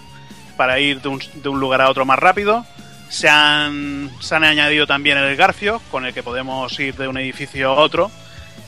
[0.59, 2.67] para ir de un, de un lugar a otro más rápido.
[3.09, 7.19] Se han, se han añadido también el Garfio, con el que podemos ir de un
[7.19, 8.11] edificio a otro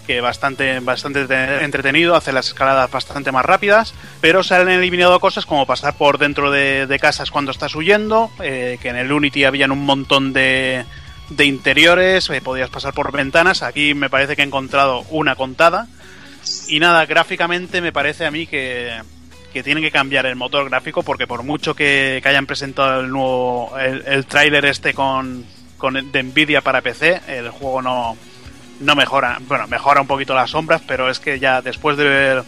[0.07, 1.21] que bastante, bastante
[1.63, 6.19] entretenido, hace las escaladas bastante más rápidas, pero se han eliminado cosas como pasar por
[6.19, 10.85] dentro de, casas cuando estás huyendo, eh, que en el Unity habían un montón de,
[11.29, 15.87] de interiores, eh, podías pasar por ventanas, aquí me parece que he encontrado una contada,
[16.67, 19.01] y nada, gráficamente me parece a mí que,
[19.53, 23.77] que tienen que cambiar el motor gráfico porque por mucho que, hayan presentado el nuevo
[23.79, 25.45] el, el tráiler este con,
[25.79, 28.17] con de Nvidia para PC, el juego no
[28.81, 32.45] no mejora, bueno, mejora un poquito las sombras, pero es que ya después de ver,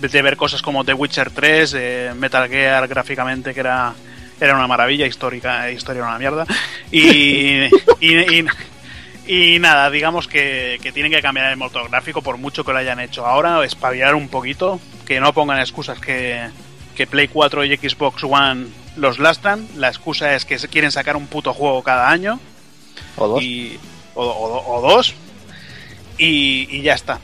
[0.00, 3.92] de ver cosas como The Witcher 3, eh, Metal Gear gráficamente, que era,
[4.40, 6.46] era una maravilla, histórica, historia una mierda,
[6.90, 7.68] y,
[9.60, 13.00] nada, digamos que, que, tienen que cambiar el motor gráfico por mucho que lo hayan
[13.00, 16.48] hecho ahora, espabilar un poquito, que no pongan excusas que,
[16.94, 21.26] que Play 4 y Xbox One los lastran, la excusa es que quieren sacar un
[21.26, 22.38] puto juego cada año.
[23.16, 23.44] O dos.
[24.14, 25.14] o, dos,
[26.18, 27.20] y, ya está.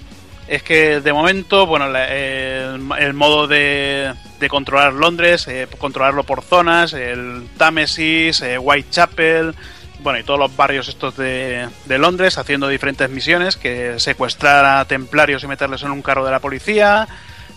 [0.48, 4.12] Es que de momento, bueno, el, modo de,
[4.48, 9.54] controlar Londres, eh, controlarlo por zonas, el Támesis, eh, Whitechapel,
[10.02, 15.44] bueno, y todos los barrios estos de, Londres haciendo diferentes misiones, que secuestrar a templarios
[15.44, 17.08] y meterles en un carro de la policía,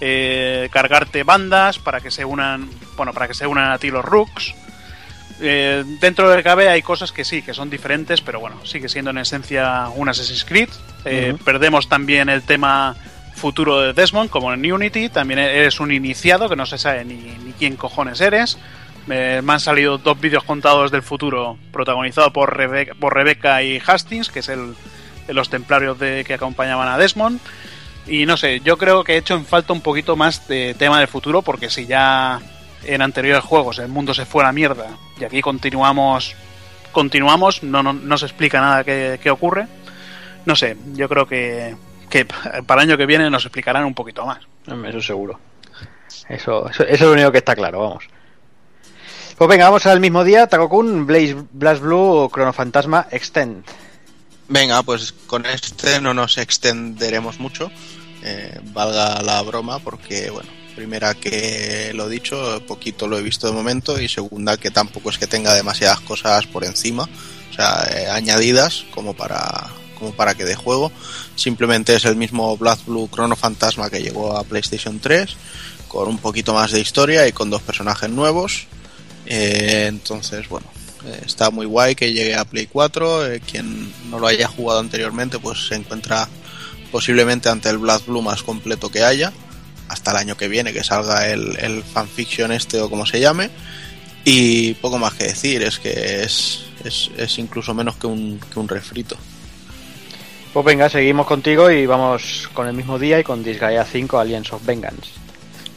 [0.02, 4.03] eh, cargarte bandas para que se unan, bueno, para que se unan a ti los
[4.03, 4.53] Rooks,
[5.40, 9.11] eh, dentro del KB hay cosas que sí, que son diferentes, pero bueno, sigue siendo
[9.11, 10.70] en esencia un Assassin's Creed.
[11.06, 12.95] Eh, perdemos también el tema
[13.36, 15.10] futuro de Desmond, como en Unity.
[15.10, 18.57] También eres un iniciado, que no se sabe ni, quién cojones eres.
[19.07, 24.30] Me han salido dos vídeos contados del futuro, protagonizado por, Rebeca, por Rebecca y Hastings,
[24.30, 24.75] que es el,
[25.27, 27.39] de los templarios de, que acompañaban a Desmond.
[28.07, 30.99] Y no sé, yo creo que he hecho en falta un poquito más de tema
[30.99, 32.41] del futuro, porque si ya
[32.85, 36.35] en anteriores juegos el mundo se fue a la mierda y aquí continuamos
[36.91, 39.67] continuamos no, no, se explica nada qué, ocurre.
[40.45, 41.75] No sé yo creo que,
[42.09, 44.39] que para el año que viene nos explicarán un poquito más.
[44.85, 45.39] Eso seguro.
[46.27, 48.07] Eso, eso, es lo único que está claro vamos
[49.44, 53.65] pues venga vamos al mismo día Takokun Blaze Blast Blue Chrono Fantasma Extend
[54.48, 57.70] venga pues con este no nos extenderemos mucho
[58.24, 63.53] eh, valga la broma porque bueno Primera que lo dicho, poquito lo he visto de
[63.53, 68.10] momento y segunda que tampoco es que tenga demasiadas cosas por encima, o sea, eh,
[68.10, 70.91] añadidas como para como para que de juego.
[71.36, 75.36] Simplemente es el mismo Black Blue Chrono Fantasma que llegó a PlayStation 3
[75.88, 78.65] con un poquito más de historia y con dos personajes nuevos.
[79.25, 80.67] Eh, entonces, bueno,
[81.05, 83.23] eh, está muy guay que llegue a Play 4.
[83.49, 86.27] quien no lo haya jugado anteriormente, pues se encuentra
[86.91, 89.33] posiblemente ante el Black Blue más completo que haya
[89.89, 93.49] hasta el año que viene que salga el, el fanfiction este o como se llame.
[94.25, 98.67] Y poco más que decir, es que es, es, incluso menos que un, que un
[98.67, 99.17] refrito.
[100.53, 104.53] Pues venga, seguimos contigo y vamos con el mismo día y con Disgaea 5 Aliens
[104.53, 105.09] of Vengeance.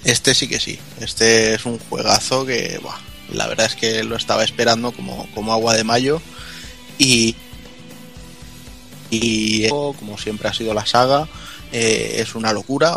[0.05, 2.79] Este sí que sí, este es un juegazo que
[3.33, 6.21] la verdad es que lo estaba esperando como, como agua de mayo
[6.99, 7.35] y,
[9.11, 11.29] y como siempre ha sido la saga,
[11.73, 12.97] eh, es una locura.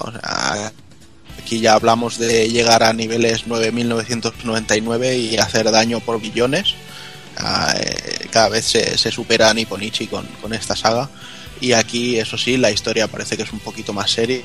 [1.37, 6.75] Aquí ya hablamos de llegar a niveles 9.999 y hacer daño por billones.
[7.37, 11.09] Ah, eh, cada vez se, supera a Nipponichi con, con esta saga.
[11.61, 14.41] Y aquí, eso sí, la historia parece que es un poquito más seria.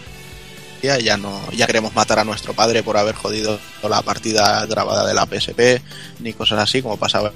[0.85, 5.15] Ya no, ya queremos matar a nuestro padre por haber jodido la partida grabada de
[5.15, 5.83] la PSP,
[6.21, 7.33] ni cosas así, como pasaba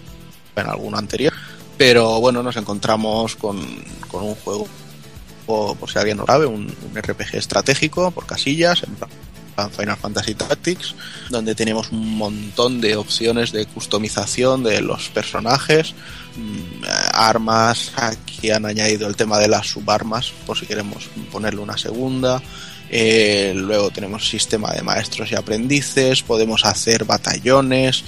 [0.54, 1.32] en alguno anterior.
[1.78, 3.58] Pero bueno, nos encontramos con,
[4.08, 4.68] con un juego,
[5.46, 8.96] por si alguien no sabe, un, un RPG estratégico por casillas, en
[9.70, 10.94] Final Fantasy Tactics,
[11.30, 15.94] donde tenemos un montón de opciones de customización de los personajes,
[16.36, 21.76] mm, armas, aquí han añadido el tema de las subarmas, por si queremos ponerle una
[21.76, 22.40] segunda,
[22.90, 28.04] Eh, luego tenemos sistema de maestros y aprendices, podemos hacer batallones,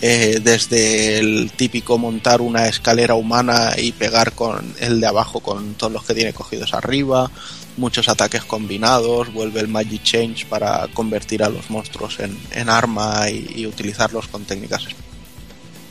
[0.00, 5.74] eh, desde el típico montar una escalera humana y pegar con el de abajo con
[5.74, 7.30] todos los que tiene cogidos arriba,
[7.76, 13.66] muchos ataques combinados, vuelve el Magic Change para convertir a los monstruos en, arma y,
[13.66, 14.86] utilizarlos con técnicas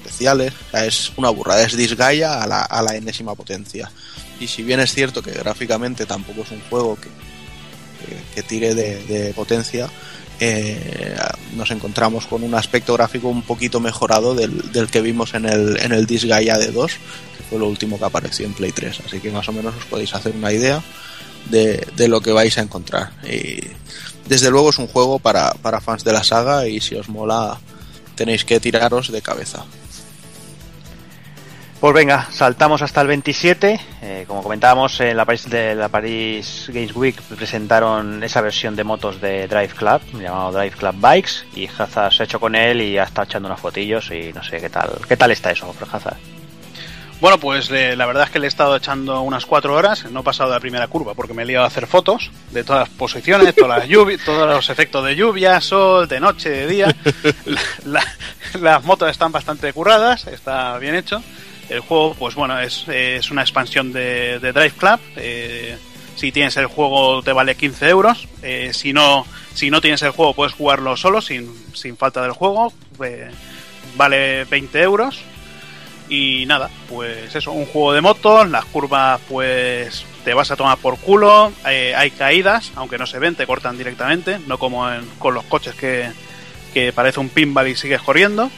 [0.04, 0.54] especiales.
[0.74, 3.92] es una burrada, es Disgaea a la, a la enésima potencia.
[4.40, 7.08] Y si bien es cierto que gráficamente tampoco es un juego que,
[8.34, 9.90] que, tire de potencia,
[10.44, 11.16] eh,
[11.56, 15.92] nos encontramos con un aspecto gráfico un poquito mejorado del, que vimos en el, en
[15.92, 16.92] el Disgaea de 2,
[17.38, 19.02] que fue lo último que apareció en Play 3.
[19.06, 20.82] Así que más o menos os podéis hacer una idea
[21.52, 23.12] de, lo que vais a encontrar.
[23.24, 23.62] Y
[24.28, 27.60] desde luego es un juego para fans de la saga y si os mola
[28.16, 29.64] tenéis que tiraros de cabeza.
[31.82, 33.80] Pues venga, saltamos hasta el 27.
[34.04, 38.84] Eh, como comentábamos, en la Paris, de la Paris Games Week presentaron esa versión de
[38.84, 42.82] motos de Drive Club, llamado Drive Club Bikes, y Hazard se ha hecho con él
[42.82, 44.92] y ha estado echando unos fotillos y no sé qué tal.
[45.10, 46.18] ¿Qué tal está eso, Hazard?
[47.20, 50.24] Bueno, pues la verdad es que le he estado echando unas cuatro horas, no he
[50.24, 52.90] pasado de la primera curva porque me he liado a hacer fotos de todas las
[52.90, 56.96] posiciones, todas las todos los efectos de lluvia, sol, de noche, de día.
[58.60, 61.24] las motos están bastante curradas, está bien hecho.
[61.72, 65.00] El juego, pues bueno, es, es una expansión de, Drive Club.
[65.16, 65.78] Eh,
[66.18, 68.28] si tienes el juego te vale 15 euros.
[68.44, 72.34] Eh, si, no, si no tienes el juego puedes jugarlo solo, sin, sin falta del
[72.34, 72.74] juego.
[73.02, 73.32] Eh,
[73.96, 75.22] vale 20 euros.
[76.10, 78.50] Y nada, pues eso, un juego de motos.
[78.50, 81.54] Las curvas pues te vas a tomar por culo.
[81.64, 84.40] hay caídas, aunque no se ven, te cortan directamente.
[84.46, 84.90] No como
[85.20, 86.12] con los coches que,
[86.74, 88.52] que parece un pinball y sigues corriendo.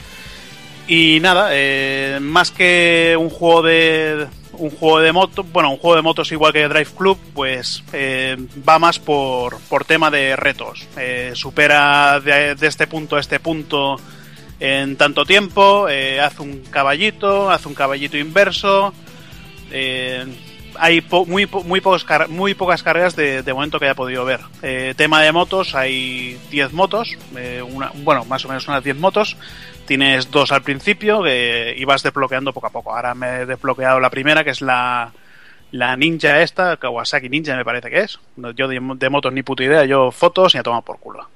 [0.87, 5.95] Y nada, eh, más que un juego de un juego de motos, bueno, un juego
[5.95, 8.37] de motos igual que Drive Club, pues eh,
[8.67, 10.85] va más por, por tema de retos.
[10.97, 13.99] Eh, supera de, este punto a este punto
[14.59, 18.93] en tanto tiempo, hace un caballito, hace un caballito inverso.
[19.71, 24.41] hay muy, muy, pocos muy pocas carreras de, de, momento que haya podido ver.
[24.95, 27.17] tema de motos, hay 10 motos,
[28.03, 29.35] bueno, más o menos unas 10 motos
[29.85, 32.95] Tienes dos al principio que ibas desbloqueando poco a poco.
[32.95, 35.11] Ahora me he desbloqueado la primera, que es la,
[35.71, 38.19] la ninja esta, Kawasaki Ninja me parece que es.
[38.55, 41.27] Yo de, motos ni puta idea, yo fotos y a tomar por culo.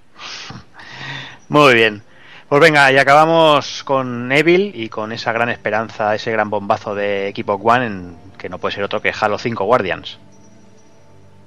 [1.49, 2.03] Muy bien.
[2.47, 7.27] Pues venga, y acabamos con Evil y con esa gran esperanza, ese gran bombazo de
[7.27, 10.17] Equipo One, en, que no puede ser otro que Halo 5 Guardians.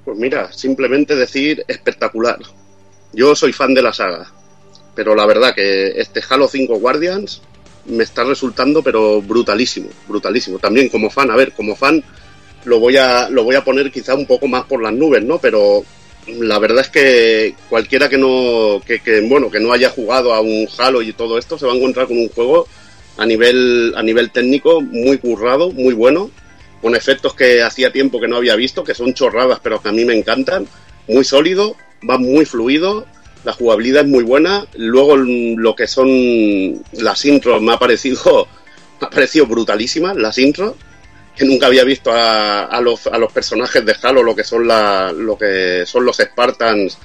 [0.05, 2.37] Pues mira, simplemente decir espectacular.
[3.13, 4.31] Yo soy fan de la saga
[4.95, 7.41] pero la verdad que este Halo 5 Guardians
[7.85, 10.59] me está resultando pero brutalísimo, brutalísimo.
[10.59, 12.03] También como fan, a ver, como fan
[12.65, 15.39] lo voy a lo voy a poner quizá un poco más por las nubes, ¿no?
[15.39, 15.83] Pero
[16.27, 20.67] la verdad es que cualquiera que no que, bueno, que no haya jugado a un
[20.77, 22.67] Halo y todo esto se va a encontrar con un juego
[23.17, 26.29] a nivel a nivel técnico muy currado, muy bueno,
[26.81, 29.91] con efectos que hacía tiempo que no había visto, que son chorradas, pero que a
[29.91, 30.67] mí me encantan,
[31.07, 31.75] muy sólido,
[32.07, 33.05] va muy fluido
[33.43, 34.65] la jugabilidad es muy buena.
[34.75, 38.47] Luego lo que son las intros me ha parecido,
[39.01, 40.75] me ha parecido brutalísimas, las intros,
[41.35, 45.37] que nunca había visto a, los, a los personajes de Halo, lo que son, lo
[45.37, 46.97] que son los Spartans,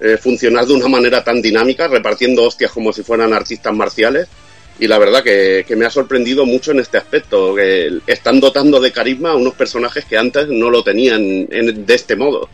[0.00, 4.28] eh, funcionar de una manera tan dinámica, repartiendo hostias como si fueran artistas marciales.
[4.78, 8.92] Y la verdad que, me ha sorprendido mucho en este aspecto, que están dotando de
[8.92, 12.50] carisma a unos personajes que antes no lo tenían de este modo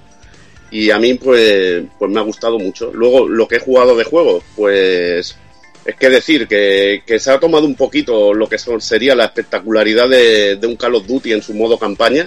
[0.73, 2.91] y a mí pues, pues me ha gustado mucho.
[2.95, 5.37] Luego, lo que he jugado de juego, pues
[5.85, 10.09] es que decir que, se ha tomado un poquito lo que son, sería la espectacularidad
[10.09, 12.27] de, un Call of Duty en su modo campaña,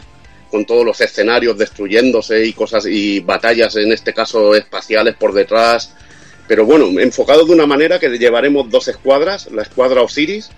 [0.51, 5.95] con todos los escenarios destruyéndose y cosas y batallas, en este caso espaciales por detrás.
[6.47, 10.51] Pero bueno, enfocado de una manera que llevaremos dos escuadras, la escuadra Osiris,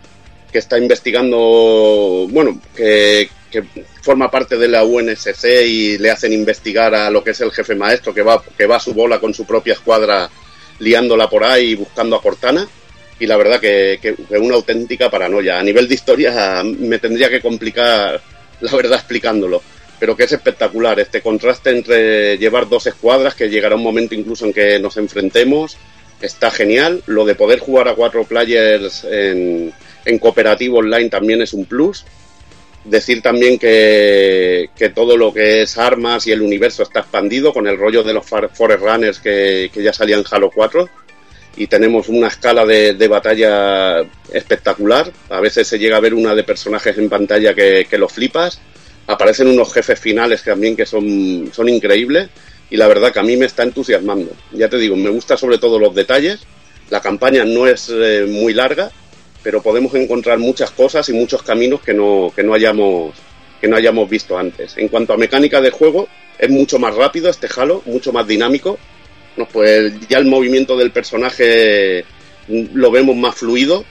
[0.52, 3.64] que está investigando, bueno, que, que
[4.02, 7.76] forma parte de la UNSC y le hacen investigar a lo que es el jefe
[7.76, 10.30] maestro que va, que va a su bola con su propia escuadra
[10.80, 12.68] liándola por ahí y buscando a Cortana.
[13.20, 15.60] Y la verdad que, que, una auténtica paranoia.
[15.60, 18.22] A nivel de historia me tendría que complicar,
[18.62, 19.64] la verdad, explicándolo.
[20.00, 24.46] Pero que es espectacular este contraste entre llevar dos escuadras, que llegará un momento incluso
[24.46, 25.78] en que nos enfrentemos.
[26.22, 27.02] Está genial.
[27.08, 29.74] Lo de poder jugar a cuatro players en
[30.20, 32.06] cooperativo online también es un plus
[32.88, 37.78] Decir también que, todo lo que es armas y el universo está expandido con el
[37.78, 40.90] rollo de los Forest Runners que, ya salían en Halo 4
[41.58, 45.12] y tenemos una escala de, batalla espectacular.
[45.30, 48.62] A veces se llega a ver una de personajes en pantalla que, que lo flipas.
[49.08, 52.30] Aparecen unos jefes finales también que son, son increíbles.
[52.70, 54.32] y la verdad que a mí me está entusiasmando.
[54.54, 56.40] Ya te digo, me gusta sobre todo los detalles,
[56.90, 58.92] la campaña no es eh, muy larga,
[59.44, 63.14] pero podemos encontrar muchas cosas y muchos caminos que no, que no hayamos
[63.60, 64.78] que no hayamos visto antes.
[64.78, 66.08] En cuanto a mecánica de juego,
[66.38, 68.78] es mucho más rápido este Halo, mucho más dinámico.
[69.52, 72.06] Pues ya el movimiento del personaje
[72.48, 73.86] lo vemos más fluido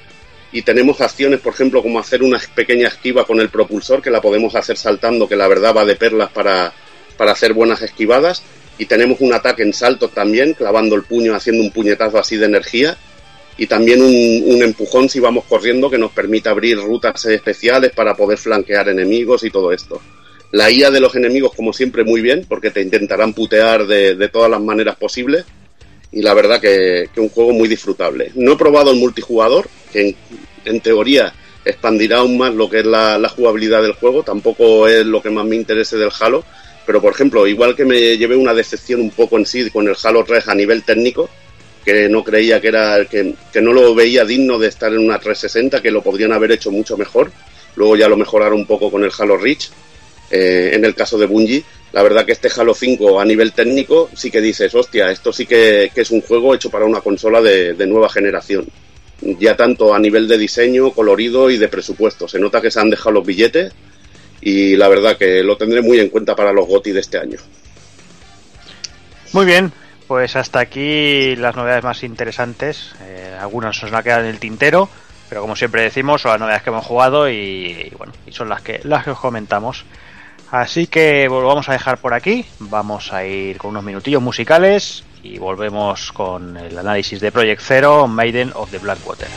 [0.52, 4.20] y tenemos acciones, por ejemplo, como hacer una pequeña esquiva con el propulsor, que la
[4.20, 6.72] podemos hacer saltando, que la verdad va de perlas para,
[7.16, 8.42] para hacer buenas esquivadas.
[8.78, 12.46] Y tenemos un ataque en salto también, clavando el puño, haciendo un puñetazo así de
[12.46, 12.96] energía.
[13.58, 18.38] Y también un, empujón si vamos corriendo que nos permite abrir rutas especiales para poder
[18.38, 20.00] flanquear enemigos y todo esto.
[20.52, 24.50] La IA de los enemigos, como siempre, muy bien, porque te intentarán putear de, todas
[24.50, 25.44] las maneras posibles
[26.12, 28.30] y la verdad que, un juego muy disfrutable.
[28.34, 30.16] No he probado el multijugador, que en,
[30.64, 31.32] en teoría
[31.64, 35.30] expandirá aún más lo que es la, la, jugabilidad del juego, tampoco es lo que
[35.30, 36.44] más me interese del Halo,
[36.86, 39.96] pero por ejemplo, igual que me llevé una decepción un poco en sí con el
[40.02, 41.28] Halo 3 a nivel técnico,
[41.86, 45.20] que no creía que era, que, que no lo veía digno de estar en una
[45.20, 47.30] 360, que lo podrían haber hecho mucho mejor,
[47.76, 49.70] luego ya lo mejoraron un poco con el Halo Reach,
[50.28, 54.10] eh, en el caso de Bungie, la verdad que este Halo 5 a nivel técnico
[54.14, 57.40] sí que dices, hostia, esto sí que, que es un juego hecho para una consola
[57.40, 58.66] de, de, nueva generación.
[59.20, 62.26] Ya tanto a nivel de diseño, colorido y de presupuesto.
[62.26, 63.72] Se nota que se han dejado los billetes
[64.40, 67.38] y la verdad que lo tendré muy en cuenta para los GOTI de este año.
[69.32, 69.72] Muy bien,
[70.06, 72.94] pues hasta aquí las novedades más interesantes.
[73.02, 74.88] Eh, algunas nos van a quedar en el tintero,
[75.28, 78.62] pero como siempre decimos, son las novedades que hemos jugado y, bueno, y son las
[78.62, 79.84] que, las que os comentamos.
[80.50, 85.38] Así que volvamos a dejar por aquí, vamos a ir con unos minutillos musicales y
[85.38, 89.28] volvemos con el análisis de Project Zero, Maiden of the Blackwater.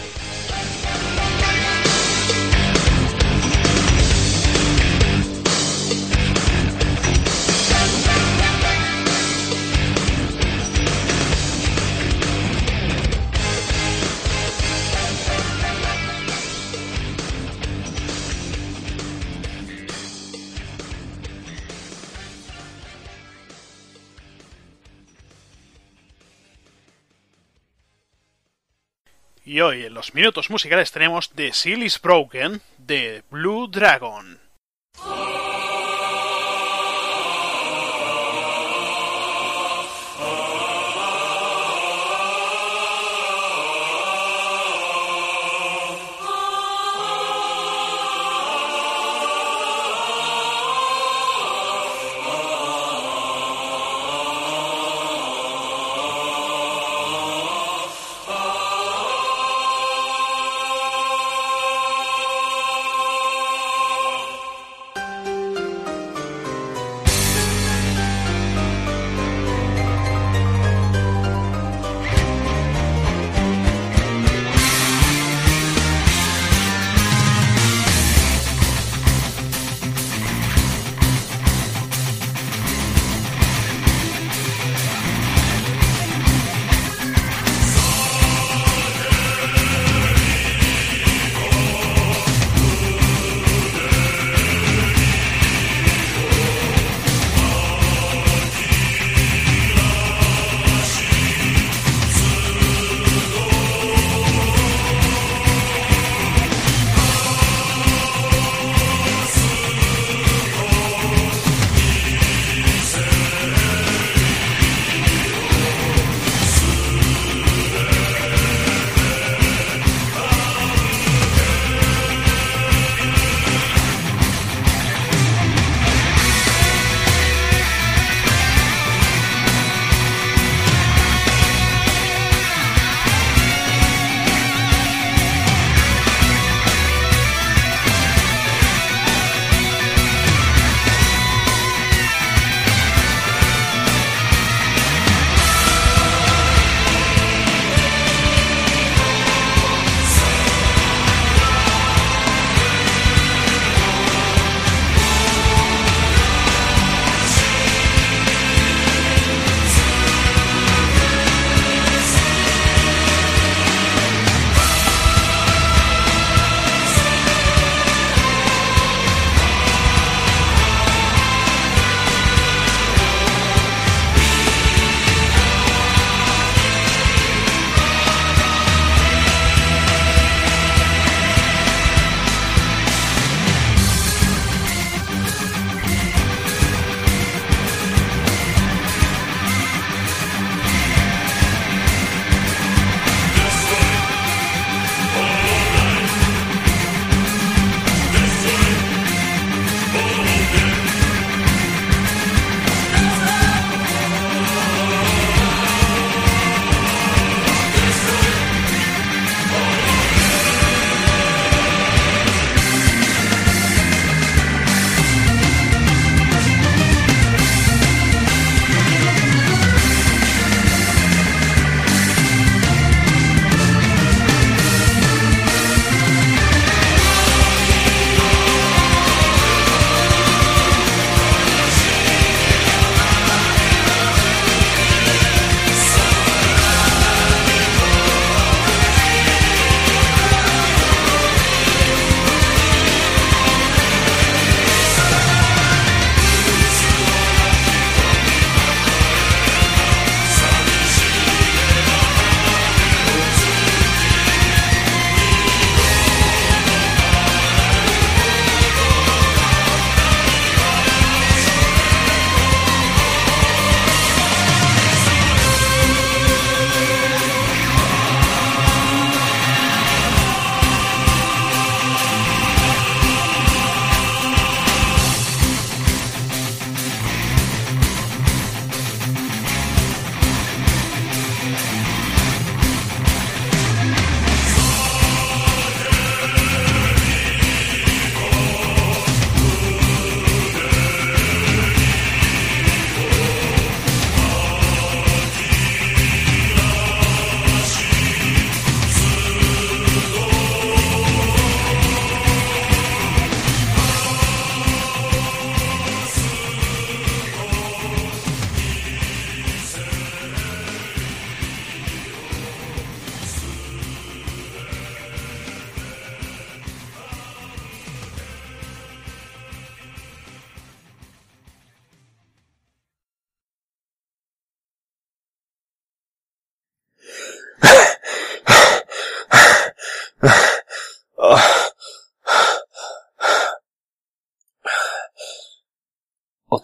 [29.50, 34.40] Y hoy en los minutos musicales tenemos The Seal is Broken de Blue Dragon.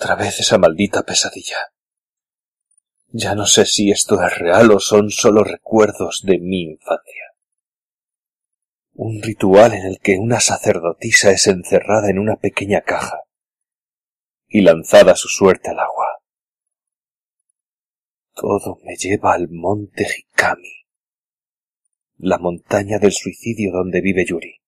[0.05, 1.73] Otra vez esa maldita pesadilla.
[3.07, 7.33] Ya no sé si esto es real o son solo recuerdos de mi infancia.
[8.93, 13.23] Un ritual en el que una sacerdotisa es encerrada en una pequeña caja
[14.45, 16.21] y lanzada su suerte al agua.
[18.35, 20.85] Todo me lleva al monte Hikami,
[22.17, 24.61] la montaña del suicidio donde vive Yuri.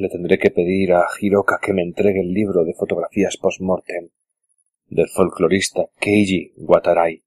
[0.00, 4.08] Le tendré que pedir a Hiroka que me entregue el libro de fotografías post-mortem
[4.88, 7.22] del folclorista Keiji Watarai.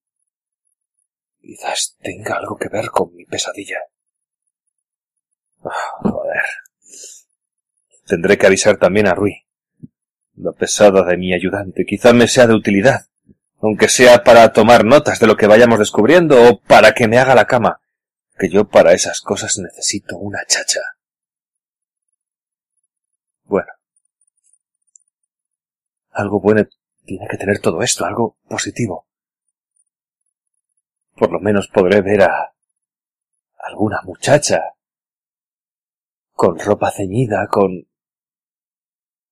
[1.39, 3.77] Quizás tenga algo que ver con mi pesadilla.
[5.63, 6.41] Ah, joder.
[8.07, 9.45] Tendré que avisar también a Rui.
[10.35, 13.05] Lo pesada de mi ayudante quizá me sea de utilidad,
[13.61, 17.35] aunque sea para tomar notas de lo que vayamos descubriendo o para que me haga
[17.35, 17.81] la cama,
[18.39, 20.81] que yo para esas cosas necesito una chacha.
[23.53, 23.71] Bueno.
[26.09, 26.67] Algo bueno
[27.05, 29.05] tiene que tener todo esto, algo positivo.
[31.15, 32.55] Por lo menos podré ver a
[33.59, 34.73] alguna muchacha
[36.31, 37.87] con ropa ceñida, con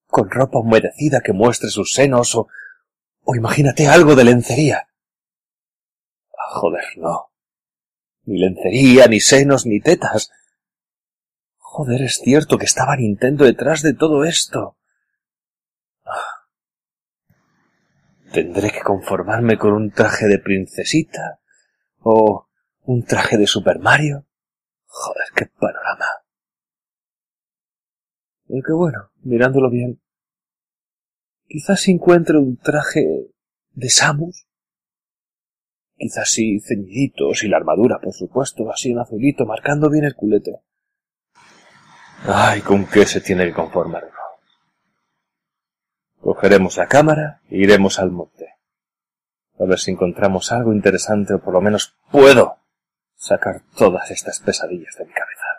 [0.05, 2.47] con ropa humedecida que muestre sus senos o
[3.23, 4.87] o imagínate algo de lencería.
[6.37, 7.31] Ah, joder, no.
[8.25, 10.29] Ni lencería, ni senos, ni tetas.
[11.73, 14.77] Joder, es cierto que estaba Nintendo detrás de todo esto.
[16.03, 16.49] Ah.
[18.33, 21.39] Tendré que conformarme con un traje de princesita
[22.01, 22.49] o
[22.81, 24.25] un traje de Super Mario.
[24.85, 26.07] Joder, qué panorama.
[28.49, 30.01] Y que bueno, mirándolo bien,
[31.47, 33.31] quizás encuentre un traje
[33.69, 34.45] de Samus.
[35.95, 40.59] Quizás sí ceñiditos y la armadura, por supuesto, así en azulito, marcando bien el culete.
[42.27, 44.11] Ay, ¿con qué se tiene que conformar?
[46.21, 48.55] Cogeremos la cámara e iremos al monte.
[49.59, 52.57] A ver si encontramos algo interesante o por lo menos puedo
[53.15, 55.50] sacar todas estas pesadillas de mi cabeza.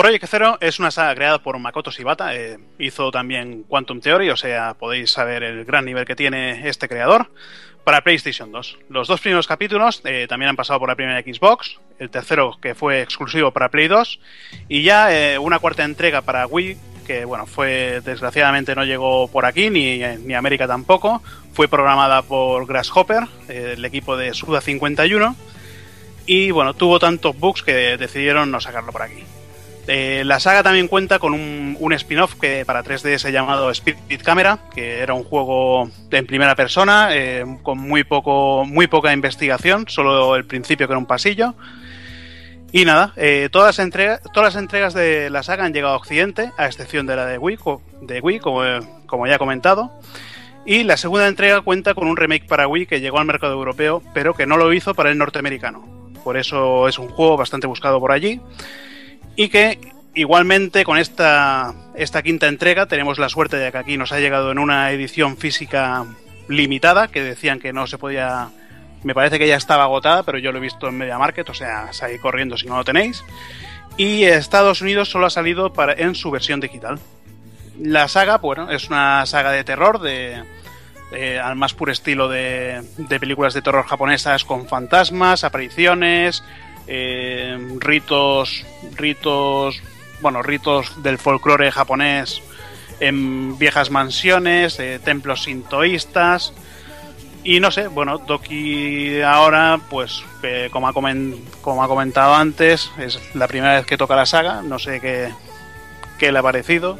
[0.00, 2.34] Project Zero es una saga creada por Makoto Shibata.
[2.34, 6.88] Eh, hizo también Quantum Theory, o sea, podéis saber el gran nivel que tiene este
[6.88, 7.30] creador
[7.84, 8.78] para PlayStation 2.
[8.88, 12.74] Los dos primeros capítulos eh, también han pasado por la primera Xbox, el tercero que
[12.74, 14.20] fue exclusivo para Play 2
[14.70, 19.44] y ya eh, una cuarta entrega para Wii que bueno, fue desgraciadamente no llegó por
[19.44, 21.22] aquí ni, ni América tampoco.
[21.52, 25.36] Fue programada por Grasshopper, el equipo de Suda 51
[26.24, 29.26] y bueno, tuvo tantos bugs que decidieron no sacarlo por aquí.
[29.92, 35.00] Eh, la saga también cuenta con un, spin-off que para 3DS llamado Spirit Camera, que
[35.00, 40.44] era un juego en primera persona, eh, con muy poco, muy poca investigación, solo el
[40.44, 41.56] principio que era un pasillo.
[42.70, 47.08] Y nada, eh, todas, las entregas, de la saga han llegado a Occidente, a excepción
[47.08, 47.58] de la de Wii,
[48.02, 48.62] de Wii como,
[49.06, 49.90] como ya he comentado.
[50.64, 54.04] Y la segunda entrega cuenta con un remake para Wii que llegó al mercado europeo,
[54.14, 55.82] pero que no lo hizo para el norteamericano.
[56.22, 58.40] Por eso es un juego bastante buscado por allí
[59.40, 59.78] y que
[60.14, 64.52] igualmente con esta, esta quinta entrega tenemos la suerte de que aquí nos ha llegado
[64.52, 66.04] en una edición física
[66.46, 68.50] limitada, que decían que no se podía...
[69.02, 71.54] Me parece que ya estaba agotada, pero yo lo he visto en Media Market, o
[71.54, 73.24] sea, salid corriendo si no lo tenéis.
[73.96, 76.98] Y Estados Unidos solo ha salido para, en su versión digital.
[77.80, 80.42] La saga, bueno, es una saga de terror, de,
[81.42, 86.44] al más puro estilo de, de películas de terror japonesas con fantasmas, apariciones,
[86.92, 88.64] eh, ritos,
[88.96, 89.80] ritos,
[90.20, 92.42] bueno, ritos del folclore japonés
[92.98, 96.52] en viejas mansiones, eh, templos sintoístas.
[97.44, 103.76] Y no sé, bueno, Doki ahora, pues eh, como, ha comentado antes, es la primera
[103.76, 105.32] vez que toca la saga, no sé qué,
[106.18, 106.98] qué le ha parecido.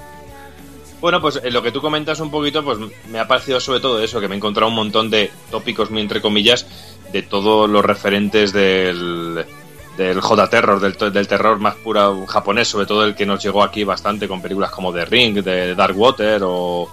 [1.01, 2.79] Bueno, pues lo que tú comentas un poquito, pues
[3.11, 6.21] me ha parecido sobre todo eso, que me he encontrado un montón de tópicos, entre
[6.21, 6.67] comillas,
[7.13, 9.45] de todos los referentes del,
[10.01, 14.27] del J-Terror, del, terror más puro japonés, sobre todo el que nos llegó aquí bastante
[14.27, 16.89] con películas como The Ring, de Dark Water o,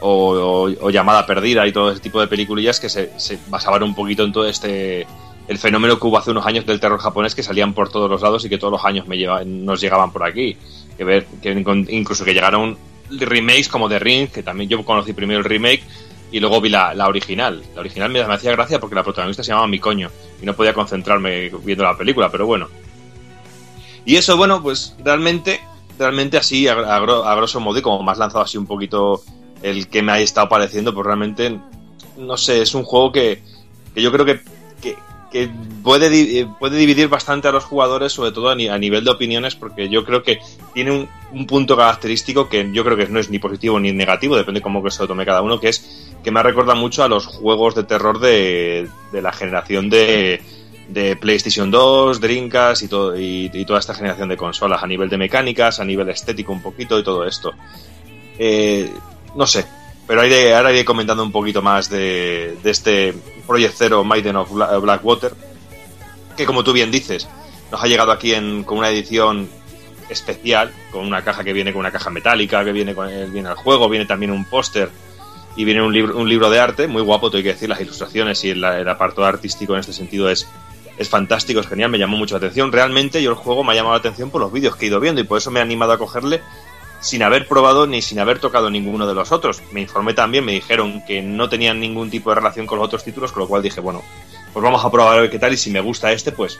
[0.00, 3.10] o, Llamada Perdida y todo ese tipo de peliculillas que se,
[3.48, 5.08] basaban un poquito en todo este
[5.48, 8.22] el fenómeno que hubo hace unos años del terror japonés que salían por todos los
[8.22, 9.06] lados y que todos los años
[9.46, 10.56] nos llegaban por aquí.
[10.96, 11.50] Que ver, que
[11.88, 12.76] incluso que llegaron
[13.10, 15.82] remakes como The Ring, que también yo conocí primero el remake
[16.32, 17.62] y luego vi la, original.
[17.74, 20.10] La original me, hacía gracia porque la protagonista se llamaba Mi Coño
[20.42, 22.68] y no podía concentrarme viendo la película, pero bueno.
[24.04, 25.60] Y eso, bueno, pues realmente
[25.98, 29.22] realmente así, a grosso modo, y como más lanzado así un poquito
[29.62, 31.58] el que me ha estado pareciendo, pues realmente,
[32.16, 33.42] no sé, es un juego que,
[33.94, 34.40] que yo creo que,
[35.30, 35.50] que,
[35.82, 39.10] puede, eh, puede dividir bastante a los jugadores, sobre todo a, ni- a nivel de
[39.10, 40.38] opiniones, porque yo creo que
[40.74, 44.36] tiene un, un punto característico que yo creo que no es ni positivo ni negativo,
[44.36, 47.08] depende cómo que se lo tome cada uno, que es que me recuerda mucho a
[47.08, 50.40] los juegos de terror de, de la generación de,
[50.88, 55.08] de PlayStation 2, Dreamcast y, todo, y, y toda esta generación de consolas, a nivel
[55.08, 57.52] de mecánicas, a nivel estético un poquito y todo esto.
[58.38, 58.90] Eh,
[59.34, 59.64] no sé,
[60.06, 63.14] pero ahora iré, comentando un poquito más de, este
[63.46, 65.32] Project Zero Maiden of Bla- Blackwater,
[66.36, 67.28] que como tú bien dices,
[67.72, 69.48] nos ha llegado aquí en, con una edición
[70.08, 73.48] especial, con una caja que viene con una caja metálica, que viene con el, viene
[73.48, 74.90] al juego, viene también un póster
[75.56, 77.80] y viene un libro, un libro de arte, muy guapo, te hay que decir, las
[77.80, 80.46] ilustraciones y el, el apartado artístico en este sentido es,
[80.98, 82.70] es fantástico, es genial, me llamó mucho la atención.
[82.70, 85.00] Realmente yo el juego me ha llamado la atención por los vídeos que he ido
[85.00, 86.42] viendo y por eso me he animado a cogerle
[87.06, 89.62] sin haber probado ni sin haber tocado ninguno de los otros.
[89.72, 93.04] Me informé también, me dijeron que no tenían ningún tipo de relación con los otros
[93.04, 94.02] títulos, con lo cual dije, bueno,
[94.52, 96.58] pues vamos a probar a ver qué tal y si me gusta este, pues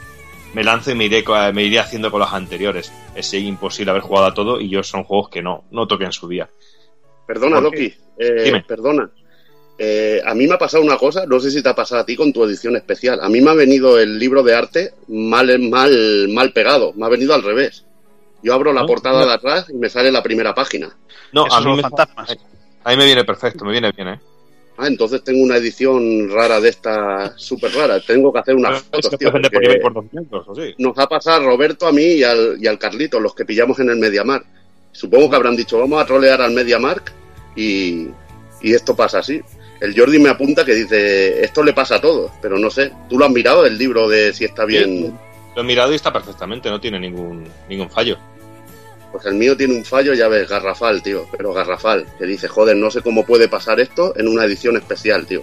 [0.55, 2.93] me lanzo y me iré, co- me iré haciendo con los anteriores.
[3.15, 6.13] Es imposible haber jugado a todo y yo son juegos que no, no toqué en
[6.13, 6.49] su día.
[7.27, 7.61] Perdona.
[7.61, 7.93] Doki.
[8.19, 9.11] eh, perdona.
[9.79, 12.07] Eh, a mí me ha pasado una cosa, no sé si te ha pasado a
[12.07, 13.19] ti con tu edición especial.
[13.21, 17.09] A mí me ha venido el libro de arte mal, mal, mal pegado, me ha
[17.11, 17.85] venido al revés.
[18.47, 19.27] Yo abro la portada No.
[19.27, 20.97] de atrás y me sale la primera página.
[21.33, 22.37] No, Esos a mí, me, fantasmas.
[22.85, 24.21] a mí me viene perfecto, me viene bien, ¿eh?
[24.79, 27.99] Ah, entonces tengo una edición rara de esta, súper rara.
[28.01, 29.33] Tengo que hacer unas fotos, tío.
[29.33, 30.75] pueden vender por porque eBay por 200, o sí.
[30.79, 33.81] Nos ha pasado a Roberto, a mí y al, y al Carlito, los que pillamos
[33.81, 34.45] en el Mediamar.
[34.93, 37.13] Supongo que habrán dicho, vamos a trolear al Mediamark
[37.57, 38.07] y,
[38.63, 39.41] y esto pasa así.
[39.81, 42.93] El Jordi me apunta que dice, esto le pasa a todos, pero no sé.
[43.09, 45.19] ¿Tú lo has mirado, el libro de si está bien?
[45.55, 48.19] Lo he mirado y está perfectamente, no tiene ningún, ningún fallo.
[49.17, 52.07] Pues el mío tiene un fallo, ya ves, garrafal, tío, pero garrafal.
[52.19, 55.41] Que dice, joder, no sé cómo puede pasar esto en una edición especial, tío.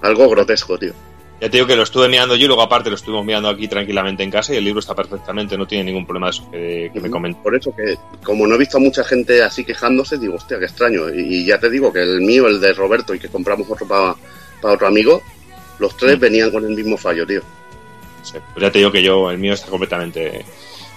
[0.00, 0.92] Algo grotesco, tío.
[1.40, 3.66] Ya te digo que lo estuve mirando yo y luego aparte lo estuvimos mirando aquí
[3.68, 6.90] tranquilamente en casa y el libro está perfectamente, no tiene ningún problema de eso que,
[6.92, 7.42] que me comentó.
[7.42, 10.64] Por eso que, como no he visto a mucha gente así quejándose, digo, hostia, qué
[10.66, 11.08] extraño.
[11.12, 13.86] Y, y ya te digo que el mío, el de Roberto y que compramos otro
[13.88, 14.14] para
[14.62, 15.20] otro amigo,
[15.78, 16.20] los tres Mm.
[16.20, 17.40] venían con el mismo fallo, tío.
[18.22, 20.44] Sí, pues ya te digo que yo, el mío está completamente...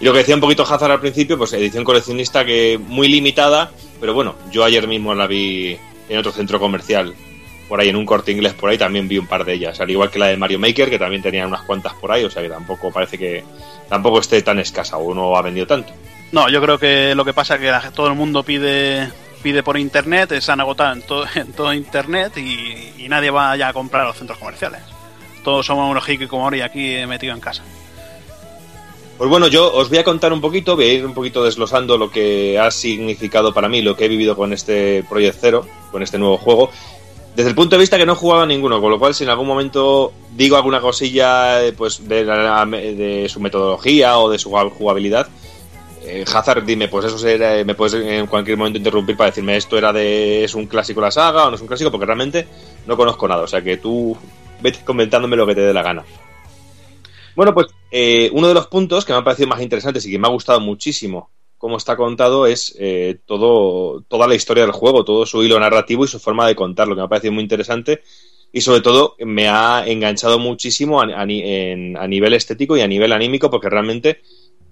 [0.01, 3.71] Y lo que decía un poquito Hazard al principio, pues edición coleccionista que muy limitada,
[3.99, 5.77] pero bueno, yo ayer mismo la vi
[6.09, 7.13] en otro centro comercial,
[7.69, 9.91] por ahí en un corte inglés por ahí, también vi un par de ellas, al
[9.91, 12.41] igual que la de Mario Maker, que también tenía unas cuantas por ahí, o sea
[12.41, 13.43] que tampoco parece que
[13.87, 15.93] tampoco esté tan escasa o no ha vendido tanto.
[16.31, 19.07] No, yo creo que lo que pasa es que todo el mundo pide
[19.41, 24.03] pide por internet, se han agotado en todo, internet y, nadie va ya a comprar
[24.03, 24.79] a los centros comerciales.
[25.43, 27.61] Todos somos unos y aquí eh, metido en casa.
[29.17, 31.95] Pues bueno, yo os voy a contar un poquito, voy a ir un poquito desglosando
[31.97, 36.01] lo que ha significado para mí, lo que he vivido con este Project Zero, con
[36.01, 36.71] este nuevo juego.
[37.35, 39.23] Desde el punto de vista que no he jugado a ninguno, con lo cual si
[39.23, 44.39] en algún momento digo alguna cosilla eh, pues de, la- de su metodología o de
[44.39, 45.27] su jugabilidad,
[46.03, 49.77] eh, Hazard, dime, pues eso será, me puedes en cualquier momento interrumpir para decirme esto
[49.77, 52.47] era de es un clásico la saga o no es un clásico, porque realmente
[52.87, 54.17] no conozco nada, o sea que tú
[54.61, 56.03] vete comentándome lo que te dé la gana.
[57.35, 60.19] Bueno, pues eh, uno de los puntos que me ha parecido más interesantes y que
[60.19, 61.29] me ha gustado muchísimo
[61.61, 66.03] cómo está contado es eh, todo, toda la historia del juego, todo su hilo narrativo
[66.03, 68.01] y su forma de contarlo, que me ha parecido muy interesante
[68.51, 73.69] y sobre todo me ha enganchado muchísimo a, nivel estético y a nivel anímico porque
[73.69, 74.21] realmente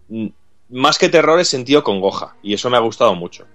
[0.08, 0.28] mm,
[0.70, 3.46] más que terror he sentido congoja y eso me ha gustado mucho.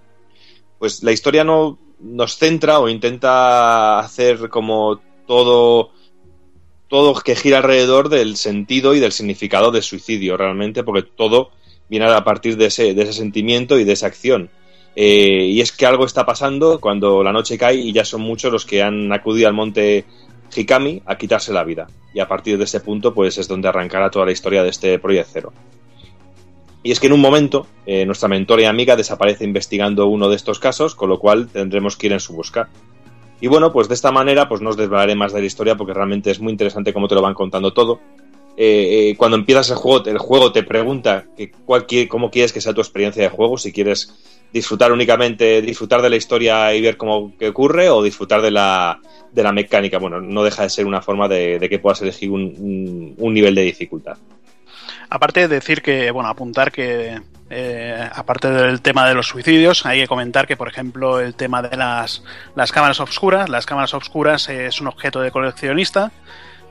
[0.79, 5.91] Pues la historia no nos centra o intenta hacer como todo
[6.89, 11.51] todo que gira alrededor del sentido y del significado del suicidio realmente, porque todo
[11.89, 14.51] viene a partir de ese, de ese sentimiento y de esa acción.
[14.97, 18.53] Eh, y es que algo está pasando cuando la noche cae y ya son muchos
[18.53, 20.05] los que han acudido al monte
[20.55, 21.89] Hikami a quitarse la vida.
[22.13, 24.99] Y a partir de ese punto, pues es donde arrancará toda la historia de este
[24.99, 25.53] Project Zero.
[26.83, 30.37] Y es que en un momento, eh, nuestra mentora y amiga desaparece investigando uno de
[30.37, 32.69] estos casos, con lo cual tendremos que ir en su busca.
[33.41, 35.93] Y bueno, pues de esta manera pues no os desvelaré más de la historia porque
[35.93, 38.01] realmente es muy interesante cómo te lo van contando todo.
[38.57, 42.61] Eh, eh, cuando empiezas el juego, el juego te pregunta que cuál cómo quieres que
[42.61, 44.15] sea tu experiencia de juego, si quieres
[44.53, 49.01] disfrutar únicamente, disfrutar de la historia y ver cómo que ocurre o disfrutar de la,
[49.33, 49.99] de la mecánica.
[49.99, 53.63] Bueno, no deja de ser una forma de, que puedas elegir un- un nivel de
[53.63, 54.17] dificultad.
[55.11, 60.01] Aparte de decir que, bueno, apuntar que, eh, aparte del tema de los suicidios, hay
[60.01, 62.23] que comentar que, por ejemplo, el tema de las,
[62.57, 66.11] las cámaras oscuras, las cámaras oscuras es un objeto de coleccionista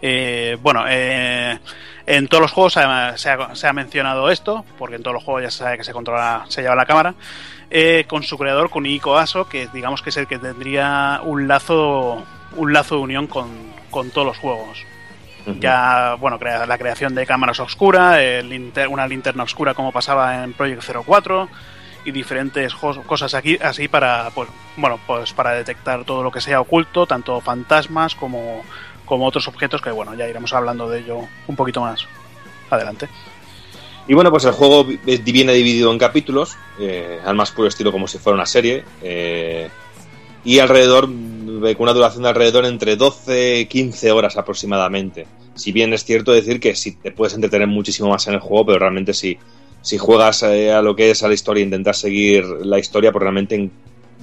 [0.05, 1.57] Eh, bueno, eh,
[2.05, 5.59] en todos los juegos se ha, mencionado esto, porque en todos los juegos ya se
[5.59, 7.15] sabe que se controla, se lleva la cámara,
[7.69, 12.21] eh, con su creador, Ico Aso, que digamos que es el que tendría un lazo,
[12.57, 13.47] un lazo de unión con,
[13.89, 14.83] con todos los juegos.
[15.59, 18.21] Ya, bueno, crea, la creación de cámaras oscuras,
[18.89, 21.49] una linterna oscura como pasaba en Project 04
[22.05, 26.59] y diferentes cosas aquí así para pues bueno pues para detectar todo lo que sea
[26.59, 28.61] oculto tanto fantasmas como
[29.05, 32.05] como otros objetos que bueno ya iremos hablando de ello un poquito más
[32.69, 33.07] adelante.
[34.07, 38.07] Y bueno pues el juego viene dividido en capítulos eh, al más puro estilo como
[38.07, 39.69] si fuera una serie eh,
[40.43, 41.07] y alrededor
[41.59, 46.31] con una duración de alrededor entre 12 y 15 horas aproximadamente si bien es cierto
[46.31, 49.37] decir que si te puedes entretener muchísimo más en el juego pero realmente sí
[49.83, 53.11] si juegas eh, a lo que es a la historia e intentas seguir la historia,
[53.11, 53.69] pues realmente en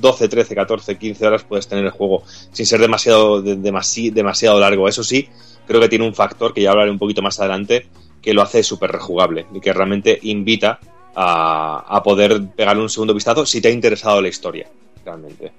[0.00, 4.88] 12, 13, 14, 15 horas puedes tener el juego sin ser demasiado, demasiado largo.
[4.88, 5.28] Eso sí,
[5.66, 7.86] creo que tiene un factor que ya hablaré un poquito más adelante
[8.22, 10.80] que lo hace súper rejugable y que realmente invita
[11.14, 14.66] a, a, poder pegarle un segundo vistazo si te ha interesado la historia,
[15.04, 15.52] realmente.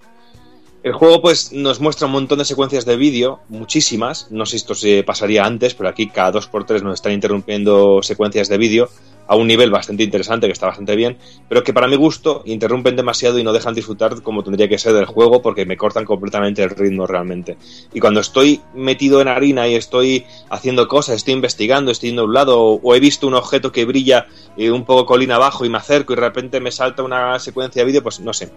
[0.84, 4.58] El juego pues nos muestra un montón de secuencias de vídeo, muchísimas, no sé si
[4.58, 8.58] esto se pasaría antes, pero aquí cada dos por tres nos están interrumpiendo secuencias de
[8.58, 8.90] vídeo
[9.28, 12.96] a un nivel bastante interesante, que está bastante bien, pero que para mi gusto interrumpen
[12.96, 16.64] demasiado y no dejan disfrutar como tendría que ser del juego porque me cortan completamente
[16.64, 17.58] el ritmo realmente.
[17.94, 22.26] Y cuando estoy metido en harina y estoy haciendo cosas, estoy investigando, estoy yendo a
[22.26, 24.26] un lado o, he visto un objeto que brilla
[24.58, 27.84] eh, un poco colina abajo y me acerco y de repente me salta una secuencia
[27.84, 28.52] de vídeo, pues no sé.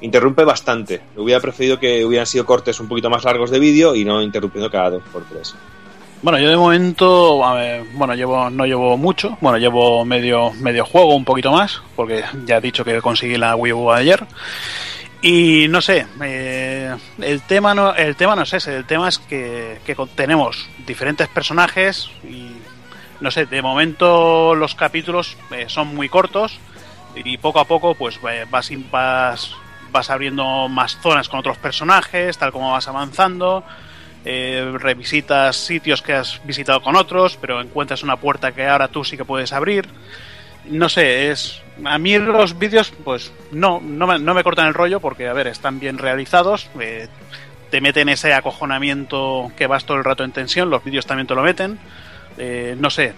[0.00, 1.00] Interrumpe bastante.
[1.16, 4.70] Hubiera preferido que hubieran sido cortes un poquito más largos de vídeo y no interrumpiendo
[4.70, 5.54] cada dos por tres.
[6.20, 7.40] Bueno, yo de momento,
[7.94, 12.56] bueno, llevo, no llevo mucho, bueno, llevo medio, medio juego, un poquito más, porque ya
[12.56, 14.26] he dicho que conseguí la Wii U ayer.
[15.20, 19.18] Y no sé, eh, el tema no, el tema no es ese, el tema es
[19.18, 19.78] que,
[20.14, 22.52] tenemos diferentes personajes y
[23.20, 26.60] no sé, de momento los capítulos eh, son muy cortos
[27.16, 29.56] y poco a poco pues eh, vas, vas,
[29.90, 33.64] vas abriendo más zonas con otros personajes, tal como vas avanzando
[34.24, 39.04] eh, revisitas sitios que has visitado con otros, pero encuentras una puerta que ahora tú
[39.04, 39.88] sí que puedes abrir.
[40.66, 41.62] No sé, es.
[41.84, 45.32] A mí los vídeos, pues no, no me, no me cortan el rollo porque, a
[45.32, 46.68] ver, están bien realizados.
[46.80, 47.08] Eh,
[47.70, 50.68] te meten ese acojonamiento que vas todo el rato en tensión.
[50.68, 51.78] Los vídeos también te lo meten.
[52.36, 53.14] Eh, no sé.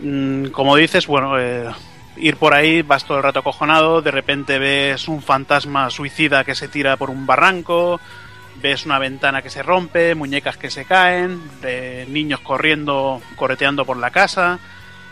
[0.00, 1.36] Mm, como dices, bueno,
[2.16, 4.02] ir por ahí, vas todo el rato acojonado.
[4.02, 8.00] De repente ves un fantasma suicida que se tira por un barranco
[8.62, 11.40] ves una ventana que se rompe, muñecas que se caen,
[12.08, 14.58] niños corriendo, correteando por la casa.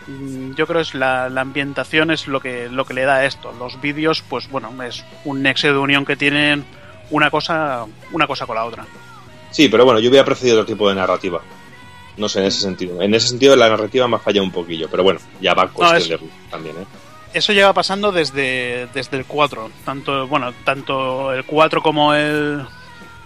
[0.07, 3.53] Mm, yo creo que la, ambientación es lo que, lo que le da a esto.
[3.57, 6.65] Los vídeos, pues bueno, es un nexo de unión que tienen
[7.11, 8.85] una cosa, una cosa con la otra.
[9.51, 11.41] Sí, pero bueno, yo hubiera preferido otro tipo de narrativa.
[12.17, 13.01] No sé, en ese sentido.
[13.01, 16.21] En ese sentido la narrativa me ha fallado un poquillo, pero bueno, ya va cuestión
[16.21, 16.85] de también, ¿eh?
[17.33, 19.69] Eso lleva pasando desde, desde el 4.
[19.83, 22.65] Tanto, bueno, tanto el 4 como el,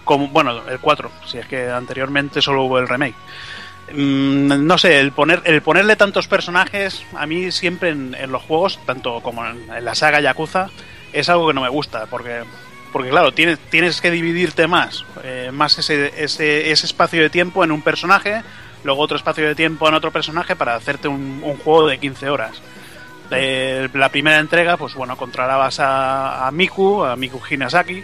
[0.02, 3.14] como bueno, el 4, si es que anteriormente solo hubo el remake.
[3.92, 8.80] Mm, no sé, el, poner, el ponerle tantos personajes, a mí siempre en, los juegos,
[8.84, 10.70] tanto como en, la saga Yakuza,
[11.12, 12.42] es algo que no me gusta, porque,
[12.92, 17.62] porque claro, tienes, tienes que dividirte más, eh, más ese, ese, ese espacio de tiempo
[17.62, 18.42] en un personaje,
[18.84, 22.62] luego otro espacio de tiempo en otro personaje para hacerte un, juego de 15 horas.
[23.30, 28.02] Eh, la primera entrega, pues bueno, controlabas a, a Miku, a Miku Hinasaki,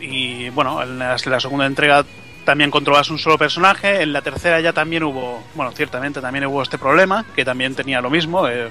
[0.00, 2.04] y bueno, en la, segunda entrega
[2.44, 4.02] también controlas un solo personaje.
[4.02, 8.00] En la tercera ya también hubo, bueno, ciertamente también hubo este problema, que también tenía
[8.00, 8.48] lo mismo.
[8.48, 8.68] Eh,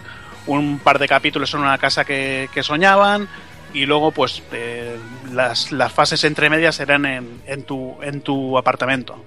[0.47, 3.27] un par de capítulos en una casa que, soñaban
[3.73, 4.95] y luego pues eh,
[5.33, 9.17] las, las, fases entre medias eran en, en, tu, en tu apartamento.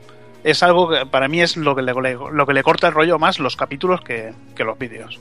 [0.48, 3.18] Es algo que para mí es lo que le, lo que le corta el rollo
[3.18, 5.20] más los capítulos que, los vídeos.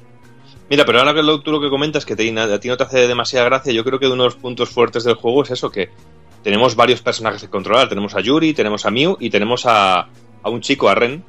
[0.70, 3.46] Mira, pero ahora que tú lo que comentas que a ti no te hace demasiada
[3.46, 5.90] gracia, yo creo que uno de los puntos fuertes del juego es eso, que
[6.44, 7.90] tenemos varios personajes que controlar.
[7.90, 10.08] Tenemos a Yuri, tenemos a Mew y tenemos a,
[10.46, 11.22] un chico, a Ren,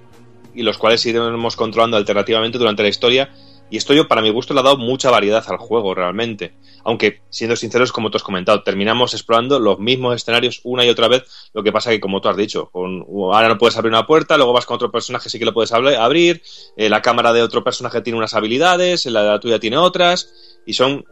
[0.54, 3.30] y los cuales iremos controlando alternativamente durante la historia.
[3.70, 6.54] Y esto yo, para mi gusto, le ha dado mucha variedad al juego, realmente.
[6.84, 11.08] Aunque, siendo sinceros, como tú has comentado, terminamos explorando los mismos escenarios una y otra
[11.08, 11.24] vez.
[11.52, 14.54] Lo que pasa que, como tú has dicho, ahora no puedes abrir una puerta, luego
[14.54, 16.42] vas con otro personaje, sí que lo puedes abrir.
[16.76, 20.60] Eh, la cámara de otro personaje tiene unas habilidades, la tuya tiene otras.
[20.64, 21.04] Y son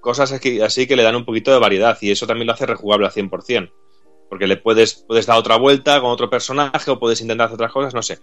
[0.00, 3.06] cosas así que le dan un poquito de variedad y eso también lo hace rejugable
[3.06, 3.72] al 100%.
[4.28, 7.72] Porque le puedes, puedes dar otra vuelta con otro personaje o puedes intentar hacer otras
[7.72, 8.18] cosas, no sé.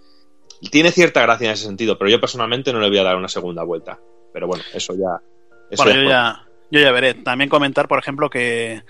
[0.71, 3.27] Tiene cierta gracia en ese sentido, pero yo personalmente no le voy a dar una
[3.29, 3.99] segunda vuelta.
[4.33, 5.21] Pero bueno, eso ya...
[5.77, 7.13] bueno, yo ya, Yo ya veré.
[7.15, 8.83] También comentar, por ejemplo, que,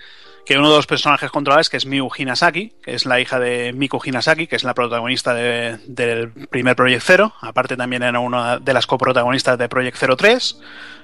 [0.44, 3.72] que uno de los personajes controlables, que es Miu Hinasaki, que es la hija de
[3.72, 7.32] Miku Hinasaki, que es la protagonista de- del primer Project Zero.
[7.40, 10.60] Aparte también era una de las coprotagonistas de Project Zero 3.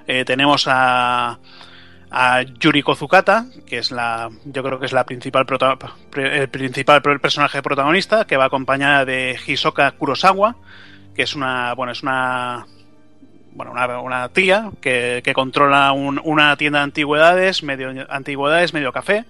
[0.08, 1.38] Eh, tenemos a,
[2.18, 5.44] a Yuri Kozukata, que es la, yo creo que es la principal,
[6.16, 10.56] el principal personaje protagonista, que va acompañada de Hisoka Kurosawa,
[11.14, 12.66] que es una, bueno, es una,
[13.52, 18.92] bueno, una, una tía que, que controla un- una tienda de antigüedades, medio antigüedades, medio
[18.92, 19.26] café,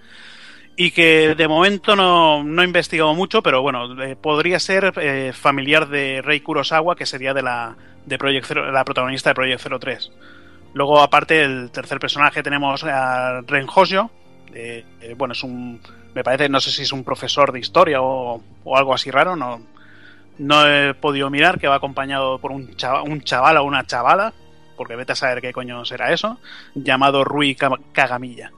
[0.77, 5.33] y que de momento no, no he investigado mucho, pero bueno, eh, podría ser eh,
[5.35, 9.67] familiar de Rei Kurosawa, que sería de la, de Project Zero- la protagonista de Project
[9.81, 10.13] 03.
[10.77, 14.11] Luego, aparte, el tercer personaje tenemos a Ren Hojo.
[14.53, 15.81] eh, eh, bueno, es un.
[16.15, 18.43] Me parece, no sé si es un profesor de historia o,
[18.75, 19.37] algo así raro.
[19.37, 19.59] No,
[20.37, 24.35] no he podido mirar, que va acompañado por un chaval, un chaval o una chavala,
[24.77, 26.39] porque vete a saber qué coño será eso,
[26.75, 28.53] llamado Rui Kagamilla.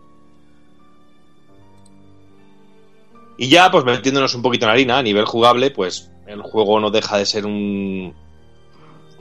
[3.36, 6.90] Y ya, pues metiéndonos un poquito en harina, a nivel jugable, pues el juego no
[6.90, 8.12] deja de ser un,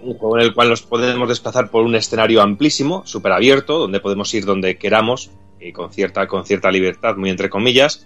[0.02, 4.46] en el cual nos podemos desplazar por un escenario amplísimo, súper abierto, donde podemos ir
[4.46, 8.06] donde queramos y con cierta, con cierta libertad, muy entre comillas,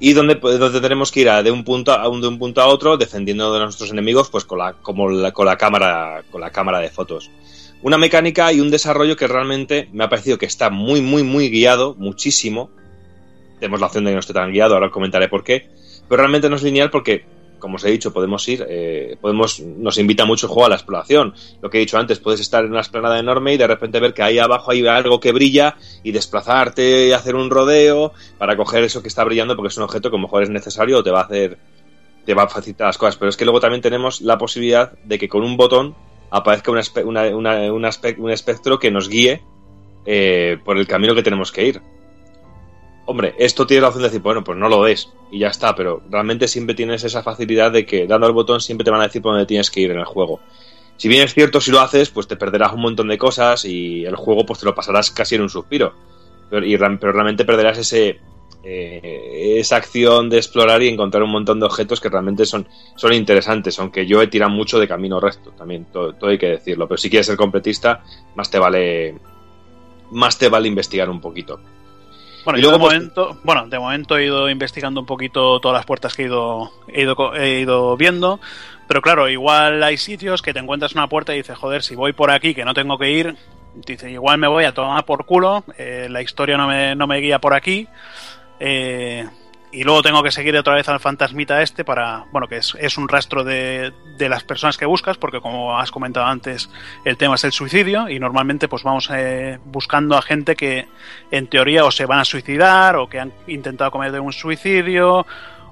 [0.00, 2.96] y donde, donde tenemos que ir de, un punto a, de un punto a otro
[2.96, 6.90] defendiendo de nuestros enemigos pues con la, como con, la cámara, con la cámara de
[6.90, 7.30] fotos.
[7.82, 11.48] Una mecánica y un desarrollo que realmente me ha parecido que está muy, muy, muy
[11.48, 12.70] guiado, muchísimo,
[13.60, 15.68] tenemos la opción de que no esté tan guiado, ahora comentaré por qué,
[16.08, 17.24] pero realmente no es lineal porque,
[17.58, 20.74] como os he dicho, podemos ir, eh, podemos, nos invita mucho el juego a la
[20.76, 21.34] exploración.
[21.60, 24.14] Lo que he dicho antes, puedes estar en una esplanada enorme y de repente ver
[24.14, 28.84] que ahí abajo hay algo que brilla y desplazarte y hacer un rodeo para coger
[28.84, 31.02] eso que está brillando porque es un objeto que a lo mejor es necesario o
[31.02, 31.58] te va a hacer,
[32.24, 33.16] te va a facilitar las cosas.
[33.16, 35.94] Pero es que luego también tenemos la posibilidad de que con un botón
[36.30, 39.42] aparezca una una- una- un espectro que nos guíe
[40.06, 41.82] eh, por el camino que tenemos que ir.
[43.10, 45.74] Hombre, esto tiene la opción de decir, bueno, pues no lo des y ya está,
[45.74, 49.04] pero realmente siempre tienes esa facilidad de que dando al botón siempre te van a
[49.04, 50.40] decir por dónde tienes que ir en el juego.
[50.98, 54.04] Si bien es cierto, si lo haces, pues te perderás un montón de cosas y
[54.04, 55.94] el juego pues te lo pasarás casi en un suspiro.
[56.50, 58.20] Pero, y realmente perderás ese
[58.62, 63.14] eh, esa acción de explorar y encontrar un montón de objetos que realmente son, son
[63.14, 66.86] interesantes, aunque yo he tirado mucho de camino recto, también, todo, todo hay que decirlo.
[66.86, 68.04] Pero si quieres ser completista,
[68.34, 69.14] más te vale
[70.10, 71.58] más te vale investigar un poquito.
[72.48, 75.76] Bueno, Y yo de pues- momento, bueno, de momento he ido investigando un poquito todas
[75.76, 78.40] las puertas que he ido, he ido, he ido viendo,
[78.86, 82.14] pero claro, igual hay sitios que te encuentras una puerta y dices, joder, si voy
[82.14, 83.36] por aquí que no tengo que ir,
[83.74, 87.18] dice, igual me voy a tomar por culo, eh, la historia no me, no me
[87.18, 87.86] guía por aquí,
[88.60, 89.28] eh,
[89.72, 92.96] y luego tengo que seguir otra vez al fantasmita este para, bueno, que es, es
[92.96, 96.70] un rastro de, de las personas que buscas, porque como has comentado antes,
[97.04, 100.88] el tema es el suicidio y normalmente pues vamos eh, buscando a gente que
[101.30, 105.26] en teoría o se van a suicidar o que han intentado cometer un suicidio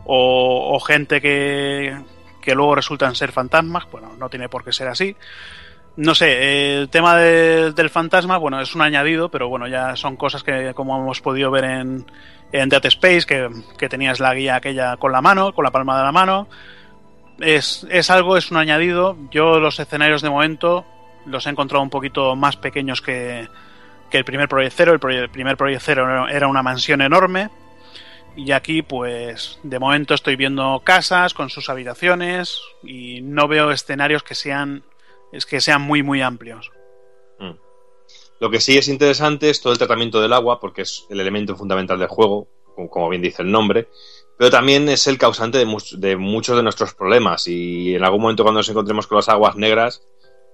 [0.04, 1.96] o, o gente que,
[2.42, 5.16] que luego resultan ser fantasmas, bueno, no tiene por qué ser así.
[5.96, 10.16] No sé, el tema de- del fantasma, bueno, es un añadido, pero bueno, ya son
[10.16, 12.04] cosas que como hemos podido ver en,
[12.52, 13.48] en Dead Space, que,
[13.78, 16.48] que tenías la guía aquella con la mano, con la palma de la mano.
[17.40, 19.16] Es, es algo, es un añadido.
[19.30, 20.86] Yo los escenarios de momento
[21.26, 23.48] los he encontrado un poquito más pequeños que,
[24.10, 24.94] que el primer Project Zero.
[24.94, 27.50] El, el primer Project Zero era una mansión enorme.
[28.36, 34.22] Y aquí, pues, de momento estoy viendo casas con sus habitaciones y no veo escenarios
[34.22, 34.82] que sean,
[35.32, 36.70] es que sean muy, muy amplios.
[38.38, 41.56] Lo que sí es interesante es todo el tratamiento del agua, porque es el elemento
[41.56, 42.48] fundamental del juego,
[42.90, 43.88] como, bien dice el nombre,
[44.36, 47.48] pero también es el causante de, muchos de nuestros problemas.
[47.48, 50.02] Y en algún momento cuando nos encontremos con las aguas negras,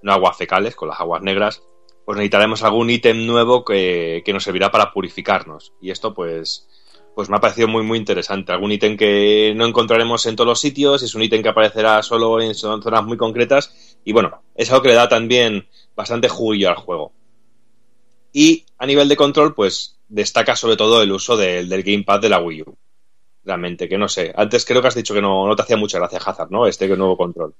[0.01, 1.63] no aguas fecales, con las aguas negras,
[2.05, 5.73] pues necesitaremos algún ítem nuevo que, que nos servirá para purificarnos.
[5.81, 6.67] Y esto pues,
[7.15, 8.53] pues me ha parecido muy muy interesante.
[8.53, 12.39] Algún ítem que no encontraremos en todos los sitios, es un ítem que aparecerá solo
[12.39, 13.97] en zonas muy concretas.
[14.05, 17.13] Y bueno, es algo que le da también bastante juguillo al juego.
[18.33, 22.29] Y a nivel de control, pues destaca sobre todo el uso del, del gamepad de
[22.29, 22.75] la Wii U.
[23.45, 24.33] Realmente, que no sé.
[24.35, 26.65] Antes creo que has dicho que no, no te hacía mucha gracia Hazard, ¿no?
[26.65, 27.53] Este nuevo control.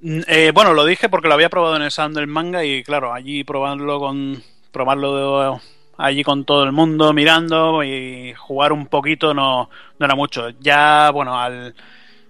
[0.00, 2.82] Mm, eh, bueno, lo dije porque lo había probado en el salón del manga y
[2.84, 4.42] claro, allí probarlo con
[4.72, 5.60] probarlo de-
[5.96, 10.50] allí con todo el mundo mirando y jugar un poquito no, no era mucho.
[10.60, 11.74] Ya, bueno, al,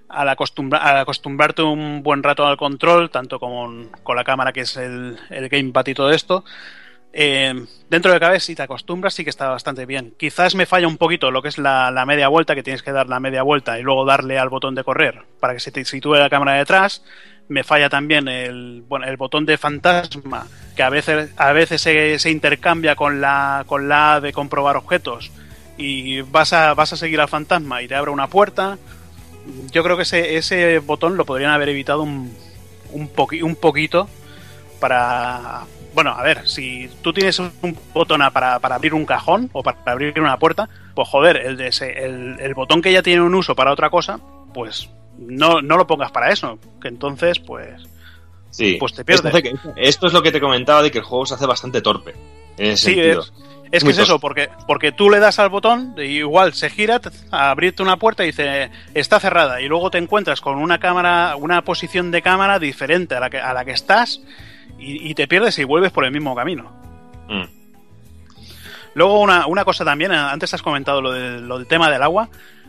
[0.09, 4.77] al, acostumbra- acostumbrarte un buen rato al control, tanto con, con la cámara que es
[4.77, 6.45] el, el gamepad y todo esto,
[7.13, 10.15] eh, dentro de cabeza si te acostumbras sí que está bastante bien.
[10.17, 12.93] Quizás me falla un poquito lo que es la, la media vuelta, que tienes que
[12.93, 15.85] dar la media vuelta y luego darle al botón de correr para que se te
[15.85, 17.03] sitúe la cámara detrás,
[17.49, 22.31] me falla también el, bueno, el botón de fantasma, que a veces, a veces se,
[22.31, 25.31] intercambia con la, con la de comprobar objetos
[25.79, 28.77] y vas a, vas a seguir al fantasma y te abre una puerta.
[29.73, 32.37] Yo creo que ese, ese botón lo podrían haber evitado un,
[32.93, 34.11] un, poqui- un poquito
[34.79, 35.63] para...
[35.95, 37.53] Bueno, a ver, si tú tienes un
[37.93, 41.57] botón a- para, para abrir un cajón o para abrir una puerta, pues joder, el,
[41.57, 44.21] de ese- el, el botón que ya tiene un uso para otra cosa,
[44.55, 44.89] pues
[45.19, 46.59] no, no lo pongas para eso.
[46.81, 47.83] Que entonces, pues...
[48.51, 48.77] Sí.
[48.81, 49.27] Pues te pierdes.
[49.27, 49.57] Esto, hace que-
[49.89, 52.15] esto es lo que te comentaba de que el juego se hace bastante torpe.
[52.57, 53.21] En ese Sí, sentido.
[53.23, 53.33] es,
[53.71, 57.01] es que es eso, porque, porque tú le das al botón, y igual se gira
[57.31, 61.37] a abrirte una puerta y dice está cerrada, y luego te encuentras con una cámara,
[61.37, 64.21] una posición de cámara diferente a la que, a la que estás,
[64.79, 66.71] y, y te pierdes y vuelves por el mismo camino.
[67.29, 67.45] Mm.
[68.95, 72.03] Luego una, una cosa también, eh, antes has comentado lo, del- lo del tema del
[72.03, 72.29] agua.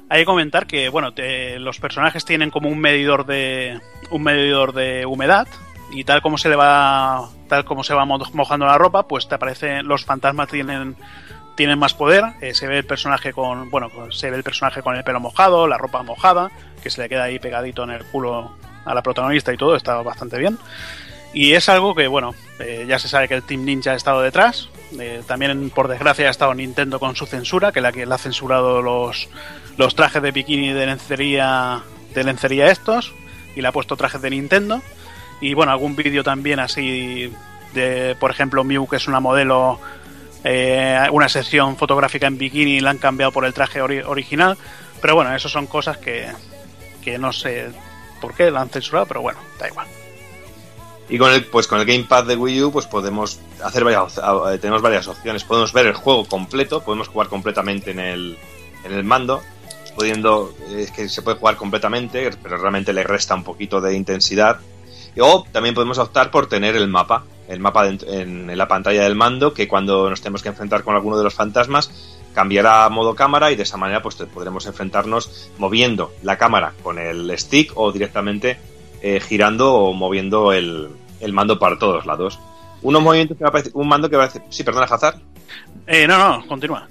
[0.09, 3.79] Hay que comentar que bueno, te- los personajes tienen como un medidor de
[4.09, 5.47] un medidor de humedad
[5.91, 9.27] y tal como se le va tal como se va mo- mojando la ropa, pues
[9.27, 10.95] te aparece los fantasmas tienen
[11.55, 12.23] tienen más poder.
[12.41, 15.19] eh, se ve el personaje con bueno, con- se ve el personaje con el pelo
[15.19, 16.49] mojado, la ropa mojada,
[16.81, 18.55] que se le queda ahí pegadito en el culo
[18.85, 20.57] a la protagonista y todo, está bastante bien.
[21.33, 24.21] Y es algo que, bueno, eh, ya se sabe que el Team Ninja ha estado
[24.21, 24.69] detrás.
[24.99, 28.17] Eh, también, por desgracia, ha estado Nintendo con su censura, que la que le ha
[28.17, 29.29] censurado los,
[29.77, 31.81] los trajes de bikini de lencería,
[32.15, 33.13] de lencería estos,
[33.55, 34.81] y le ha puesto trajes de Nintendo.
[35.39, 37.31] Y bueno, algún vídeo también así
[37.73, 39.79] de, por ejemplo, Mew, que es una modelo,
[40.43, 44.57] eh, una sección fotográfica en bikini la han cambiado por el traje ori- original.
[44.99, 46.27] Pero bueno, eso son cosas que,
[47.03, 47.69] que no sé
[48.19, 49.87] por qué la han censurado, pero bueno, da igual.
[51.09, 54.57] Y con el, pues con el Gamepad de Wii U, pues podemos hacer varias, eh,
[54.59, 55.43] tenemos varias opciones.
[55.43, 58.37] Podemos ver el juego completo, podemos jugar completamente en el,
[58.83, 59.41] en el mando,
[59.95, 63.95] pudiendo, eh, es que se puede jugar completamente, pero realmente le resta un poquito de
[63.95, 64.59] intensidad.
[65.19, 69.15] O también podemos optar por tener el mapa, el mapa dent- en, la pantalla del
[69.15, 71.89] mando, que cuando nos tenemos que enfrentar con alguno de los fantasmas,
[72.35, 76.99] cambiará a modo cámara y de esa manera pues podremos enfrentarnos moviendo la cámara con
[76.99, 78.59] el stick o directamente
[79.01, 80.89] eh, girando o moviendo el,
[81.19, 82.39] el mando para todos lados.
[82.81, 85.19] Unos movimientos que me parece, un mando que me parece, sí, perdona, Hazard,
[85.87, 86.87] Eh, no, no, continúa.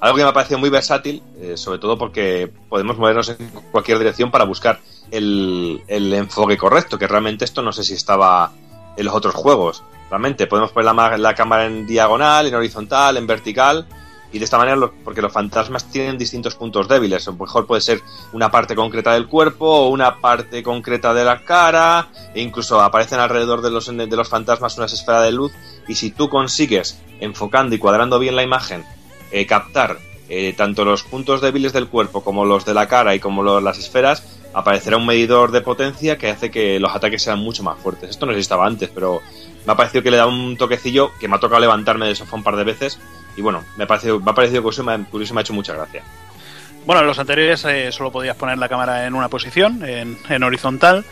[0.00, 3.98] algo que me ha parecido muy versátil, eh, sobre todo porque podemos movernos en cualquier
[3.98, 4.80] dirección para buscar
[5.10, 8.52] el, el enfoque correcto, que realmente esto no sé si estaba
[8.96, 9.82] en los otros juegos.
[10.08, 13.86] Realmente podemos poner la, la cámara en diagonal, en horizontal, en vertical,
[14.32, 17.26] y de esta manera, los- porque los fantasmas tienen distintos puntos débiles.
[17.26, 18.00] Lo mejor puede ser
[18.32, 23.18] una parte concreta del cuerpo o una parte concreta de la cara, e incluso aparecen
[23.20, 25.52] alrededor de los, de los fantasmas unas esferas de luz,
[25.88, 28.84] y si tú consigues, enfocando y cuadrando bien la imagen,
[29.32, 29.98] eh, captar
[30.32, 33.60] eh, tanto los puntos débiles del cuerpo como los de la cara y como los-
[33.60, 34.22] las esferas,
[34.54, 38.10] aparecerá un medidor de potencia que hace que los ataques sean mucho más fuertes.
[38.10, 39.20] Esto no estaba antes, pero
[39.66, 42.36] me ha parecido que le da un toquecillo que me ha tocado levantarme del sofá
[42.36, 43.00] un par de veces
[43.36, 46.02] y bueno, me ha parecido, me ha parecido curioso, me ha, hecho mucha gracia.
[46.86, 50.42] Bueno, en los anteriores eh, solo podías poner la cámara en una posición, en, en
[50.42, 51.04] horizontal.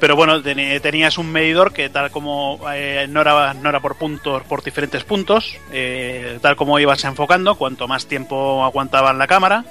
[0.00, 4.42] Pero bueno, tenías un medidor que tal como eh, no, era, no era por puntos,
[4.44, 9.62] por diferentes puntos, eh, tal como ibas enfocando, cuanto más tiempo aguantaba la cámara,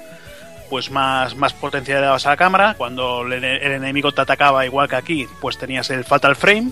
[0.70, 2.74] pues más, más potencia le dabas a la cámara.
[2.78, 6.70] Cuando el, el enemigo te atacaba, igual que aquí, pues tenías el Fatal Frame,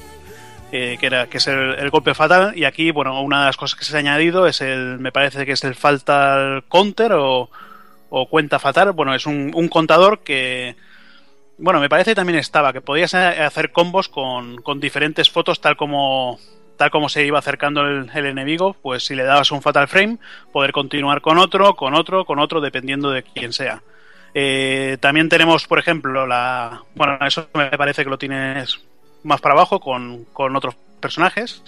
[0.72, 2.56] eh, que, era, que es el, golpe fatal.
[2.56, 5.46] Y aquí, bueno, una de las cosas que se ha añadido es el, me parece
[5.46, 7.50] que es el Fatal Counter o,
[8.30, 8.92] cuenta fatal.
[8.92, 10.76] Bueno, es un, contador que,
[11.58, 15.76] bueno, me parece que también estaba, que podías hacer combos con, con diferentes fotos tal
[15.76, 16.38] como
[16.76, 20.18] tal como se iba acercando el, el enemigo, pues si le dabas un fatal frame,
[20.52, 23.82] poder continuar con otro, con otro, con otro, dependiendo de quién sea.
[24.34, 26.82] Eh, también tenemos, por ejemplo, la.
[26.94, 28.78] Bueno, eso me parece que lo tienes
[29.22, 31.62] más para abajo con, con otros personajes.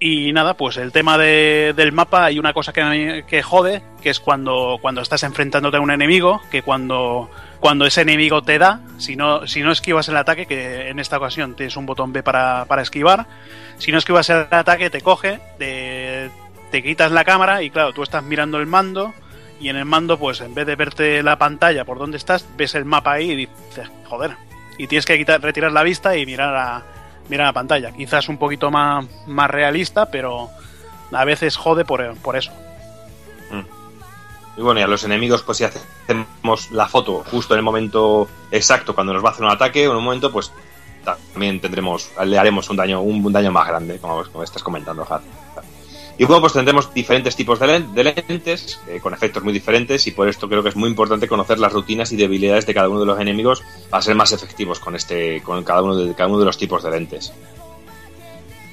[0.00, 4.10] Y nada, pues el tema de- del mapa hay una cosa que, que jode, que
[4.10, 7.28] es cuando, cuando estás enfrentándote a un enemigo, que cuando,
[7.58, 11.16] cuando ese enemigo te da, si no, si no esquivas el ataque, que en esta
[11.18, 13.26] ocasión tienes un botón B para, para esquivar,
[13.78, 16.30] si no esquivas el ataque te coge, te,
[16.70, 19.12] te quitas la cámara y claro, tú estás mirando el mando
[19.60, 22.76] y en el mando pues en vez de verte la pantalla por donde estás, ves
[22.76, 24.36] el mapa ahí y dices, joder,
[24.78, 26.82] y tienes que quitar, retirar la vista y mirar a,
[27.28, 27.92] mirar a la pantalla.
[27.92, 30.48] Quizás un poquito más, más realista, pero
[31.12, 32.52] a veces jode por, por eso.
[34.56, 38.28] Y bueno, y a los enemigos, pues si hacemos la foto justo en el momento
[38.50, 40.50] exacto cuando nos va a hacer un ataque, o en un momento, pues
[41.04, 45.22] también tendremos, le haremos un daño, un, daño más grande, como, estás comentando, Haz.
[46.20, 50.04] Y bueno, pues tendremos diferentes tipos de, len- de lentes, eh, con efectos muy diferentes,
[50.08, 52.88] y por esto creo que es muy importante conocer las rutinas y debilidades de cada
[52.88, 56.28] uno de los enemigos para ser más efectivos con este, con cada uno de, cada
[56.28, 57.32] uno de los tipos de lentes.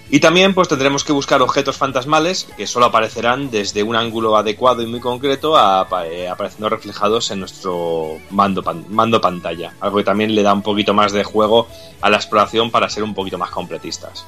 [0.09, 4.81] Y también pues tendremos que buscar objetos fantasmales que solo aparecerán desde un ángulo adecuado
[4.81, 9.73] y muy concreto a- eh, apareciendo reflejados en nuestro mando, mando pantalla.
[9.81, 11.67] Algo que también le da un poquito más de juego
[12.01, 14.25] a la exploración para ser un poquito más completistas.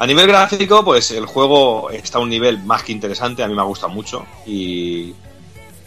[0.00, 3.54] A nivel gráfico, pues el juego está a un nivel más que interesante, a mí
[3.54, 5.12] me ha gustado mucho y,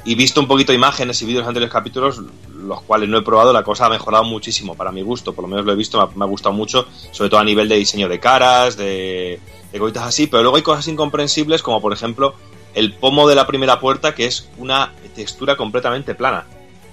[0.06, 2.22] y visto un poquito imágenes y vídeos de anteriores capítulos,
[2.56, 5.48] los cuales no he probado, la cosa ha mejorado muchísimo para mi gusto, por lo
[5.48, 7.76] menos lo he visto, me ha, me ha gustado mucho, sobre todo a nivel de
[7.76, 9.40] diseño de caras, de,
[9.72, 12.36] de cositas así, pero luego hay cosas incomprensibles como por ejemplo
[12.76, 16.46] el pomo de la primera puerta que es una textura completamente plana.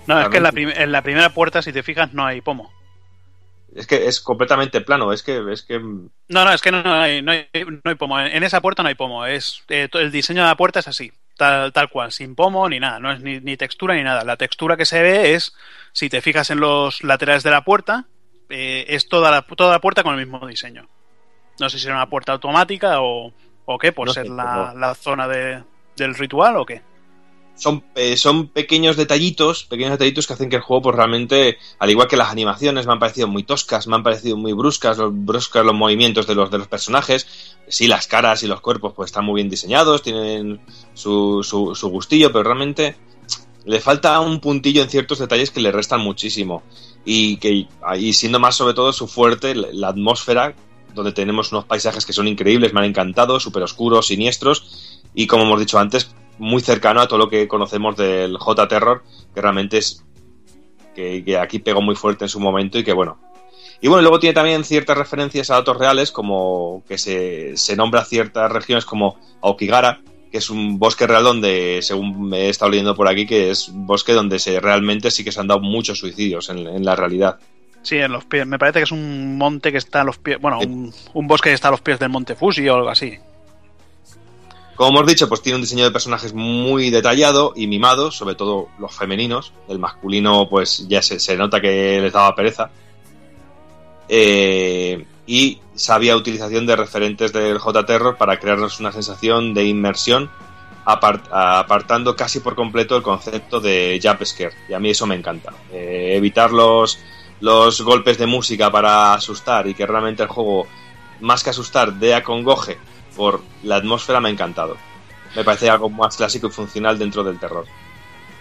[0.07, 2.73] No, es que en la, en la primera puerta, si te fijas, no hay pomo.
[3.75, 6.95] Es que es completamente plano, es que, es que No, no, es que no, no
[6.95, 8.19] hay, no hay, no hay pomo.
[8.19, 9.25] En esa puerta no hay pomo.
[9.27, 12.81] Es, eh, el diseño de la puerta es así, tal, tal cual, sin pomo ni
[12.81, 12.99] nada.
[12.99, 14.25] No es ni, ni textura ni nada.
[14.25, 15.55] La textura que se ve es,
[15.93, 18.07] si te fijas en los laterales de la puerta,
[18.49, 20.89] eh, es toda la, toda la puerta con el mismo diseño.
[21.61, 23.33] No sé si era una puerta automática o,
[23.67, 25.63] o qué, por No ser sé, la, la zona de,
[25.97, 26.83] del ritual o qué.
[27.61, 31.91] Son, eh, son pequeños detallitos, pequeños detallitos que hacen que el juego, pues realmente, al
[31.91, 35.13] igual que las animaciones, me han parecido muy toscas, me han parecido muy bruscas, los
[35.13, 37.27] bruscas los movimientos de los, de los personajes.
[37.69, 40.61] Sí, las caras y los cuerpos, pues están muy bien diseñados, tienen
[40.95, 42.97] su, su, su gustillo, pero realmente
[43.67, 46.63] le falta un puntillo en ciertos detalles que le restan muchísimo.
[47.05, 47.69] Y que,
[47.99, 50.55] y siendo más sobre todo su fuerte, la atmósfera,
[50.95, 55.43] donde tenemos unos paisajes que son increíbles, me han encantado, súper oscuros, siniestros, y como
[55.45, 56.11] hemos dicho antes,
[56.41, 59.05] muy cercano a todo lo que conocemos del J-Terror,
[59.35, 60.05] que realmente es
[60.95, 63.21] que, que aquí pegó muy fuerte en su momento y que bueno.
[63.81, 68.05] Y bueno, luego tiene también ciertas referencias a datos reales, como que se, se nombra
[68.05, 70.01] ciertas regiones como Aokigara,
[70.31, 73.69] que es un bosque real donde, según me he estado leyendo por aquí, que es
[73.69, 76.97] un bosque donde se realmente sí que se han dado muchos suicidios en, en la
[76.97, 77.39] realidad.
[77.83, 78.47] Sí, en los pies.
[78.47, 80.39] Me parece que es un monte que está a los pies.
[80.41, 83.19] Bueno, un, un bosque que está a los pies del Monte Fuji o algo así.
[84.81, 88.69] Como hemos dicho, pues tiene un diseño de personajes muy detallado y mimado, sobre todo
[88.79, 89.53] los femeninos.
[89.69, 92.71] El masculino, pues ya se, nota que les daba pereza.
[94.09, 100.31] Eh, y sabia utilización de referentes del J-Terror para crearnos una sensación de inmersión,
[100.87, 104.55] apart- apartando casi por completo el concepto de jump scare.
[104.67, 105.53] Y a mí eso me encanta.
[105.71, 106.99] Eh, evitar los,
[107.41, 110.67] los golpes de música para asustar y que realmente el juego,
[111.21, 112.79] más que asustar, dé acongoje
[113.17, 114.77] por la atmósfera me ha encantado.
[115.37, 117.65] Me parece algo más clásico y funcional dentro del terror.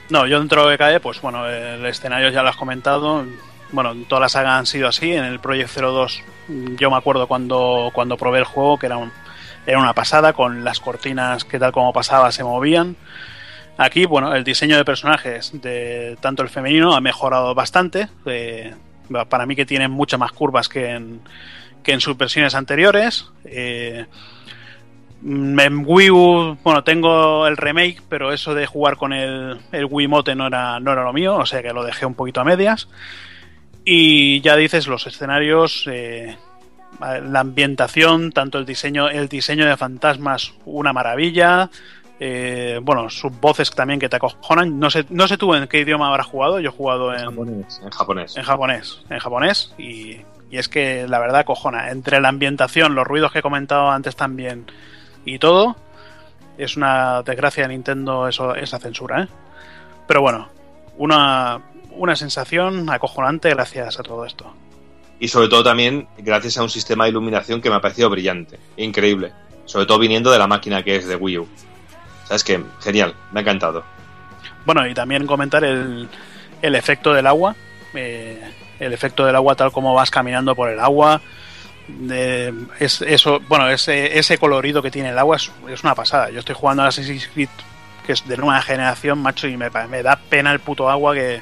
[0.09, 3.25] No, yo dentro de BKE, pues bueno, el escenario ya lo has comentado.
[3.71, 5.13] Bueno, todas las sagas han sido así.
[5.13, 6.23] En el Project 02,
[6.77, 9.11] yo me acuerdo cuando, cuando probé el juego, que era, un-
[9.67, 12.95] era una pasada, con las cortinas que tal como pasaba se movían.
[13.77, 18.07] Aquí, bueno, el diseño de personajes de tanto el femenino ha mejorado bastante.
[18.25, 18.73] eh,
[19.29, 21.21] para mí que tienen muchas más curvas que en,
[21.83, 23.27] que en sus versiones anteriores.
[23.45, 24.05] Eh,
[25.21, 30.33] En Wii U, bueno, tengo el remake, pero eso de jugar con el, el Wiimote
[30.33, 32.87] no era, no era lo mío, o sea que lo dejé un poquito a medias.
[33.83, 36.37] Y ya dices, los escenarios, eh,
[36.99, 41.69] la ambientación, tanto el diseño, el diseño de fantasmas, una maravilla.
[42.21, 44.79] Eh, bueno, sus voces también que te acojonan.
[44.79, 47.91] No sé, no sé tú en qué idioma habrás jugado, yo he jugado en, En
[47.91, 48.37] japonés.
[48.37, 50.17] en japonés, en japonés y,
[50.51, 54.15] y es que la verdad cojona, entre la ambientación, los ruidos que he comentado antes
[54.15, 54.65] también
[55.33, 55.75] y todo,
[56.57, 59.27] es una desgracia de Nintendo eso, esa censura, ¿eh?
[60.07, 60.49] Pero bueno,
[60.97, 61.61] una,
[61.91, 64.51] una sensación acojonante gracias a todo esto.
[65.19, 68.59] Y sobre todo también gracias a un sistema de iluminación que me ha parecido brillante,
[68.77, 69.33] increíble.
[69.65, 71.47] Sobre todo viniendo de la máquina que es de Wii U.
[72.25, 72.63] ¿Sabes qué?
[72.81, 73.83] Genial, me ha encantado.
[74.65, 76.09] Bueno, y también comentar el,
[76.61, 77.55] el efecto del agua,
[77.93, 78.41] eh,
[78.79, 81.21] el efecto del agua tal como vas caminando por el agua,
[82.79, 85.51] es eso, bueno, ese, ese colorido que tiene el agua es,
[85.83, 86.29] una pasada.
[86.29, 87.49] Yo estoy jugando a Assassin's Creed,
[88.05, 91.41] que es de nueva generación, macho, y me, da pena el puto agua que,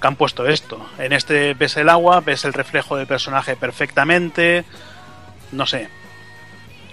[0.00, 0.84] que han puesto esto.
[0.98, 4.64] En este ves el agua, ves el reflejo del personaje perfectamente,
[5.52, 5.88] no sé.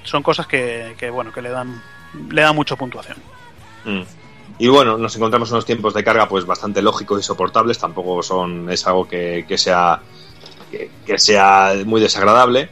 [0.04, 1.82] Son cosas que, que bueno, que le dan,
[2.30, 3.18] le dan mucho puntuación.
[3.86, 4.04] Mm.
[4.58, 8.70] Y bueno, nos encontramos unos tiempos de carga pues bastante lógicos y soportables, tampoco son
[8.70, 10.02] es algo que, que sea
[10.72, 12.70] que, sea muy desagradable.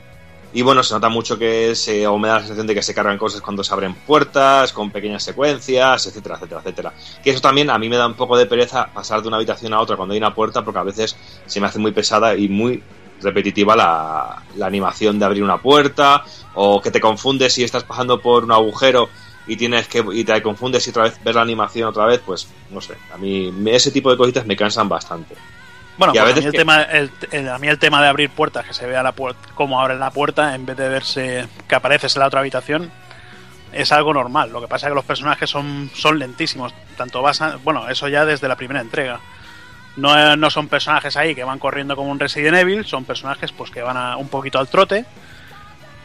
[0.55, 2.93] Y bueno, se nota mucho que se, o me da la sensación de que se
[2.93, 6.93] cargan cosas cuando se abren puertas, con pequeñas secuencias, etcétera, etcétera, etcétera.
[7.23, 9.73] Que eso también a mí me da un poco de pereza pasar de una habitación
[9.73, 11.15] a otra cuando hay una puerta, porque a veces
[11.47, 12.83] se me hace muy pesada y muy
[13.19, 18.21] repetitiva la, la animación de abrir una puerta o que te confundes si estás pasando
[18.21, 19.09] por un agujero
[19.47, 22.47] y tienes que y te confundes y otra vez ver la animación otra vez, pues
[22.69, 25.35] no sé, a mí ese tipo de cositas me cansan bastante.
[25.97, 28.07] Bueno, a a, veces mí el que- tema, el, el- a mí el tema de
[28.07, 31.47] abrir puertas, que se vea la puerta, cómo abren la puerta en vez de verse
[31.67, 32.91] que apareces en la otra habitación,
[33.71, 34.51] es algo normal.
[34.51, 36.73] Lo que pasa es que los personajes son, son lentísimos.
[36.97, 39.19] Tanto vas a- bueno, eso ya desde la primera entrega.
[39.95, 43.69] No, no son personajes ahí que van corriendo como un Resident Evil, son personajes pues
[43.69, 45.05] que van a, un poquito al trote.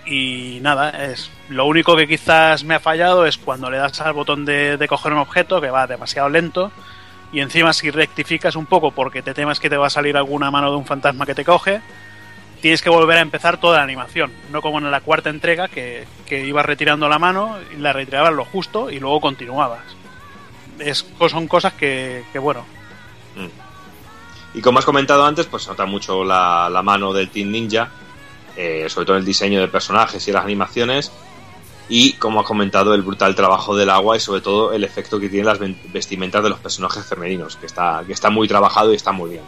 [0.06, 4.14] Y nada, es lo único que quizás me ha fallado es cuando le das al
[4.14, 6.72] botón de, de coger un objeto que va demasiado lento
[7.32, 10.50] y encima si rectificas un poco porque te temas que te va a salir alguna
[10.50, 11.80] mano de un fantasma que te coge,
[12.60, 16.06] tienes que volver a empezar toda la animación, no como en la cuarta entrega que,
[16.26, 19.82] que ibas retirando la mano la retirabas lo justo y luego continuabas.
[20.78, 22.64] Es, son cosas que, bueno,
[24.54, 27.90] Y como has comentado antes, pues nota mucho la, la mano del Team Ninja,
[28.56, 31.12] eh, sobre todo en el diseño de personajes y las animaciones,
[31.88, 35.28] y como has comentado, el brutal trabajo del agua y sobre todo el efecto que
[35.28, 35.58] tienen las
[35.92, 39.42] vestimentas de los personajes femeninos, que está, que está muy trabajado y está muy bien.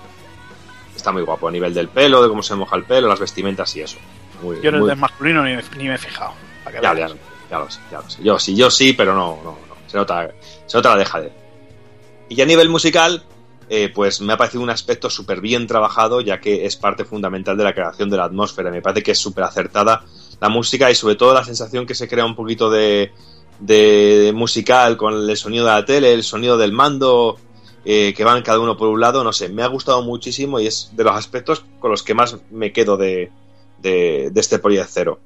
[0.97, 3.75] Está muy guapo a nivel del pelo, de cómo se moja el pelo, las vestimentas
[3.77, 3.97] y eso.
[4.43, 6.33] Muy, yo en el muy- del masculino ni, me- ni me he fijado.
[6.65, 7.09] para ya, ya,
[7.51, 8.23] ya lo sé, ya lo sé.
[8.23, 9.75] Yo sí, yo sí, pero no, no, no.
[9.87, 10.31] Se nota,
[10.67, 11.33] se nota la deja de.
[12.29, 13.25] Y a nivel musical,
[13.69, 17.57] eh, pues me ha parecido un aspecto súper bien trabajado, ya que es parte fundamental
[17.57, 18.71] de la creación de la atmósfera.
[18.71, 20.05] Me parece que es súper acertada
[20.41, 23.13] la música y sobre todo la sensación que se crea un poquito de,
[24.35, 27.39] musical con el sonido de la tele, el sonido del mando,
[27.85, 30.67] eh, que van cada uno por un lado, no sé, me ha gustado muchísimo y
[30.67, 33.31] es de los aspectos con los que más me quedo de,
[33.79, 35.21] de, de este Project Zero.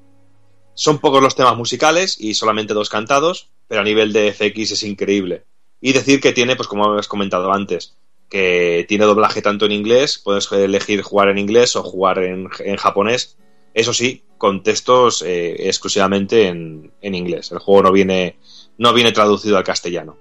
[0.74, 4.82] Son pocos los temas musicales y solamente dos cantados, pero a nivel de FX es
[4.82, 5.44] increíble.
[5.80, 7.96] Y decir que tiene, pues como has comentado antes,
[8.28, 13.36] que tiene doblaje tanto en inglés, puedes elegir jugar en inglés o jugar en japonés.
[13.74, 17.50] Eso sí, con textos eh, exclusivamente en, en inglés.
[17.50, 18.36] El juego no viene,
[18.76, 20.18] no viene traducido al castellano.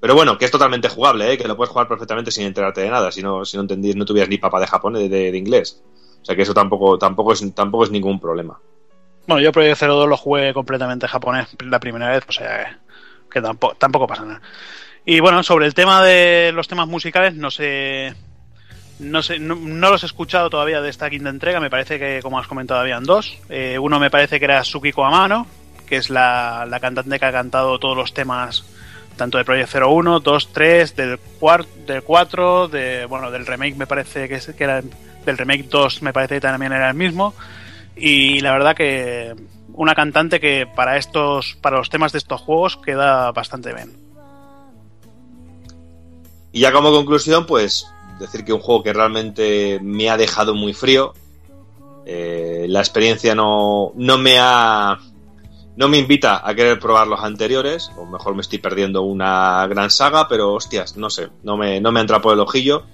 [0.00, 1.36] Pero bueno, que es totalmente jugable, ¿eh?
[1.36, 4.06] que lo puedes jugar perfectamente sin enterarte de nada, si no, si no entendís, no
[4.06, 5.84] tuvieras ni papa de japonés de, inglés.
[6.22, 8.58] O sea que eso tampoco, tampoco es, tampoco es ningún problema.
[9.26, 12.80] Bueno, yo Project Zero 2 lo jugué completamente japonés la primera vez, o sea
[13.30, 14.40] que tampoco, tampoco pasa nada.
[15.04, 18.14] Y bueno, sobre el tema de los temas musicales, no sé.
[18.98, 21.60] No sé, no, los he escuchado todavía de esta quinta entrega.
[21.60, 23.36] Me parece que, como has comentado, habían dos.
[23.48, 25.46] Eh, uno me parece que era Sukiko Amano,
[25.86, 28.64] que es la, la cantante que ha cantado todos los temas,
[29.16, 31.18] tanto de Project 01, 2, 3, del,
[31.86, 34.82] del 4, de, bueno, del remake me parece que, es, que.
[35.24, 37.34] Del remake 2 me parece que también era el mismo.
[37.96, 39.34] Y la verdad que
[39.72, 43.92] una cantante que para estos para los temas de estos juegos queda bastante bien.
[46.52, 47.88] Y ya como conclusión, pues
[48.18, 51.12] decir que un juego que realmente me ha dejado muy frío.
[52.06, 54.98] Eh, la experiencia no, no me ha.
[55.76, 59.90] No me invita a querer probar los anteriores, o mejor me estoy perdiendo una gran
[59.90, 62.84] saga, pero hostias, no sé, no me, no me entra por el ojillo.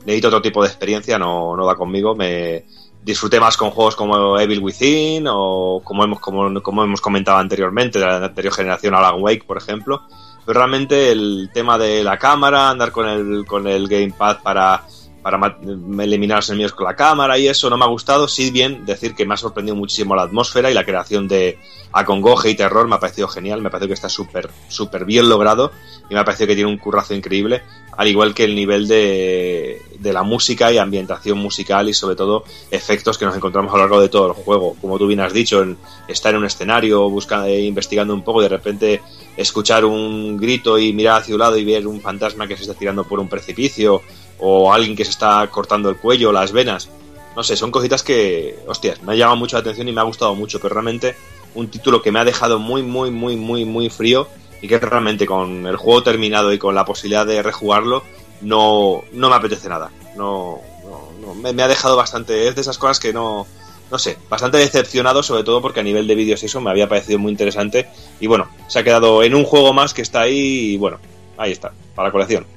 [0.00, 2.14] Necesito otro tipo de experiencia, no, no va conmigo.
[2.14, 2.66] Me
[3.02, 7.98] disfruté más con juegos como Evil Within o como hemos, como, como hemos comentado anteriormente,
[7.98, 10.02] de la anterior generación, Alan Wake, por ejemplo
[10.46, 14.84] pero realmente el tema de la cámara, andar con el, con el gamepad para,
[15.26, 15.58] para
[16.04, 18.28] eliminar los enemigos con la cámara y eso no me ha gustado.
[18.28, 21.58] Sí, bien decir que me ha sorprendido muchísimo la atmósfera y la creación de
[21.90, 25.28] acongoje y terror me ha parecido genial, me ha parecido que está súper súper bien
[25.28, 25.72] logrado
[26.08, 27.62] y me ha parecido que tiene un currazo increíble,
[27.96, 32.44] al igual que el nivel de, de la música y ambientación musical y sobre todo
[32.70, 34.76] efectos que nos encontramos a lo largo de todo el juego.
[34.80, 35.76] Como tú bien has dicho, en,
[36.06, 39.02] estar en un escenario buscando, eh, investigando un poco y de repente
[39.36, 42.74] escuchar un grito y mirar hacia un lado y ver un fantasma que se está
[42.74, 44.02] tirando por un precipicio
[44.38, 46.88] o alguien que se está cortando el cuello, las venas.
[47.34, 50.04] No sé, son cositas que, hostias, me ha llamado mucho la atención y me ha
[50.04, 51.16] gustado mucho, pero realmente
[51.54, 54.28] un título que me ha dejado muy, muy, muy, muy, muy frío
[54.62, 58.02] y que realmente con el juego terminado y con la posibilidad de rejugarlo
[58.40, 59.90] no, no me apetece nada.
[60.16, 63.46] No, no, no me, ha dejado bastante, es de esas cosas que no,
[63.90, 67.18] no sé, bastante decepcionado, sobre todo porque a nivel de vídeos eso me había parecido
[67.18, 67.88] muy interesante
[68.20, 70.98] y bueno, se ha quedado en un juego más que está ahí y bueno,
[71.36, 72.55] ahí está, para colección.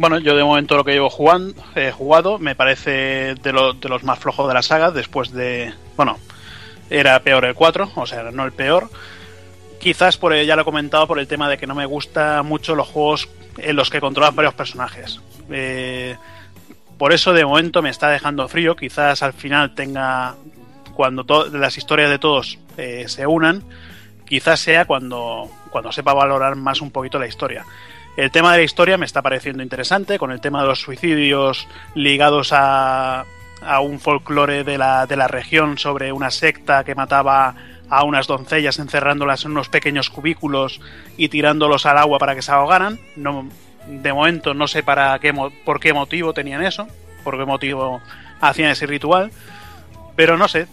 [0.00, 3.86] Bueno, yo de momento lo que llevo jugando, eh, jugado me parece de, lo, de,
[3.90, 5.74] los más flojos de la saga, después de...
[5.94, 6.18] Bueno,
[6.88, 8.88] era peor el 4, o sea, no el peor.
[9.78, 12.74] Quizás, por ya lo he comentado, por el tema de que no me gusta mucho
[12.74, 13.28] los juegos
[13.58, 15.20] en los que controlas varios personajes.
[15.50, 16.16] Eh,
[16.96, 20.34] por eso de momento me está dejando frío, quizás al final tenga...
[20.94, 23.62] Cuando las historias de todos eh, se unan,
[24.24, 27.66] quizás sea cuando, cuando sepa valorar más un poquito la historia.
[28.20, 31.66] El tema de la historia me está pareciendo interesante, con el tema de los suicidios
[31.94, 33.24] ligados a,
[33.82, 37.54] un folclore de la, de la región sobre una secta que mataba
[37.88, 40.82] a unas doncellas encerrándolas en unos pequeños cubículos
[41.16, 43.00] y tirándolos al agua para que se ahogaran.
[43.16, 43.48] No,
[43.86, 45.32] de momento no sé para qué,
[45.64, 46.88] por qué motivo tenían eso,
[47.24, 48.02] por qué motivo
[48.42, 49.30] hacían ese ritual.
[50.20, 50.66] Pero no sé,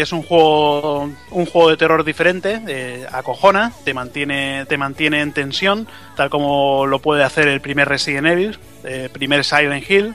[0.00, 5.88] es un juego un juego de terror diferente, acojona, te mantiene, te mantiene en tensión,
[6.14, 10.14] tal como lo puede hacer el primer Resident Evil, el primer Silent Hill.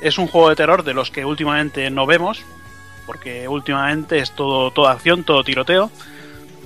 [0.00, 2.42] Es un juego de terror de los que últimamente no vemos,
[3.04, 5.90] porque últimamente es todo, toda acción, todo tiroteo.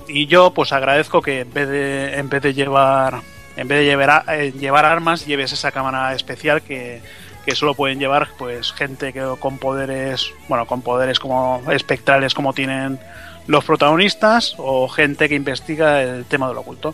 [0.07, 3.19] Y yo pues agradezco que en vez de, en vez de llevar
[3.57, 7.01] en vez de llevar, eh, llevar armas, lleves esa cámara especial que,
[7.47, 12.51] que solo pueden llevar pues gente que con poderes, bueno, con poderes como espectrales como
[12.51, 12.99] tienen
[13.47, 16.93] los protagonistas o gente que investiga el tema del oculto.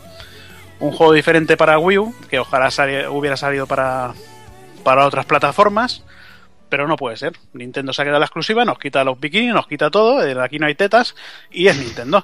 [0.80, 2.70] Un juego diferente para Wii U, que ojalá
[3.10, 4.14] hubiera salido para,
[4.84, 6.04] para otras plataformas,
[6.70, 7.34] pero no puede ser.
[7.54, 10.68] Nintendo se ha quedado la exclusiva, nos quita los bikinis, nos quita todo, aquí no
[10.68, 11.16] hay tetas
[11.50, 12.24] y es Nintendo.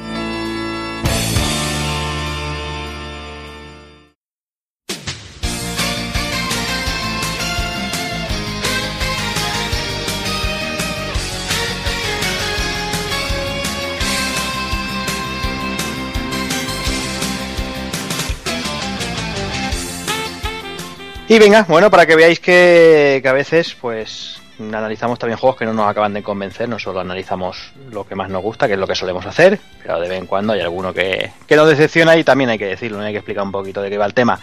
[21.31, 25.71] Y venga, bueno, para que veáis que, a veces, pues, analizamos también juegos que no
[25.73, 28.85] nos acaban de convencer, no solo analizamos lo que más nos gusta, que es lo
[28.85, 32.25] que solemos hacer, pero de vez en cuando hay alguno que, que nos decepciona y
[32.25, 34.41] también hay que decirlo, hay que explicar un poquito de qué va el tema.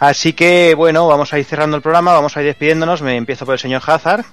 [0.00, 3.46] Así que, bueno, vamos a ir cerrando el programa, vamos a ir despidiéndonos, me empiezo
[3.46, 4.26] por el señor Hazard.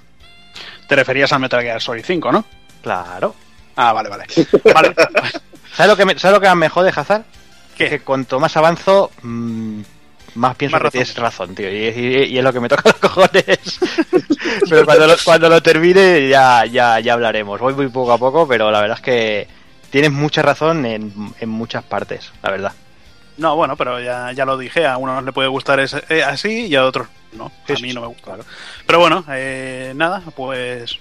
[0.86, 2.44] Te referías a Metal Gear Solid 5, ¿no?
[2.82, 3.34] Claro.
[3.78, 4.26] Ah, vale, vale.
[4.76, 4.94] vale.
[5.74, 7.24] ¿Sabes lo que, ¿sabes lo que me jode, Hazard?
[7.78, 9.80] Que cuanto más avanzo, mmm,
[10.36, 11.70] más pienso que tienes razón, tío.
[11.72, 13.80] Y, es lo que me toca los cojones.
[14.70, 17.60] pero cuando lo, cuando lo termine ya, ya, ya hablaremos.
[17.60, 19.48] Voy muy poco a poco, pero la verdad es que
[19.90, 22.74] tienes mucha razón en, en muchas partes, la verdad.
[23.40, 26.76] No, bueno, pero ya, ya lo dije, a unos le puede gustar eh, así y
[26.76, 27.46] a otros no.
[27.46, 28.38] a mí no me gusta.
[28.86, 31.00] Pero bueno, eh, nada, pues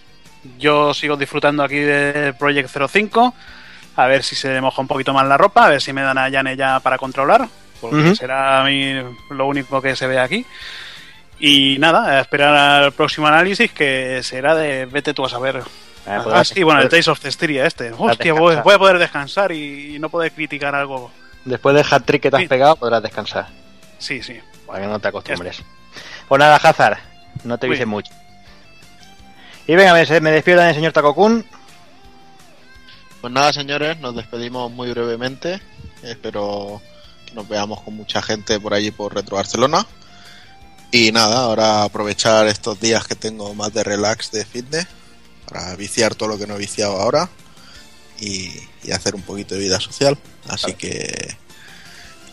[0.56, 3.34] yo sigo disfrutando aquí de Project 05.
[3.96, 6.18] A ver si se moja un poquito más la ropa, a ver si me dan
[6.18, 7.48] a Yane ya para controlar
[7.80, 8.94] porque será a mí
[9.30, 10.44] lo único que se ve aquí.
[11.40, 15.62] Y nada, a esperar al próximo análisis que será de vete tú a saber.
[16.06, 17.92] Ah, ah sí, bueno, el Taste of Cestiria este.
[17.96, 21.10] Hostia, voy, a poder descansar y, no poder criticar algo.
[21.44, 23.46] Después del hat-trick que te has pegado, podrás descansar.
[23.98, 24.40] Sí, sí.
[24.66, 25.62] Para que no te acostumbres.
[26.26, 26.98] Pues nada, Hazard,
[27.44, 28.12] no te dice mucho.
[29.66, 31.44] Y venga, me, me despido del señor Takokun.
[33.20, 35.60] Pues nada, señores, nos despedimos muy brevemente.
[36.02, 36.80] Espero
[37.34, 39.86] nos veamos con mucha gente por allí por Retro Barcelona.
[40.90, 44.86] Y nada, ahora aprovechar estos días que tengo más de relax de fitness
[45.48, 47.28] para viciar todo lo que no he viciado ahora
[48.20, 48.50] y,
[48.92, 50.16] hacer un poquito de vida social.
[50.48, 51.36] Así que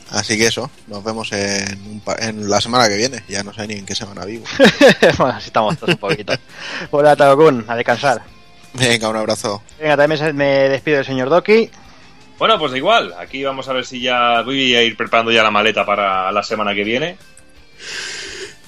[0.09, 3.23] así que eso, nos vemos en, en, la semana que viene.
[3.27, 4.45] Ya no sé ni en qué semana vivo.
[5.17, 6.33] bueno, así estamos todos un poquito.
[6.91, 8.23] Hola, Tagokun, a descansar.
[8.73, 9.61] Venga, un abrazo.
[9.79, 11.69] Venga, también me despido del señor Doki.
[12.37, 13.13] Bueno, pues igual.
[13.17, 16.43] Aquí vamos a ver si ya voy a ir preparando ya la maleta para la
[16.43, 17.17] semana que viene.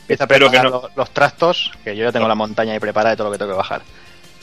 [0.02, 0.89] Empieza a preparar que no...
[0.95, 3.52] los, trastos, que yo ya tengo la montaña ahí preparada de todo lo que tengo
[3.52, 3.81] que bajar.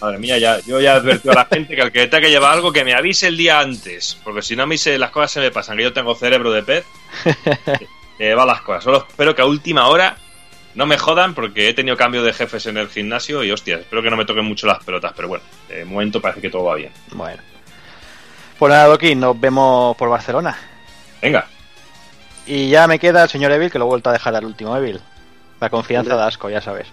[0.01, 2.31] Madre mía, ya, yo ya he advertido a la gente que al que tenga que
[2.31, 4.19] llevar algo, que me avise el día antes.
[4.23, 6.53] Porque si no, a mí se, las cosas se me pasan, que yo tengo cerebro
[6.53, 6.85] de pez.
[8.19, 8.85] que va las cosas.
[8.85, 10.19] Solo espero que a última hora
[10.75, 14.03] no me jodan porque he tenido cambio de jefes en el gimnasio y hostia, espero
[14.03, 15.15] que no me toquen mucho las pelotas.
[15.17, 16.93] Pero bueno, de momento parece que todo va bien.
[17.13, 17.54] Bueno.
[18.59, 20.57] Pues nada, Doki, nos vemos por Barcelona.
[21.21, 21.47] Venga.
[22.47, 24.77] Y ya me queda el señor Evil, que lo he vuelto a dejar al último
[24.77, 25.01] Evil.
[25.61, 26.87] La confianza de asco, ya sabes.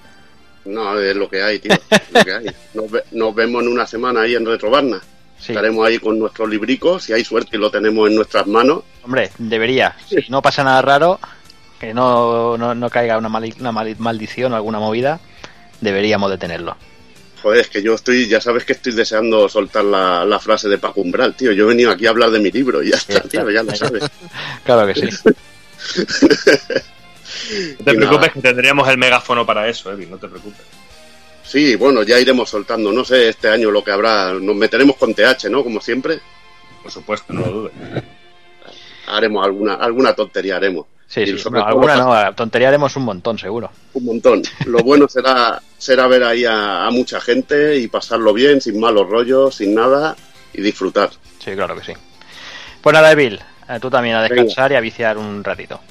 [0.66, 1.74] No, es lo que hay, tío.
[2.12, 2.46] lo que hay.
[3.12, 5.02] Nos, vemos en una semana ahí en Retrobarna.
[5.40, 8.84] Estaremos ahí con nuestros libricos, si hay suerte y lo tenemos en nuestras manos.
[9.04, 9.96] Hombre, debería.
[10.08, 11.20] Si no pasa nada raro,
[11.80, 15.20] que no, no, caiga una, una maldición o alguna movida,
[15.82, 16.78] deberíamos de tenerlo.
[17.42, 21.02] Joder, es que yo estoy, ya sabes que estoy deseando soltar la, frase de Paco
[21.02, 21.52] Umbral, tío.
[21.52, 23.76] Yo he venido aquí a hablar de mi libro y ya está, tío, ya lo
[23.76, 24.04] sabes.
[24.64, 25.10] claro que sí.
[27.80, 30.62] no te preocupes que tendríamos el megáfono para eso, Evi, no te preocupes.
[31.44, 32.94] Sí, bueno, ya iremos soltando.
[32.94, 34.34] No sé este año lo que habrá.
[34.34, 35.64] Nos meteremos con TH, ¿no?
[35.64, 36.20] Como siempre.
[36.82, 37.74] Por supuesto, no lo dudes.
[39.08, 40.86] Haremos alguna, alguna tontería, haremos.
[41.12, 43.70] Sí, sí, sobre alguna no, tontería haremos un montón, seguro.
[43.94, 44.42] Un montón.
[44.66, 49.10] Lo bueno será, será ver ahí a, a mucha gente y pasarlo bien, sin malos
[49.10, 50.16] rollos, sin nada,
[50.54, 51.10] y disfrutar.
[51.44, 51.94] Sí, claro que sí.
[52.82, 54.36] Pues nada, Evil, eh, tú también a Venga.
[54.36, 55.82] descansar y a viciar un ratito.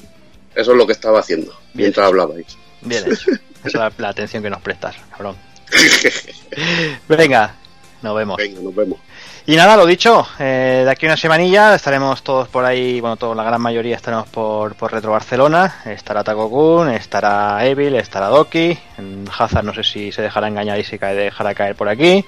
[0.55, 1.89] Eso es lo que estaba haciendo Bien.
[1.89, 2.57] mientras hablabais.
[2.81, 3.31] Bien hecho.
[3.63, 5.37] Esa es la atención que nos prestas, cabrón.
[7.09, 7.55] Venga,
[8.01, 8.39] nos vemos.
[8.39, 8.99] Venga, nos vemos.
[9.47, 13.17] Y nada, lo dicho, eh, de aquí a una semanilla estaremos todos por ahí, bueno,
[13.17, 15.81] toda la gran mayoría estaremos por, por Retro Barcelona.
[15.87, 18.79] Estará Takokun, estará Evil, estará Doki.
[18.99, 22.25] En Hazard no sé si se dejará engañar y se cae, dejará caer por aquí.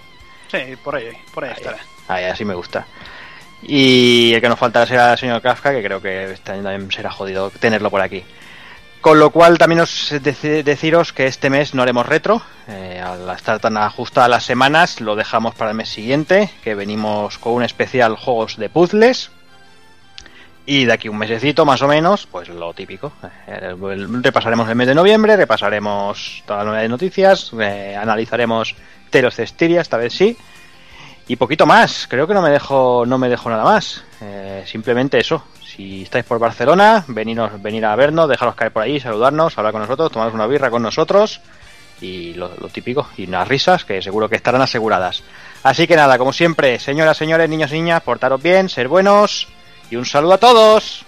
[0.50, 1.78] Sí, por ahí, por ahí estará.
[2.08, 2.86] Ahí, así me gusta.
[3.62, 6.90] Y el que nos faltará será el señor Kafka, que creo que este año también
[6.90, 8.24] será jodido tenerlo por aquí.
[9.02, 12.40] Con lo cual también os deci- deciros que este mes no haremos retro.
[12.68, 17.36] Eh, al estar tan ajustadas las semanas, lo dejamos para el mes siguiente, que venimos
[17.38, 19.30] con un especial juegos de puzzles.
[20.64, 23.12] Y de aquí un mesecito más o menos, pues lo típico.
[23.48, 23.74] Eh,
[24.22, 28.76] repasaremos el mes de noviembre, repasaremos todas las nuevas noticias, eh, analizaremos
[29.10, 30.36] Teros Cestiria, esta vez sí.
[31.26, 34.04] Y poquito más, creo que no me dejo, no me dejo nada más.
[34.20, 35.42] Eh, simplemente eso.
[35.74, 39.80] Si estáis por Barcelona, veniros, venir a vernos, dejaros caer por ahí, saludarnos, hablar con
[39.80, 41.40] nosotros, tomaros una birra con nosotros
[42.02, 45.22] y lo, típico, y unas risas que seguro que estarán aseguradas.
[45.62, 49.48] Así que nada, como siempre, señoras, señores, niños y niñas, portaros bien, ser buenos
[49.90, 51.04] y un saludo a todos.